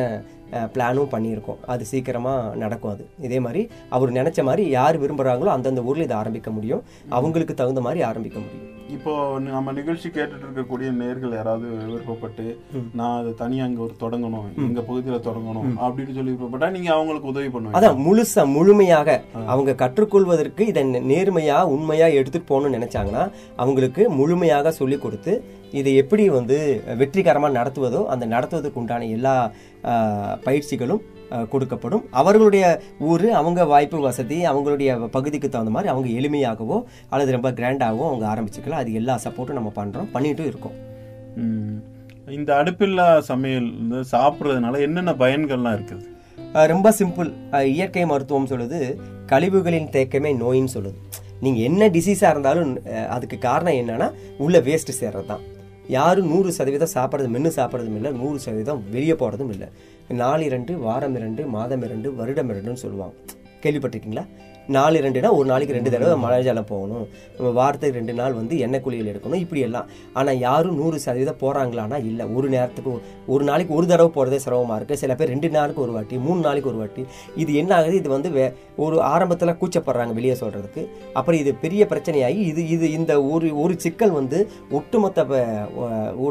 பிளானும் 0.76 1.12
பண்ணியிருக்கோம். 1.14 1.60
அது 1.74 1.84
சீக்கிரமாக 1.92 2.56
நடக்கும் 2.56 2.92
அது. 2.92 3.04
இதே 3.28 3.40
மாதிரி 3.46 3.62
அவர் 3.90 4.18
நினச்ச 4.20 4.44
மாதிரி 4.50 4.64
யார் 4.70 5.02
விரும்புகிறாங்களோ 5.04 5.52
அந்தந்த 5.56 5.82
ஊரில் 5.82 6.08
இதை 6.08 6.18
ஆரம்பிக்க 6.18 6.52
முடியும். 6.52 6.84
அவங்களுக்கு 7.10 7.54
தகுந்த 7.54 7.82
மாதிரி 7.88 8.02
ஆரம்பிக்க 8.12 8.40
முடியும். 8.46 8.79
இப்போ 8.96 9.12
நம்ம 9.46 9.72
நிகழ்ச்சி 9.72 10.08
கேட்டுட்டு 10.08 10.46
இருக்கக்கூடிய 10.46 10.90
நேர்கள் 11.00 11.36
யாராவது 11.36 11.68
விருப்பப்பட்டு 11.82 12.46
நான் 12.94 13.18
அதை 13.20 13.32
தனியா 13.42 13.64
அங்க 13.68 13.82
ஒரு 13.82 13.94
தொடங்கணும் 14.02 14.48
எங்க 14.68 14.82
பகுதியில 14.82 15.18
தொடங்கணும் 15.28 15.70
அப்படின்னு 15.86 16.16
சொல்லி 16.18 16.32
விருப்பப்பட்டா 16.32 16.70
நீங்க 16.70 16.90
அவங்களுக்கு 16.96 17.32
உதவி 17.32 17.50
பண்ணுவீங்க. 17.54 17.78
அதான் 17.78 18.02
முழுசா 18.06 18.44
முழுமையாக 18.56 19.18
அவங்க 19.46 19.78
கற்றுக்கொள்வதற்கு 19.84 20.66
இதை 20.72 20.84
நேர்மையா 21.12 21.60
உண்மையா 21.76 22.10
எடுத்துட்டு 22.20 22.50
போகணும்னு 22.52 22.78
நினைச்சாங்கன்னா 22.78 23.26
அவங்களுக்கு 23.58 24.06
முழுமையாக 24.20 24.72
சொல்லி 24.72 25.00
கொடுத்து 25.00 25.36
இதை 25.74 25.94
எப்படி 25.96 26.24
வந்து 26.30 26.58
வெற்றிகரமா 27.02 27.50
நடத்துவதோ 27.60 28.04
அந்த 28.08 28.26
நடத்துவதற்கு 28.26 28.82
உண்டான 28.84 29.10
எல்லா 29.18 29.36
பயிற்சிகளும் 30.44 31.04
கொடுக்கப்படும். 31.52 32.04
அவர்களுடைய 32.22 32.66
ஊர் 33.10 33.26
அவங்க 33.40 33.66
வாய்ப்பு 33.72 34.00
வசதி 34.08 34.38
அவங்களுடைய 34.52 34.90
பகுதிக்கு 35.16 35.50
தகுந்த 35.50 35.74
மாதிரி 35.76 35.92
அவங்க 35.94 36.10
எளிமையாகவோ 36.20 36.78
அல்லது 37.12 37.36
ரொம்ப 37.38 37.52
கிராண்டாகவோ 37.60 38.06
அவங்க 38.10 38.26
ஆரம்பிச்சுக்கலாம். 38.34 38.84
அது 38.84 38.98
எல்லா 39.02 39.16
சப்போர்ட்டும் 39.26 39.60
நம்ம 39.60 39.72
பண்றோம் 39.80 40.12
பண்ணிட்டும் 40.16 40.50
இருக்கோம். 40.52 40.78
இந்த 42.38 42.50
அடுப்பில்லா 42.62 43.08
சமையல் 43.32 43.70
வந்து 43.80 44.00
சாப்பிடுறதுனால 44.16 44.80
என்னென்ன 44.88 45.12
பயன்கள்லாம் 45.22 45.78
இருக்குது? 45.78 46.06
ரொம்ப 46.74 46.88
சிம்பிள். 47.00 47.30
இயற்கை 47.76 48.04
மருத்துவம் 48.12 48.52
சொல்லுது 48.52 48.80
கழிவுகளின் 49.32 49.90
தேக்கமே 49.96 50.32
நோயின்னு 50.44 50.76
சொல்லுது. 50.76 51.00
நீங்க 51.46 51.60
என்ன 51.68 51.88
டிசீஸா 51.96 52.30
இருந்தாலும் 52.34 52.72
அதுக்கு 53.16 53.38
காரணம் 53.48 53.80
என்னன்னா 53.82 54.08
உள்ள 54.46 54.60
வேஸ்ட் 54.68 54.92
சேர்றது 55.02 55.30
தான் 55.32 55.44
யாரும் 55.90 56.28
நூறு 56.28 56.52
சதவீதம் 56.52 56.94
சாப்பிட்றது 56.94 57.28
மென்று 57.28 57.52
சாப்பிட்றதும் 57.56 57.96
இல்லை 58.00 58.12
நூறு 58.12 58.40
சதவீதம் 58.40 58.84
வெளியே 58.92 59.12
போகிறதும் 59.12 59.50
இல்லை. 59.50 59.68
நாள் 60.10 60.42
இரண்டு 60.42 60.78
வாரம் 60.78 61.16
இரண்டு 61.16 61.46
மாதம் 61.46 61.84
இரண்டு 61.84 62.16
வருடம் 62.16 62.50
இரண்டுன்னு 62.50 62.84
சொல்லுவாங்க. 62.84 63.16
கேள்விப்பட்டிருக்கீங்களா? 63.64 64.26
நாலு 64.70 65.00
ரெண்டுனா 65.00 65.30
ஒரு 65.32 65.46
நாளைக்கு 65.46 65.76
ரெண்டு 65.76 65.92
தடவை 65.92 66.16
மழை 66.16 66.44
ஜலம் 66.44 66.66
போகணும். 66.66 67.08
நம்ம 67.38 67.52
வாரத்துக்கு 67.52 67.98
ரெண்டு 67.98 68.14
நாள் 68.14 68.34
வந்து 68.34 68.60
எண்ணெய் 68.60 68.82
குளியல் 68.82 69.10
எடுக்கணும். 69.12 69.40
இப்படி 69.44 69.62
எல்லாம் 69.62 69.88
ஆனால் 70.14 70.40
யாரும் 70.40 70.76
நூறு 70.76 71.00
சதவீதம் 71.00 71.42
போகிறாங்களான்னா 71.42 71.98
இல்லை. 72.06 72.26
ஒரு 72.26 72.50
நேரத்துக்கு 72.50 73.02
ஒரு- 73.28 73.44
நாளைக்கு 73.44 73.74
ஒரு 73.74 73.88
தடவை 73.88 74.12
போகிறதே 74.12 74.40
சிரமமாக 74.40 74.84
இருக்குது 74.84 75.02
சில 75.04 75.16
பேர் 75.16 75.28
ரெண்டு 75.28 75.50
நாளுக்கு 75.50 75.82
ஒரு 75.82 75.92
வாட்டி 75.92 76.18
மூணு 76.18 76.40
நாளைக்கு 76.40 76.70
ஒரு 76.70 76.78
வாட்டி. 76.78 77.06
இது 77.36 77.56
என்ன 77.56 77.76
ஆகுது? 77.76 77.96
இது 77.96 78.10
வந்து 78.10 78.30
வே 78.32 78.54
ஒரு 78.78 79.02
ஆரம்பத்தில் 79.02 79.58
கூச்சப்படுறாங்க 79.62 80.14
வெளியே 80.14 80.34
சொல்கிறதுக்கு 80.34 80.88
அப்புறம் 81.14 81.40
இது 81.40 81.54
பெரிய 81.54 81.86
பிரச்சனையாகி 81.90 82.42
இது 82.52 82.68
இது 82.68 82.92
இந்த 82.92 83.24
ஒரு 83.24 83.60
ஒரு 83.62 83.80
சிக்கல் 83.80 84.12
வந்து 84.12 84.50
ஒட்டுமொத்த 84.72 85.26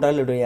உடலுடைய 0.01 0.45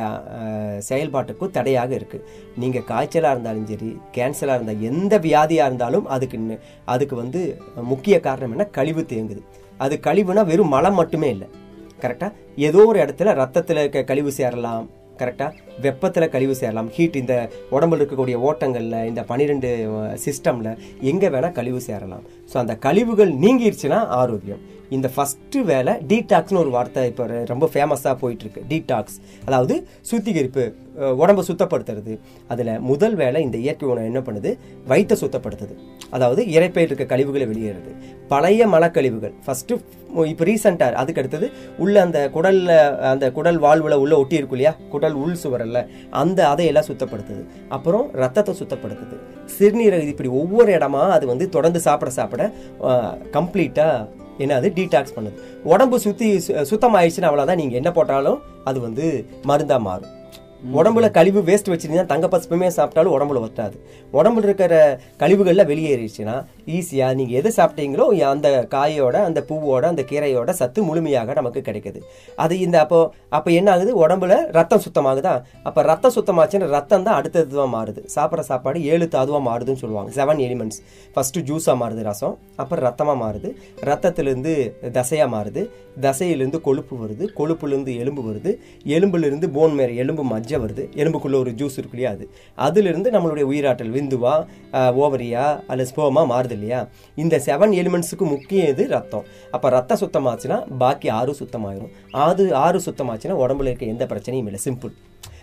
செயல்பாட்டுக்கும் 0.88 1.50
தடையாக 1.50 1.94
இருக்குது 1.94 2.24
நீங்கள் 2.56 2.84
காய்ச்சலாக 2.88 3.30
இருந்தாலும் 3.30 3.66
சரி 3.66 3.98
கேன்சராக 4.14 4.54
இருந்தால் 4.54 4.82
எந்த 4.82 5.18
வியாதியாக 5.18 5.66
இருந்தாலும் 5.66 6.06
அதுக்கு 6.06 6.60
அதுக்கு 6.84 7.16
வந்து 7.16 7.40
முக்கிய 7.90 8.16
காரணம் 8.28 8.54
என்ன? 8.56 8.66
கழிவு 8.78 9.04
தேங்குது. 9.12 9.42
அது 9.84 9.94
கழிவுனா 10.06 10.42
வெறும் 10.50 10.74
மலம் 10.76 10.98
மட்டுமே 11.00 11.30
இல்லை. 11.34 11.48
கரெக்டாக 12.02 12.32
ஏதோ 12.68 12.80
ஒரு 12.90 12.98
இடத்துல 13.04 13.32
ரத்தத்தில் 13.42 13.80
இருக்க 13.82 14.00
கழிவு 14.10 14.30
சேரலாம். 14.40 14.86
கரெக்டாக 15.20 15.80
வெப்பத்தில் 15.84 16.32
கழிவு 16.34 16.54
சேரலாம். 16.60 16.88
ஹீட் 16.94 17.18
இந்த 17.20 17.34
உடம்புல 17.74 18.00
இருக்கக்கூடிய 18.00 18.36
ஓட்டங்களில் 18.48 19.06
இந்த 19.10 19.22
பனிரெண்டு 19.30 19.68
சிஸ்டமில் 20.24 20.70
எங்கே 21.10 21.28
வேணால் 21.34 21.56
கழிவு 21.58 21.80
சேரலாம். 21.88 22.24
ஸோ 22.52 22.56
அந்த 22.62 22.74
கழிவுகள் 22.86 23.32
நீங்கிருச்சுன்னா 23.44 23.98
ஆரோக்கியம். 24.20 24.62
இந்த 24.96 25.08
ஃபஸ்ட்டு 25.14 25.60
வேலை 25.70 25.92
டீடாக்ஸ்னு 26.08 26.60
ஒரு 26.62 26.70
வார்த்தை 26.76 27.02
இப்போ 27.10 27.26
ரொம்ப 27.52 27.66
ஃபேமஸாக 27.74 28.14
போயிட்டுருக்கு. 28.22 28.62
டீடாக்ஸ் 28.70 29.18
அதாவது 29.46 29.74
சுத்திகரிப்பு 30.10 30.64
உடம்பை 31.22 31.44
சுத்தப்படுத்துறது. 31.50 32.14
அதில் 32.54 32.72
முதல் 32.90 33.16
வேலை 33.22 33.42
இந்த 33.46 33.58
இயற்கை 33.64 33.86
உணவு 33.92 34.10
என்ன 34.10 34.22
பண்ணுது? 34.26 34.52
வயிற்றை 34.90 35.16
சுத்தப்படுத்துது. 35.22 35.76
அதாவது 36.12 36.42
இறைப்பையில் 36.42 36.92
இருக்க 36.92 37.04
கழிவுகளை 37.04 37.46
வெளியேறுது. 37.46 37.96
பழைய 38.28 38.66
மலக்கழிவுகள். 38.66 39.34
ஃபஸ்ட்டு 39.46 39.80
இப்போ 40.24 40.44
ரீசெண்டாக 40.44 40.92
அதுக்கு 40.92 41.20
அடுத்தது 41.20 41.50
உள்ள 41.78 42.00
அந்த 42.00 42.30
குடலில் 42.34 42.98
அந்த 42.98 43.32
குடல் 43.32 43.58
வாழ்வில் 43.58 43.96
உள்ள 43.96 44.18
ஒட்டி 44.18 44.34
இருக்கும் 44.34 44.58
இல்லையா? 44.58 44.78
குடல் 44.90 45.12
உள் 45.12 45.34
சுவரில் 45.34 45.86
அந்த 46.10 46.48
அதையெல்லாம் 46.48 46.84
சுத்தப்படுத்துது. 46.84 47.46
அப்புறம் 47.68 48.10
ரத்தத்தை 48.12 48.54
சுத்தப்படுத்துது. 48.54 49.16
சிறுநீரக 49.58 50.06
இப்படி 50.06 50.28
ஒவ்வொரு 50.28 50.72
இடமா 50.72 51.10
அது 51.10 51.26
வந்து 51.26 51.48
தொடர்ந்து 51.48 51.80
சாப்பிட 51.80 52.10
சாப்பிட 52.10 52.52
கம்ப்ளீட்டா 53.32 54.08
என்னது 54.38 54.72
டீடாக்ஸ் 54.72 55.14
பண்ணுது. 55.16 55.34
உடம்பு 55.62 56.00
சுற்றி 56.00 56.36
சு- 56.36 56.50
சுத்தமாயிடுச்சுன்னா 56.50 57.28
அவ்வளவுதான். 57.28 57.56
நீங்கள் 57.56 57.76
என்ன 57.76 57.92
போட்டாலும் 57.92 58.42
அது 58.64 58.80
வந்து 58.80 59.26
மருந்தாக 59.42 59.80
மாறும். 59.80 60.20
உடம்புல 60.78 61.10
கழிவு 61.10 61.40
வேஸ்ட் 61.48 61.70
வச்சிருந்தீங்கன்னா 61.72 62.12
தங்க 62.12 62.26
பசுப்புமே 62.32 62.68
சாப்பிட்டாலும் 62.76 63.14
உடம்புல 63.16 63.40
ஒட்டாது. 63.46 63.76
உடம்புல 64.18 64.46
இருக்கிற 64.48 64.74
கழிவுகள்லாம் 65.22 65.70
வெளியேறிடுச்சுன்னா 65.70 66.36
ஈஸியாக 66.76 67.16
நீங்கள் 67.18 67.38
எது 67.40 67.50
சாப்பிட்டீங்களோ 67.56 68.06
அந்த 68.32 68.48
காயோட 68.74 69.16
அந்த 69.28 69.40
பூவோட 69.48 69.84
அந்த 69.92 70.02
கீரையோட 70.10 70.50
சத்து 70.50 70.82
முழுமையாக 70.82 71.34
நமக்கு 71.40 71.60
கிடைக்குது. 71.68 72.00
அது 72.36 72.54
இந்த 72.58 72.80
அப்போ 72.80 73.00
அப்போ 73.30 73.50
என்ன 73.50 73.70
ஆகுது? 73.74 73.92
உடம்புல 74.04 74.34
ரத்தம் 74.58 74.82
சுத்தமாகுதா? 74.86 75.34
அப்போ 75.68 75.82
ரத்தம் 75.82 76.14
சுத்தமாச்சுன்னா 76.16 76.68
ரத்தம் 76.76 77.06
தான் 77.08 77.18
அடுத்ததுவாக 77.20 77.68
மாறுது. 77.76 78.00
சாப்பிட்ற 78.16 78.40
சாப்பாடு 78.40 78.84
ஏழு 78.84 79.08
தாதுவாக 79.08 79.42
மாறுதுன்னு 79.50 79.82
சொல்லுவாங்க. 79.84 80.10
செவன் 80.18 80.42
எலிமெண்ட்ஸ் 80.46 80.80
ஃபஸ்ட்டு 81.14 81.44
ஜூஸாக 81.50 81.76
மாறுது 81.82 82.02
ரசம் 82.10 82.38
அப்புறம் 82.56 82.84
ரத்தமாக 82.88 83.18
மாறுது. 83.24 83.50
ரத்தத்திலேருந்து 83.90 84.54
தசையாக 84.98 85.30
மாறுது. 85.36 85.64
தசையிலேருந்து 86.06 86.60
கொழுப்பு 86.66 86.94
வருது. 87.02 87.24
கொழுப்புலேருந்து 87.38 87.94
எலும்பு 88.02 88.22
வருது. 88.30 88.50
எலும்புலேருந்து 88.96 89.48
போன் 89.56 89.76
மேற 89.78 89.94
எலும்பு 89.94 90.24
மஜ்ஜை 90.32 90.51
எனர்ஜியாக 90.52 90.64
வருது. 90.64 90.84
எலும்புக்குள்ள 91.00 91.34
ஒரு 91.34 91.50
ஜூஸ் 91.50 91.78
இருக்கு 91.80 91.96
இல்லையா 91.98 92.10
அது. 92.10 92.24
அதுலேருந்து 92.66 93.10
நம்மளுடைய 93.16 93.44
உயிராற்றல் 93.52 93.94
விந்துவா 93.96 94.34
ஓவரியா 95.04 95.60
அல்லது 95.66 95.90
ஸ்போமா 95.90 96.22
மாறுது 96.32 96.50
இல்லையா? 96.50 96.88
இந்த 97.14 97.42
செவன் 97.46 97.76
எலிமெண்ட்ஸுக்கு 97.80 98.26
முக்கியம் 98.34 98.66
இது 98.66 98.88
ரத்தம். 98.88 99.24
அப்போ 99.50 99.68
ரத்தம் 99.68 100.02
சுத்தமாச்சுன்னா 100.04 100.58
பாக்கி 100.78 101.08
ஆறு 101.08 101.34
சுத்தமாயிரும். 101.40 101.92
அது 102.10 102.54
ஆறு 102.54 102.80
சுத்தமாச்சுன்னா 102.86 103.38
உடம்புல 103.44 103.70
இருக்க 103.70 103.86
எந்த 103.86 104.06
பிரச்சனையும் 104.12 104.48
இல்லை. 104.50 104.60
சிம்பிள் 104.64 104.94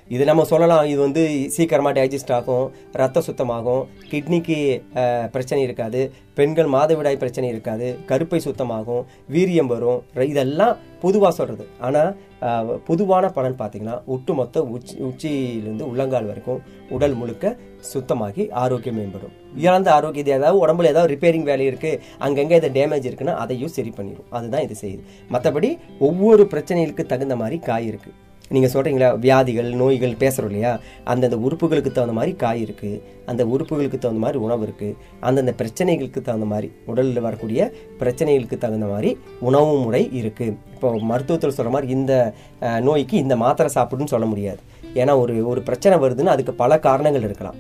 இது 0.10 0.24
நம்ம 0.30 0.44
சொல்லலாம் 0.52 0.86
இது 0.92 1.00
வந்து 1.06 1.24
சீக்கிரமாக 1.56 1.94
டைஜஸ்ட் 1.98 2.34
ஆகும் 2.38 2.66
ரத்த 3.02 3.22
சுத்தமாகும் 3.28 3.84
கிட்னிக்கு 4.12 4.58
பிரச்சனை 5.34 5.62
இருக்காது 5.68 6.02
பெண்கள் 6.38 6.70
மாதவிடாய் 6.76 7.20
பிரச்சனை 7.24 7.48
இருக்காது 7.54 7.88
கருப்பை 8.10 8.40
சுத்தமாகும் 8.46 9.04
வீரியம் 9.36 9.70
வரும் 9.74 10.00
இதெல்லாம் 10.32 10.78
பொதுவாக 11.04 11.32
சொல்கிறது 11.40 11.66
ஆனால் 11.88 12.10
பொதுவான 12.88 13.26
பலன் 13.38 13.58
பார்த்தீங்கன்னா 13.60 13.96
ஒட்டுமொத்த 14.14 14.64
உச்சி 14.76 14.96
உச்சியிலிருந்து 15.08 15.90
உள்ளங்கால் 15.90 16.30
வரைக்கும் 16.30 16.62
உடல் 16.96 17.18
முழுக்க 17.20 17.54
சுத்தமாகி 17.92 18.44
ஆரோக்கியம் 18.62 18.98
மேம்படும். 19.00 19.34
இழந்த 19.66 19.90
ஆரோக்கியம் 19.98 20.26
இது 20.26 20.34
ஏதாவது 20.38 20.62
உடம்புல 20.64 20.92
ஏதாவது 20.94 21.12
ரிப்பேரிங் 21.14 21.48
வேலை 21.50 21.68
இருக்குது 21.72 22.00
அங்கங்கே 22.28 22.58
எதாவது 22.60 22.76
டேமேஜ் 22.80 23.10
இருக்குன்னா 23.10 23.36
அதையும் 23.44 23.76
சரி 23.78 23.94
பண்ணிடும் 23.98 24.32
அதுதான் 24.40 24.66
இது 24.68 24.78
செய்யுது. 24.84 25.04
மற்றபடி 25.36 25.72
ஒவ்வொரு 26.10 26.46
பிரச்சனைகளுக்கு 26.56 27.06
தகுந்த 27.14 27.38
மாதிரி 27.44 27.60
காய் 27.70 27.88
இருக்குது 27.92 28.18
நீங்கள் 28.54 28.72
சொல்கிறீங்களா 28.74 29.10
வியாதிகள் 29.26 29.70
நோய்கள் 29.82 30.16
பேசுகிறோம் 30.24 30.50
இல்லையா? 30.52 30.72
அந்தந்த 31.12 31.38
உறுப்புகளுக்கு 31.48 31.92
தகுந்த 31.98 32.16
மாதிரி 32.20 32.32
காய் 32.44 32.62
இருக்குது 32.66 33.02
அந்த 33.32 33.42
உறுப்புகளுக்கு 33.54 34.00
தகுந்த 34.06 34.24
மாதிரி 34.26 34.40
உணவு 34.46 34.64
இருக்குது 34.68 34.98
அந்தந்த 35.28 35.54
பிரச்சனைகளுக்கு 35.62 36.22
தகுந்த 36.28 36.48
மாதிரி 36.54 36.70
உடலில் 36.92 37.26
வரக்கூடிய 37.28 37.72
பிரச்சனைகளுக்கு 38.02 38.60
தகுந்த 38.66 38.90
மாதிரி 38.94 39.12
உணவு 39.50 39.74
முறை 39.86 40.04
இருக்குது 40.22 40.56
இப்போ 40.76 40.92
மருத்துவத்தில் 41.12 41.58
சொல்கிற 41.58 41.74
மாதிரி 41.76 41.92
இந்த 42.00 42.14
நோய்க்கு 42.90 43.18
இந்த 43.24 43.38
மாத்திரை 43.46 43.72
சாப்பிடுன்னு 43.78 44.14
சொல்ல 44.16 44.28
முடியாது. 44.34 44.62
ஏன்னா 45.02 45.16
ஒரு 45.24 45.34
ஒரு 45.52 45.62
பிரச்சனை 45.70 45.98
வருதுன்னா 46.06 46.36
அதுக்கு 46.36 46.56
பல 46.64 46.80
காரணங்கள் 46.88 47.28
இருக்கலாம். 47.28 47.60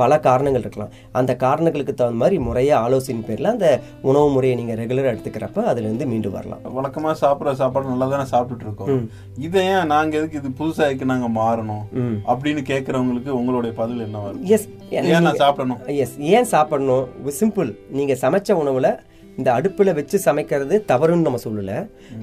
பல 0.00 0.18
காரணங்கள் 0.26 0.64
இருக்கலாம். 0.64 0.92
அந்த 1.18 1.32
காரணங்களுக்கு 1.44 1.94
தகுந்த 1.94 2.20
மாதிரி 2.22 2.36
முறையாக 2.46 2.84
ஆலோசனை 2.86 3.22
பேரில் 3.28 3.50
அந்த 3.52 3.68
உணவு 4.08 4.28
முறையை 4.34 4.54
நீங்கள் 4.60 4.78
ரெகுலராக 4.80 5.12
எடுத்துக்கிறப்ப 5.14 5.64
அதுலேருந்து 5.72 6.08
மீண்டு 6.12 6.30
வரலாம். 6.36 6.62
வழக்கமா 6.78 7.12
சாப்பிடுற 7.22 7.54
சாப்பாடு 7.62 7.92
நல்லா 7.92 8.08
தானே 8.14 8.26
சாப்பிட்டுட்டு 8.34 8.66
இருக்கோம். 8.68 9.02
இதை 9.46 9.64
ஏன் 9.74 9.90
நாங்க 9.94 10.16
எதுக்கு 10.20 10.40
இது 10.42 10.52
புதுசா 10.60 10.86
இருக்கு 10.88 11.12
நாங்க 11.12 11.28
மாறணும்? 11.40 11.84
அப்படின்னு 12.32 12.64
கேக்குறவங்களுக்கு 12.72 13.32
உங்களுடைய 13.40 13.74
பதில் 13.82 14.06
என்ன 14.06 14.22
வரும்? 14.26 14.46
எஸ் 14.56 14.68
ஏன் 14.96 15.10
நான் 15.28 15.42
சாப்பிடணும்? 15.44 15.82
எஸ் 16.04 16.16
ஏன் 16.36 16.50
சாப்பிடணும்? 16.54 17.06
சிம்பிள் 17.42 17.70
நீங்க 17.98 18.16
சமைச்ச 18.24 18.58
உணவுல 18.62 18.90
இந்த 19.38 19.50
அடுப்புல 19.56 19.90
வச்சு 19.96 20.16
சமைக்கிறது 20.26 20.76
தவறுன்னு 20.90 21.26
நம்ம 21.26 21.40
சொல்லல. 21.44 21.72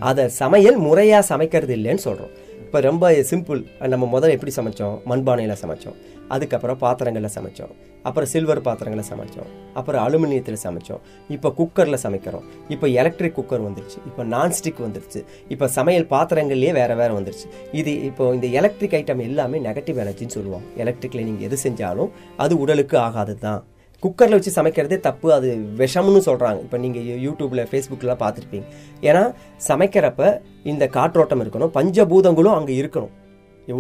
அதை 0.10 0.24
சமையல் 0.42 0.80
முறையா 0.88 1.20
சமைக்கிறது 1.30 1.74
இல்லைன்னு 1.78 2.06
சொல்றோம். 2.08 2.34
இப்போ 2.66 2.80
ரொம்ப 2.80 3.12
சிம்பிள் 3.32 3.60
நம்ம 3.94 4.06
முதல்ல 4.14 4.36
எப்படி 4.38 4.52
சமைச்சோம்? 4.56 4.96
மண்பானையில் 5.10 5.60
சமைச்சோம். 5.64 5.98
அதுக்கப்புறம் 6.28 6.78
பாத்திரங்களில் 6.78 7.34
சமைச்சோம். 7.36 7.74
அப்புறம் 8.08 8.30
சில்வர் 8.32 8.62
பாத்திரங்களில் 8.62 9.08
சமைச்சோம். 9.10 9.50
அப்புறம் 9.74 10.02
அலுமினியத்தில் 10.06 10.58
சமைச்சோம். 10.64 11.02
இப்போ 11.36 11.54
குக்கரில் 11.60 12.02
சமைக்கிறோம். 12.04 12.46
இப்போ 12.70 12.88
எலக்ட்ரிக் 12.88 13.36
குக்கர் 13.38 13.66
வந்துருச்சு. 13.68 14.00
இப்போ 14.10 14.24
நான்ஸ்டிக் 14.24 14.82
வந்துருச்சு. 14.86 15.22
இப்போ 15.48 15.68
சமையல் 15.68 16.08
பாத்திரங்கள்லேயே 16.16 16.74
வேறு 16.80 16.96
வேறு 16.96 17.14
வந்துருச்சு. 17.20 17.48
இது 17.72 18.04
இப்போ 18.04 18.34
இந்த 18.34 18.48
எலக்ட்ரிக் 18.48 18.98
ஐட்டம் 19.02 19.24
எல்லாமே 19.30 19.60
நெகட்டிவ் 19.60 20.02
எனர்ஜின்னு 20.06 20.38
சொல்லுவோம் 20.38 20.66
எலக்ட்ரிக்கில் 20.78 21.26
நீங்கள் 21.30 21.48
எது 21.50 21.58
செஞ்சாலும் 21.64 22.12
அது 22.38 22.60
உடலுக்கு 22.60 22.98
ஆகாது 22.98 23.38
தான் 23.38 23.64
குக்கரில் 24.06 24.38
வச்சு 24.38 24.52
சமைக்கிறதே 24.58 25.00
தப்பு. 25.10 25.28
அது 25.38 25.50
விஷம்னு 25.84 26.22
சொல்கிறாங்க 26.30 26.60
இப்போ 26.66 26.78
நீங்கள் 26.86 27.22
யூடியூப்பில் 27.28 27.68
ஃபேஸ்புக்கில் 27.72 28.20
பார்த்துருப்பீங்க. 28.24 28.66
ஏன்னா 29.10 29.26
சமைக்கிறப்ப 29.70 30.32
இந்த 30.74 30.88
காற்றோட்டம் 30.98 31.44
இருக்கணும் 31.46 31.76
பஞ்சபூதங்களும் 31.78 32.58
அங்கே 32.60 32.76
இருக்கணும். 32.82 33.14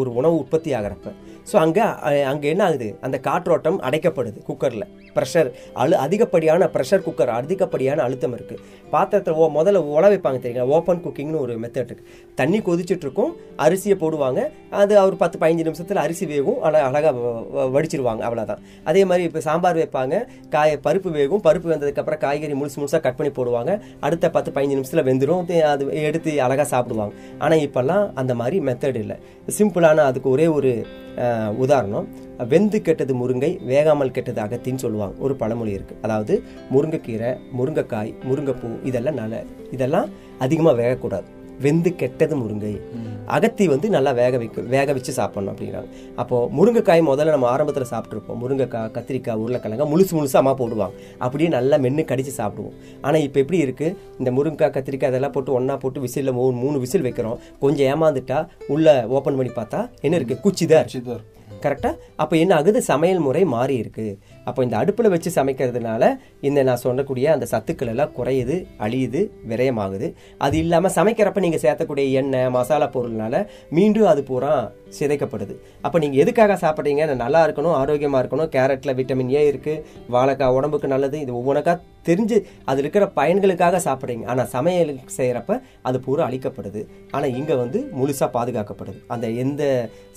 ஒரு 0.01 0.11
உணவு 0.19 0.35
உற்பத்தி 0.43 0.69
ஆகிறப்ப. 0.77 1.09
ஸோ 1.49 1.55
அங்கே 1.63 1.85
அங்கே 2.31 2.47
என்ன 2.53 2.63
ஆகுது 2.67 2.87
அந்த 3.05 3.17
காற்றோட்டம் 3.27 3.79
அடைக்கப்படுது 3.87 4.39
குக்கரில். 4.47 4.85
ப்ரெஷர் 5.17 5.49
அழு 5.81 5.95
அதிகப்படியான 6.05 6.69
ப்ரெஷர் 6.75 7.03
குக்கர் 7.07 7.31
அதிகப்படியான 7.39 7.99
அழுத்தம் 8.05 8.33
இருக்குது 8.37 8.61
பாத்திரத்தில் 8.93 9.37
ஓ 9.41 9.45
முதல்ல 9.57 9.81
உல 9.97 10.05
வைப்பாங்க 10.13 10.39
தெரியுங்களா? 10.43 10.65
ஓப்பன் 10.77 11.01
குக்கிங்னு 11.05 11.39
ஒரு 11.43 11.53
மெத்தட் 11.63 11.89
இருக்குது 11.89 12.09
தண்ணி 12.39 12.59
கொதிச்சுட்ருக்கும் 12.67 13.31
அரிசியை 13.65 13.95
போடுவாங்க. 14.03 14.41
அது 14.81 14.93
ஒரு 15.09 15.17
பத்து 15.23 15.37
பதினஞ்சு 15.43 15.67
நிமிஷத்தில் 15.69 16.01
அரிசி 16.05 16.25
வேகும். 16.33 16.59
அழ 16.67 16.81
அழகாக 16.87 17.13
வடிச்சிருவாங்க. 17.75 18.23
அவ்வளோதான் 18.29 18.61
அதே 18.91 19.03
மாதிரி 19.11 19.25
இப்போ 19.29 19.43
சாம்பார் 19.47 19.79
வைப்பாங்க. 19.81 20.17
காய 20.55 20.79
பருப்பு 20.87 21.11
வேகும். 21.19 21.43
பருப்பு 21.47 21.69
வெந்ததுக்கப்புறம் 21.73 22.21
காய்கறி 22.25 22.57
முழுசு 22.61 22.79
முழுசாக 22.81 23.01
கட் 23.07 23.19
பண்ணி 23.21 23.33
போடுவாங்க. 23.39 23.71
அடுத்த 24.07 24.25
பத்து 24.37 24.51
பதினஞ்சு 24.57 24.79
நிமிஷத்தில் 24.79 25.07
வெந்துடும் 25.11 25.43
அது 25.73 25.85
எடுத்து 26.09 26.33
அழகாக 26.47 26.67
சாப்பிடுவாங்க. 26.73 27.15
ஆனால் 27.45 27.63
இப்போல்லாம் 27.67 28.05
அந்த 28.23 28.35
மாதிரி 28.41 28.59
மெத்தட் 28.69 29.01
இல்லை. 29.05 29.17
சிம்பிளான 29.59 30.05
அதுக்கு 30.11 30.29
ஒரே 30.35 30.47
ஒரு 30.59 30.73
உதாரணம் 31.63 32.07
வெந்து 32.51 32.79
கெட்டது 32.87 33.13
முருங்கை 33.21 33.51
வேகாமல் 33.71 34.13
கெட்டது 34.15 34.39
அகத்தின்னு 34.45 34.83
சொல்லுவாங்க. 34.85 35.15
ஒரு 35.25 35.33
பழமொழி 35.41 35.71
இருக்குது 35.77 36.01
அதாவது 36.05 36.35
முருங்கைக்கீரை 36.73 37.31
முருங்கைக்காய் 37.59 38.11
முருங்கைப்பூ 38.29 38.71
இதெல்லாம் 38.91 39.19
நல்ல 39.21 39.43
இதெல்லாம் 39.77 40.09
அதிகமாக 40.45 40.75
வேகக்கூடாது. 40.81 41.27
வெந்து 41.63 41.89
கெட்டது 42.01 42.35
முருங்கை. 42.41 42.73
அகத்தி 43.35 43.65
வந்து 43.73 43.87
நல்லா 43.95 44.11
வேக 44.19 44.33
வைக்க 44.41 44.61
வேக 44.73 44.93
வச்சு 44.97 45.11
சாப்பிடணும் 45.19 45.51
அப்படிங்கிறாங்க. 45.53 45.89
அப்போது 46.21 46.49
முருங்கைக்காய் 46.57 47.03
முதல்ல 47.09 47.35
நம்ம 47.35 47.47
ஆரம்பத்தில் 47.53 47.89
சாப்பிட்ருப்போம் 47.93 48.39
முருங்கைக்காய் 48.43 48.91
கத்திரிக்காய் 48.97 49.39
உருளைக்கிழங்கு 49.43 49.89
முழுசு 49.93 50.13
முழுசு 50.17 50.37
அம்மா 50.41 50.53
போடுவாங்க. 50.61 50.95
அப்படியே 51.27 51.49
நல்லா 51.57 51.77
மென்று 51.85 52.05
கடிச்சு 52.11 52.33
சாப்பிடுவோம். 52.39 52.75
ஆனால் 53.05 53.25
இப்போ 53.27 53.39
எப்படி 53.43 53.61
இருக்குது 53.67 53.95
இந்த 54.19 54.31
முருங்கைக்காய் 54.37 54.75
கத்திரிக்காய் 54.77 55.13
இதெல்லாம் 55.13 55.35
போட்டு 55.37 55.57
ஒன்றா 55.59 55.77
போட்டு 55.85 56.05
விசிலில் 56.07 56.37
மூணு 56.41 56.57
மூணு 56.65 56.79
விசில் 56.85 57.07
வைக்கிறோம். 57.07 57.39
கொஞ்சம் 57.63 57.87
ஏமாந்துட்டா 57.93 58.41
உள்ளே 58.75 58.95
ஓப்பன் 59.17 59.39
பண்ணி 59.39 59.53
பார்த்தா 59.61 59.81
என்ன 60.05 60.17
இருக்குது 60.19 60.43
குச்சி 60.45 60.67
தான் 60.73 61.23
கரெக்டாக 61.63 61.93
அப்போ 62.21 62.35
என்ன 62.43 62.53
ஆகுது? 62.55 62.79
சமையல் 62.89 63.21
முறை 63.25 63.41
மாறி 63.53 63.75
இருக்கு 63.83 64.05
அப்போ 64.49 64.63
இந்த 64.67 64.75
அடுப்பில் 64.81 65.11
வச்சு 65.13 65.31
சமைக்கிறதுனால 65.39 66.03
இந்த 66.47 66.59
நான் 66.69 66.83
சொல்லக்கூடிய 66.85 67.25
அந்த 67.35 67.47
சத்துக்கள் 67.53 67.91
எல்லாம் 67.93 68.13
குறையுது 68.17 68.57
அழியுது 68.85 69.21
விரயமாகுது. 69.51 70.09
அது 70.47 70.55
இல்லாமல் 70.63 70.95
சமைக்கிறப்ப 70.97 71.45
நீங்கள் 71.47 71.63
சேர்த்தக்கூடிய 71.65 72.05
எண்ணெய் 72.21 72.53
மசாலா 72.57 72.89
பொருள்னால 72.97 73.35
மீண்டும் 73.77 74.11
அது 74.13 74.23
பூரா 74.31 74.53
சிதைக்கப்படுது. 74.97 75.53
அப்போ 75.85 75.97
நீங்கள் 76.03 76.21
எதுக்காக 76.23 76.53
சாப்பிட்றீங்க? 76.63 77.03
நல்லா 77.23 77.39
இருக்கணும் 77.45 77.75
ஆரோக்கியமாக 77.81 78.21
இருக்கணும் 78.23 78.51
கேரட்டில் 78.55 78.97
விட்டமின் 78.99 79.33
ஏ 79.37 79.41
இருக்குது 79.51 79.83
வாழைக்காய் 80.15 80.55
உடம்புக்கு 80.57 80.93
நல்லது 80.93 81.17
இது 81.23 81.31
ஒவ்வொன்றுக்கா 81.39 81.73
தெரிஞ்சு 82.09 82.37
அது 82.69 82.79
இருக்கிற 82.83 83.03
பயன்களுக்காக 83.19 83.79
சாப்பிட்றீங்க. 83.87 84.25
ஆனால் 84.31 84.49
சமையல் 84.55 84.91
செய்கிறப்ப 85.17 85.53
அது 85.89 85.97
பூரா 86.05 86.23
அழிக்கப்படுது. 86.29 86.81
ஆனால் 87.15 87.35
இங்கே 87.39 87.55
வந்து 87.63 87.79
முழுசாக 87.99 88.29
பாதுகாக்கப்படுது. 88.37 88.99
அந்த 89.15 89.27
எந்த 89.43 89.63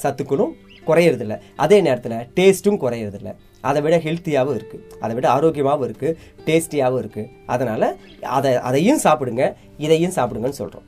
சத்துக்களும் 0.05 0.53
குறையறதில்ல. 0.89 1.37
அதே 1.65 1.79
நேரத்தில் 1.89 2.19
டேஸ்ட்டும் 2.39 2.81
குறையறதில்ல. 2.85 3.33
அதை 3.69 3.81
விட 3.85 3.95
ஹெல்த்தியாகவும் 4.05 4.59
இருக்குது 4.59 4.85
அதை 5.05 5.13
விட 5.17 5.27
ஆரோக்கியமாகவும் 5.37 5.87
இருக்குது 5.89 6.17
டேஸ்டியாகவும் 6.47 7.01
இருக்குது 7.03 7.31
அதனால் 7.55 7.89
அதை 8.37 8.53
அதையும் 8.69 9.03
சாப்பிடுங்க 9.07 9.45
இதையும் 9.87 10.17
சாப்பிடுங்கன்னு 10.19 10.61
சொல்கிறோம் 10.63 10.87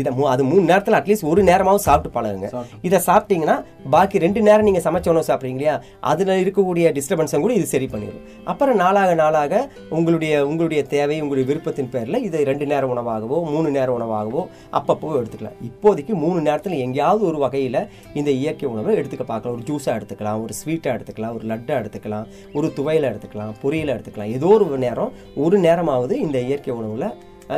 இதை 0.00 0.12
அது 0.32 0.42
மூணு 0.50 0.64
நேரத்தில் 0.70 0.96
அட்லீஸ்ட் 0.98 1.26
ஒரு 1.32 1.42
நேரமாவது 1.50 1.82
சாப்பிட்டு 1.88 2.14
பழகுங்க. 2.16 2.48
இதை 2.88 2.98
சாப்பிட்டீங்கன்னா 3.08 3.56
பாக்கி 3.94 4.22
ரெண்டு 4.24 4.40
நேரம் 4.48 4.66
நீங்கள் 4.68 4.84
சமைச்ச 4.86 5.08
உணவு 5.12 5.28
சாப்பிட்றீங்க 5.28 5.58
இல்லையா? 5.58 5.76
அதில் 6.10 6.32
இருக்கக்கூடிய 6.42 6.92
டிஸ்டர்பன்ஸை 6.98 7.40
கூட 7.44 7.52
இது 7.60 7.66
சரி 7.74 7.88
பண்ணிடும் 7.92 8.24
அப்புறம் 8.52 8.78
நாளாக 8.82 9.14
நாளாக 9.22 9.62
உங்களுடைய 9.98 10.34
உங்களுடைய 10.50 10.82
தேவை 10.94 11.18
உங்களுடைய 11.24 11.46
விருப்பத்தின் 11.50 11.90
பேரில் 11.94 12.22
இதை 12.28 12.42
ரெண்டு 12.50 12.68
நேர 12.72 12.82
உணவாகவோ 12.94 13.38
மூணு 13.52 13.70
நேர 13.78 13.88
உணவாகவோ 13.98 14.44
அப்பப்போ 14.78 15.14
எடுத்துக்கலாம். 15.20 15.58
இப்போதைக்கு 15.68 16.14
மூணு 16.24 16.40
நேரத்தில் 16.48 16.76
எங்கேயாவது 16.86 17.24
ஒரு 17.30 17.38
வகையில் 17.44 17.80
இந்த 18.20 18.30
இயற்கை 18.42 18.68
உணவை 18.74 18.92
எடுத்துக்க 19.00 19.26
பார்க்கலாம். 19.32 19.56
ஒரு 19.58 19.66
ஜூஸாக 19.70 19.98
எடுத்துக்கலாம் 20.00 20.42
ஒரு 20.44 20.54
ஸ்வீட்டாக 20.60 20.96
எடுத்துக்கலாம் 20.98 21.34
ஒரு 21.38 21.46
லட்டாக 21.52 21.80
எடுத்துக்கலாம் 21.82 22.28
ஒரு 22.58 22.68
துவையில 22.78 23.10
எடுத்துக்கலாம் 23.12 23.52
பொரியலை 23.64 23.92
எடுத்துக்கலாம். 23.96 24.32
ஏதோ 24.38 24.52
ஒரு 24.58 24.78
நேரம் 24.86 25.12
ஒரு 25.46 25.58
நேரமாவது 25.66 26.14
இந்த 26.26 26.38
இயற்கை 26.48 26.72
உணவில் 26.80 27.08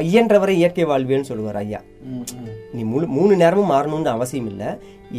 இயன்றவரை 0.00 0.54
இயற்கை 0.60 0.84
வாழ்வியல்னு 0.84 1.30
சொல்லுவார் 1.30 1.56
ஐயா. 1.56 1.80
நீ 2.72 2.82
முழு 2.92 3.06
மூணு 3.16 3.36
நேரமும் 3.36 3.72
மாறணும்னு 3.72 4.10
அவசியம் 4.16 4.48
இல்லை. 4.52 4.68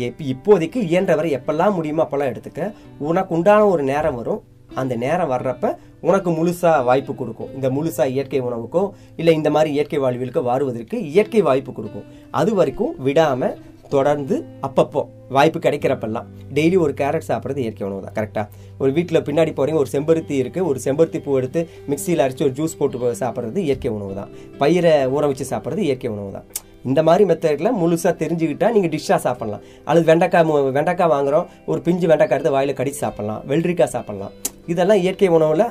எப்ப 0.05 0.23
இப்போதைக்கு 0.33 0.79
இயன்றவரை 0.91 1.29
எப்பெல்லாம் 1.37 1.75
முடியுமோ 1.77 2.03
அப்பெல்லாம் 2.03 2.31
எடுத்துக்க. 2.33 2.71
உனக்கு 2.97 3.35
உண்டான 3.35 3.67
ஒரு 3.67 3.83
நேரம் 3.83 4.15
வரும். 4.15 4.41
அந்த 4.81 4.93
நேரம் 4.95 5.31
வர்றப்ப 5.31 5.75
உனக்கு 5.99 6.29
முழுசா 6.31 6.71
வாய்ப்பு 6.83 7.13
கொடுக்கும். 7.15 7.51
இந்த 7.55 7.67
முழுசா 7.69 8.05
இயற்கை 8.13 8.41
உணவுக்கோ 8.41 8.83
இல்லை 9.15 9.33
இந்த 9.35 9.49
மாதிரி 9.49 9.71
இயற்கை 9.73 9.99
வாழ்வியலுக்கோ 9.99 10.43
வருவதற்கு 10.43 10.97
இயற்கை 11.11 11.41
வாய்ப்பு 11.41 11.73
கொடுக்கும். 11.73 12.07
அது 12.31 12.53
வரைக்கும் 12.53 12.95
விடாம 13.05 13.51
தொடர்ந்து 13.89 14.45
அப்பப்போ 14.61 15.01
வாய்ப்பு 15.29 15.59
கிடைக்கிறப்பெல்லாம் 15.59 16.25
டெய்லி 16.53 16.77
ஒரு 16.77 16.93
கேரட் 16.93 17.27
சாப்பிட்றது 17.27 17.57
இயற்கை 17.57 17.87
உணவு 17.87 18.01
தான் 18.01 18.13
கரெக்டாக 18.13 18.47
ஒரு 18.77 18.91
வீட்டில் 18.91 19.21
பின்னாடி 19.21 19.53
போகிறீங்க 19.53 19.73
ஒரு 19.73 19.87
செம்பருத்தி 19.91 20.43
இருக்குது 20.43 20.65
ஒரு 20.65 20.79
செம்பருத்தி 20.83 21.19
பூ 21.23 21.37
எடுத்து 21.37 21.69
மிக்சியில் 21.87 22.23
அரைச்சி 22.23 22.41
ஒரு 22.41 22.51
ஜூஸ் 22.51 22.77
போட்டு 22.77 23.13
சாப்பிட்றது 23.13 23.55
இயற்கை 23.57 23.91
உணவு 23.91 24.15
தான் 24.15 24.29
பயிரை 24.57 25.07
ஊற 25.07 25.27
வச்சு 25.27 25.45
சாப்பிட்றது 25.49 25.77
இயற்கை 25.77 26.11
உணவு 26.11 26.31
தான் 26.31 26.45
இந்த 26.83 27.03
மாதிரி 27.03 27.33
மெத்தடில் 27.33 27.77
முழுசாக 27.77 28.13
தெரிஞ்சுக்கிட்டா 28.17 28.71
நீங்கள் 28.71 28.89
டிஷ்ஷாக 28.89 29.19
சாப்பிட்லாம். 29.23 29.61
அல்லது 29.83 30.05
வெண்டைக்காய் 30.05 30.45
மு- 30.45 30.71
வெண்டைக்காய் 30.71 31.09
வாங்குறோம் 31.09 31.45
ஒரு 31.65 31.81
பிஞ்சு 31.81 32.07
வெண்டைக்காய் 32.07 32.39
எடுத்து 32.39 32.51
வாயில் 32.51 32.75
கடிச்சு 32.75 33.01
சாப்பிட்லாம் 33.01 33.41
வெள்ளரிக்காய் 33.47 33.93
சாப்பிட்லாம். 33.93 34.33
இதெல்லாம் 34.71 35.01
இயற்கை 35.03 35.29
உணவுல 35.37 35.63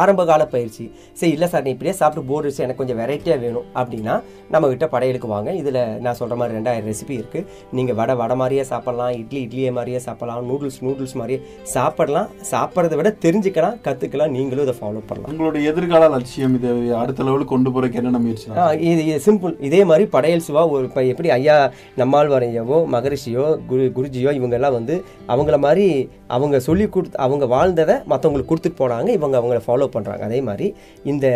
ஆரம்ப 0.00 0.24
கால 0.30 0.42
பயிற்சி. 0.54 0.84
சரி 1.18 1.30
இல்லை 1.36 1.48
சார் 1.52 1.64
நீ 1.66 1.70
இப்படியே 1.74 1.94
சாப்பிட்டு 2.00 2.28
போர் 2.30 2.46
அடிச்சு 2.46 2.64
எனக்கு 2.64 2.80
கொஞ்சம் 2.80 2.98
வெரைட்டியாக 3.02 3.40
வேணும் 3.44 3.66
அப்படின்னா 3.80 4.14
நம்ம 4.54 4.68
கிட்ட 4.72 4.86
படையலுக்கு 4.94 5.28
வாங்க. 5.34 5.50
இதில் 5.60 5.80
நான் 6.04 6.18
சொல்கிற 6.20 6.36
மாதிரி 6.40 6.56
ரெண்டாயிரம் 6.58 6.88
ரெசிபி 6.90 7.14
இருக்குது 7.20 7.46
நீங்கள் 7.78 7.96
வடை 8.00 8.14
வடை 8.22 8.36
மாதிரியே 8.42 8.64
சாப்பிடலாம் 8.72 9.14
இட்லி 9.20 9.40
இட்லியே 9.46 9.70
மாதிரியே 9.78 10.00
சாப்பிடலாம் 10.08 10.48
நூடுல்ஸ் 10.50 10.80
நூடுல்ஸ் 10.86 11.16
மாதிரியே 11.20 11.40
சாப்பிடலாம். 11.74 12.28
சாப்பிட்றத 12.52 12.96
விட 13.00 13.12
தெரிஞ்சுக்கலாம் 13.24 13.78
கற்றுக்கலாம் 13.86 14.34
நீங்களும் 14.36 14.66
இதை 14.66 14.76
ஃபாலோ 14.80 15.02
பண்ணலாம். 15.08 15.30
உங்களுடைய 15.32 15.70
எதிர்கால 15.72 16.10
லட்சியம் 16.16 16.54
இதை 16.60 16.72
அடுத்த 17.02 17.28
லெவலுக்கு 17.28 17.54
கொண்டு 17.54 17.72
போறதுக்கு 17.76 18.00
என்னென்ன 18.02 18.20
முயற்சி 18.26 18.46
இது 18.90 19.02
இது 19.08 19.18
சிம்பிள் 19.28 19.56
இதே 19.68 19.80
மாதிரி 19.92 20.06
படையல் 20.16 20.46
சிவா 20.48 20.64
ஒரு 20.74 20.84
இப்போ 20.90 21.02
எப்படி 21.14 21.30
ஐயா 21.38 21.56
நம்மாழ்வாரையவோ 22.02 22.78
மகரிஷியோ 22.94 23.46
குரு 23.72 23.84
குருஜியோ 23.96 24.30
இவங்கெல்லாம் 24.38 24.76
வந்து 24.78 24.94
அவங்கள 25.34 25.58
மாதிரி 25.66 25.88
அவங்க 26.36 26.56
சொல்லி 26.68 26.86
கொடுத்து 26.94 27.18
அவங்க 27.24 27.44
வாழ்ந்ததை 27.52 27.96
மற்றவங்களுக்கு 28.26 28.52
கொடுத்துட்டு 28.52 28.80
போனாங்க 28.82 29.08
இவங்க 29.18 29.36
அவங்கள 29.40 29.58
ஃபாலோ 29.66 29.86
பண்ணுறாங்க 29.94 30.22
அதே 30.28 30.40
மாதிரி 30.48 30.66
இந்த 31.12 31.26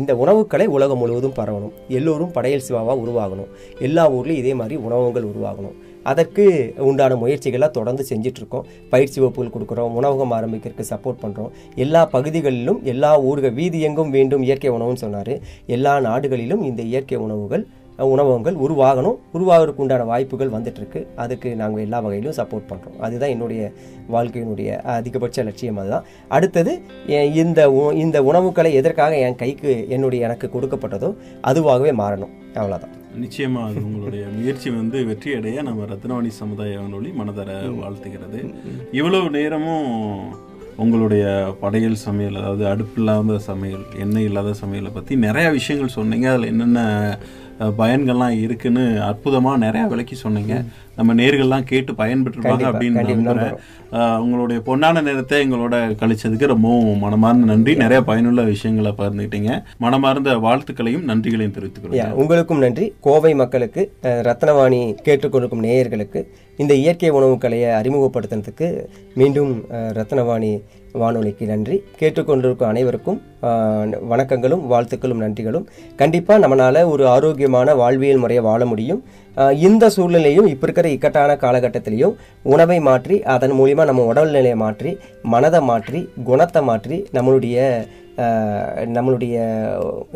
இந்த 0.00 0.12
உணவுக்கலை 0.22 0.66
உலகம் 0.76 1.00
முழுவதும் 1.02 1.36
பரவணும். 1.40 1.74
எல்லோரும் 1.98 2.32
படையல் 2.36 2.66
சிவாவாக 2.68 3.02
உருவாகணும். 3.04 3.50
எல்லா 3.88 4.04
ஊர்லேயும் 4.16 4.42
இதே 4.42 4.54
மாதிரி 4.60 4.76
உணவகங்கள் 4.86 5.28
உருவாகணும். 5.32 5.76
அதற்கு 6.10 6.44
உண்டான 6.88 7.14
முயற்சிகளாக 7.22 7.70
தொடர்ந்து 7.76 8.02
செஞ்சிட்ருக்கோம். 8.10 8.66
பயிற்சி 8.92 9.18
வகுப்புகள் 9.20 9.54
கொடுக்குறோம் 9.54 9.94
உணவகம் 10.00 10.34
ஆரம்பிக்கிறதுக்கு 10.36 10.90
சப்போர்ட் 10.92 11.22
பண்ணுறோம் 11.22 11.50
எல்லா 11.84 12.02
பகுதிகளிலும் 12.14 12.78
எல்லா 12.92 13.10
ஊர்கள் 13.30 13.56
வீதி 13.60 13.80
எங்கும் 13.88 14.12
வேண்டும் 14.16 14.44
இயற்கை 14.48 14.70
உணவுன்னு 14.76 15.04
சொன்னார். 15.04 15.32
எல்லா 15.76 15.94
நாடுகளிலும் 16.08 16.62
இந்த 16.68 16.82
இயற்கை 16.92 17.18
உணவுகள் 17.26 17.64
உணவகங்கள் 17.96 18.54
உருவாகணும். 18.54 19.16
உருவாகிறதுக்கு 19.34 19.74
உண்டான 19.74 20.04
வாய்ப்புகள் 20.04 20.50
வந்துட்டுருக்கு. 20.50 21.06
அதுக்கு 21.16 21.56
நாங்கள் 21.56 21.82
எல்லா 21.82 22.00
வகையிலும் 22.00 22.34
சப்போர்ட் 22.36 22.62
பண்ணுறோம் 22.68 23.00
அதுதான் 23.00 23.28
என்னுடைய 23.28 23.72
வாழ்க்கையினுடைய 24.12 24.82
அதிகபட்ச 24.82 25.42
லட்சியம் 25.42 25.76
அதுதான். 25.76 26.04
அடுத்தது 26.28 26.80
இந்த 27.06 27.70
உ- 27.70 27.90
இந்த 27.90 28.24
உணவுகளை 28.24 28.74
எதற்காக 28.74 29.18
என் 29.18 29.36
கைக்கு 29.36 29.86
என்னுடைய 29.88 30.24
எனக்கு 30.24 30.50
கொடுக்கப்பட்டதோ 30.54 31.14
அதுவாகவே 31.44 31.92
மாறணும். 31.92 32.34
அவ்வளோதான் 32.54 32.94
நிச்சயமா 33.20 33.64
அது 33.64 33.84
உங்களுடைய 33.84 34.24
முயற்சி 34.38 34.70
வந்து 34.70 35.04
வெற்றி 35.04 35.34
அடைய 35.34 35.62
நம்ம 35.62 35.84
ரத்னவாணி 35.84 36.28
சமுதாய 36.28 36.78
வானொலி 36.78 37.12
மனதர 37.18 37.74
வாழ்த்துகிறது. 37.74 38.54
இவ்வளவு 38.92 39.30
நேரமும் 39.30 40.18
உங்களுடைய 40.76 41.54
படையல் 41.60 41.94
சமையல் 41.94 42.34
அதாவது 42.34 42.66
அடுப்பு 42.66 43.02
இல்லாத 43.02 43.38
சமையல் 43.38 43.84
எண்ணெய் 44.00 44.24
இல்லாத 44.24 44.50
சமையலை 44.50 44.90
பற்றி 44.94 45.16
நிறைய 45.16 45.50
விஷயங்கள் 45.50 45.90
சொன்னீங்க. 45.90 46.32
அதில் 46.32 46.46
என்னென்ன 46.46 47.18
பயன்கள்லாம் 47.76 48.40
இருக்குன்னு 48.40 48.82
அற்புதமா 49.04 49.56
நிறைய 49.58 49.86
விளக்கி 49.86 50.14
சொன்னீங்க. 50.16 50.54
நம்ம 50.96 51.14
நேர்கள்லாம் 51.14 51.64
கேட்டு 51.64 51.92
பயன்பெற்றிருப்பாங்க 51.92 52.66
அப்படின்னு 52.68 53.46
அஹ், 53.92 54.18
உங்களுடைய 54.18 54.60
பொன்னான 54.60 55.02
நேரத்தை 55.02 55.36
எங்களோட 55.42 55.74
கழிச்சதுக்கு 56.00 56.46
ரொம்பவும் 56.46 56.98
மனமார்ந்த 56.98 57.46
நன்றி. 57.46 57.74
நிறைய 57.74 58.00
பயனுள்ள 58.02 58.42
விஷயங்களை 58.44 58.92
பகிர்ந்துக்கிட்டீங்க 58.92 59.50
மனமார்ந்த 59.78 60.34
வாழ்த்துக்களையும் 60.38 61.04
நன்றிகளையும் 61.04 61.54
தெரிவித்துக் 61.54 61.82
யா, 61.82 61.88
கொள்கிறேன் 61.88 62.16
உங்களுக்கும் 62.16 62.58
நன்றி. 62.58 62.92
கோவை 63.00 63.34
மக்களுக்கு 63.34 63.82
ரத்னவாணி 64.28 64.80
கேட்டுக்கொண்டிருக்கும் 65.04 65.64
நேயர்களுக்கு 65.64 66.22
இந்த 66.58 66.74
இயற்கை 66.76 67.10
உணவு 67.10 67.38
கலையை 67.38 67.70
அறிமுகப்படுத்துனதுக்கு 67.72 68.68
மீண்டும் 69.14 69.52
ரத்னவாணி 69.98 70.52
வானொலிக்கு 71.02 71.44
நன்றி. 71.50 71.76
கேட்டுக்கொண்டிருக்கும் 72.00 72.68
அனைவருக்கும் 72.70 73.18
வணக்கங்களும் 74.12 74.62
வாழ்த்துக்களும் 74.72 75.22
நன்றிகளும். 75.24 75.66
கண்டிப்பாக 76.00 76.42
நம்மளால் 76.44 76.80
ஒரு 76.92 77.04
ஆரோக்கியமான 77.14 77.74
வாழ்வியல் 77.80 78.22
முறையை 78.22 78.42
வாழ 78.48 78.64
முடியும். 78.72 79.00
இந்த 79.68 79.84
சூழ்நிலையும் 79.96 80.48
இப்போ 80.52 80.66
இருக்கிற 80.66 80.88
இக்கட்டான 80.96 81.36
காலகட்டத்திலையும் 81.44 82.16
உணவை 82.54 82.78
மாற்றி 82.88 83.18
அதன் 83.34 83.54
மூலிமா 83.60 83.84
நம்ம 83.90 84.06
உடல்நிலையை 84.12 84.56
மாற்றி 84.64 84.92
மனதை 85.34 85.62
மாற்றி 85.70 86.00
குணத்தை 86.30 86.62
மாற்றி 86.70 86.98
நம்மளுடைய 87.18 87.68
நம்மளுடைய 88.96 89.34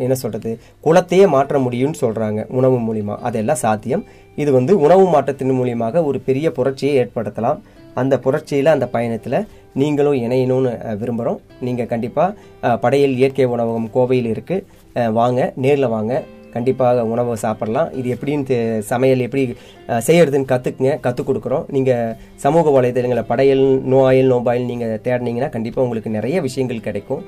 என்ன 0.03 0.13
சொல்கிறது 0.21 0.51
குலத்தையே 0.85 1.25
மாற்ற 1.33 1.59
முடியும்னு 1.65 1.99
சொல்கிறாங்க 2.03 2.39
உணவு 2.59 2.77
மூலிமா 2.85 3.15
அதெல்லாம் 3.27 3.59
சாத்தியம். 3.65 4.03
இது 4.41 4.49
வந்து 4.55 4.73
உணவு 4.85 5.05
மாற்றத்தின் 5.13 5.57
மூலியமாக 5.59 6.03
ஒரு 6.09 6.19
பெரிய 6.27 6.47
புரட்சியை 6.57 6.93
ஏற்படுத்தலாம். 7.01 7.59
அந்த 7.93 8.19
புரட்சியில் 8.19 8.65
அந்த 8.65 8.87
பயணத்தில் 8.87 9.47
நீங்களும் 9.73 10.13
இணையணும்னு 10.13 10.97
விரும்புகிறோம் 10.97 11.39
நீங்கள் 11.61 11.85
கண்டிப்பாக 11.85 12.37
படையல் 12.81 13.15
இயற்கை 13.15 13.45
உணவகம் 13.45 13.89
கோவையில் 13.95 14.35
இருக்குது 14.35 15.11
வாங்க 15.11 15.53
நேரில் 15.55 15.87
வாங்க. 15.87 16.23
கண்டிப்பாக 16.51 17.05
உணவை 17.05 17.35
சாப்பிட்லாம். 17.41 17.97
இது 17.97 18.17
எப்படின்னு 18.17 18.51
தெ- 18.51 18.79
சமையல் 18.79 19.19
எப்படி 19.19 19.55
செய்கிறதுன்னு 19.87 19.91
செய்யறதுன்னு 20.07 20.51
கற்றுக்குங்க 20.51 20.99
கற்றுக் 20.99 21.29
கொடுக்குறோம். 21.29 21.63
நீங்கள் 21.67 22.15
சமூக 22.35 22.81
வலைதளங்களை 22.81 23.23
படையல் 23.23 23.81
நோயில் 23.81 24.31
நோபாயில் 24.31 24.65
நீங்கள் 24.65 24.99
தேடினீங்கன்னா 25.03 25.49
கண்டிப்பாக 25.49 25.81
உங்களுக்கு 25.81 26.09
நிறைய 26.09 26.41
விஷயங்கள் 26.41 26.79
கிடைக்கும். 26.79 27.23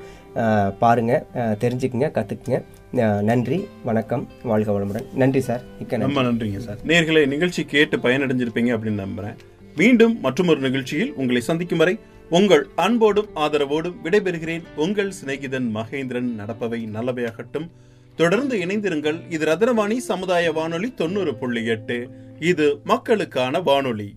பாருங்கள் 0.79 1.23
தெரிஞ்சுக்குங்க 1.35 2.11
கற்றுக்குங்க 2.11 3.21
நன்றி 3.21 3.67
வணக்கம் 3.83 4.27
வாழ்க 4.43 4.71
வளமுடன். 4.71 5.07
நன்றி 5.13 5.39
சார். 5.39 5.61
மிக்க 5.79 5.97
ரொம்ப 5.97 6.21
நன்றிங்க 6.21 6.57
சார். 6.57 6.77
நேர்களை 6.87 7.27
நிகழ்ச்சி 7.27 7.63
கேட்டு 7.63 7.97
பயனடைஞ்சிருப்பீங்க 7.97 8.71
அப்படின்னு 8.75 9.01
நம்புகிறேன் 9.05 9.35
மீண்டும் 9.75 10.19
மற்றொரு 10.19 10.59
நிகழ்ச்சியில் 10.59 11.13
உங்களை 11.13 11.41
சந்திக்கும் 11.41 11.77
வரை 11.77 11.99
உங்கள் 12.29 12.67
அன்போடும் 12.75 13.27
ஆதரவோடும் 13.35 13.95
விடைபெறுகிறேன். 14.03 14.63
உங்கள் 14.75 15.13
சிநேகிதன் 15.23 15.75
மகேந்திரன் 15.75 16.29
நடப்பவை 16.37 16.87
நல்லவையாகட்டும். 16.93 17.69
தொடர்ந்து 18.15 18.57
இணைந்திருங்கள். 18.57 19.31
இது 19.31 19.45
ரத்னவாணி 19.45 19.97
சமுதாய 19.97 20.51
வானொலி 20.51 20.93
தொண்ணூறு 20.93 21.35
புள்ளி 21.35 21.65
எட்டு. 21.65 22.09
இது 22.39 22.79
மக்களுக்கான 22.83 23.59
வானொலி. 23.59 24.15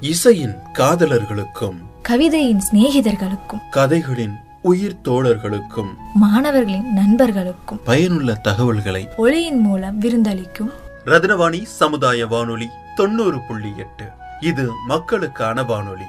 இசையின் 0.00 0.54
காதலர்களுக்கும் 0.78 1.78
கவிதையின் 2.02 2.60
சிநேகிதர்களுக்கும் 2.72 3.62
கதைகளின் 3.70 4.34
உயிர் 4.62 4.96
தோழர்களுக்கும் 5.04 5.90
மாணவர்களின் 6.14 6.92
நண்பர்களுக்கும் 6.92 7.80
பயனுள்ள 7.84 8.34
தகவல்களை 8.34 9.08
ஒளியின் 9.16 9.58
மூலம் 9.58 10.00
விருந்தளிக்கும் 10.00 10.70
ரத்னவாணி 11.06 11.62
சமுதாய 11.62 12.26
வானொலி 12.26 12.70
தொண்ணூறு 12.94 13.40
புள்ளி 13.40 13.72
எட்டு. 13.76 14.10
இது 14.40 14.70
மக்களுக்கான 14.86 15.62
வானொலி. 15.62 16.04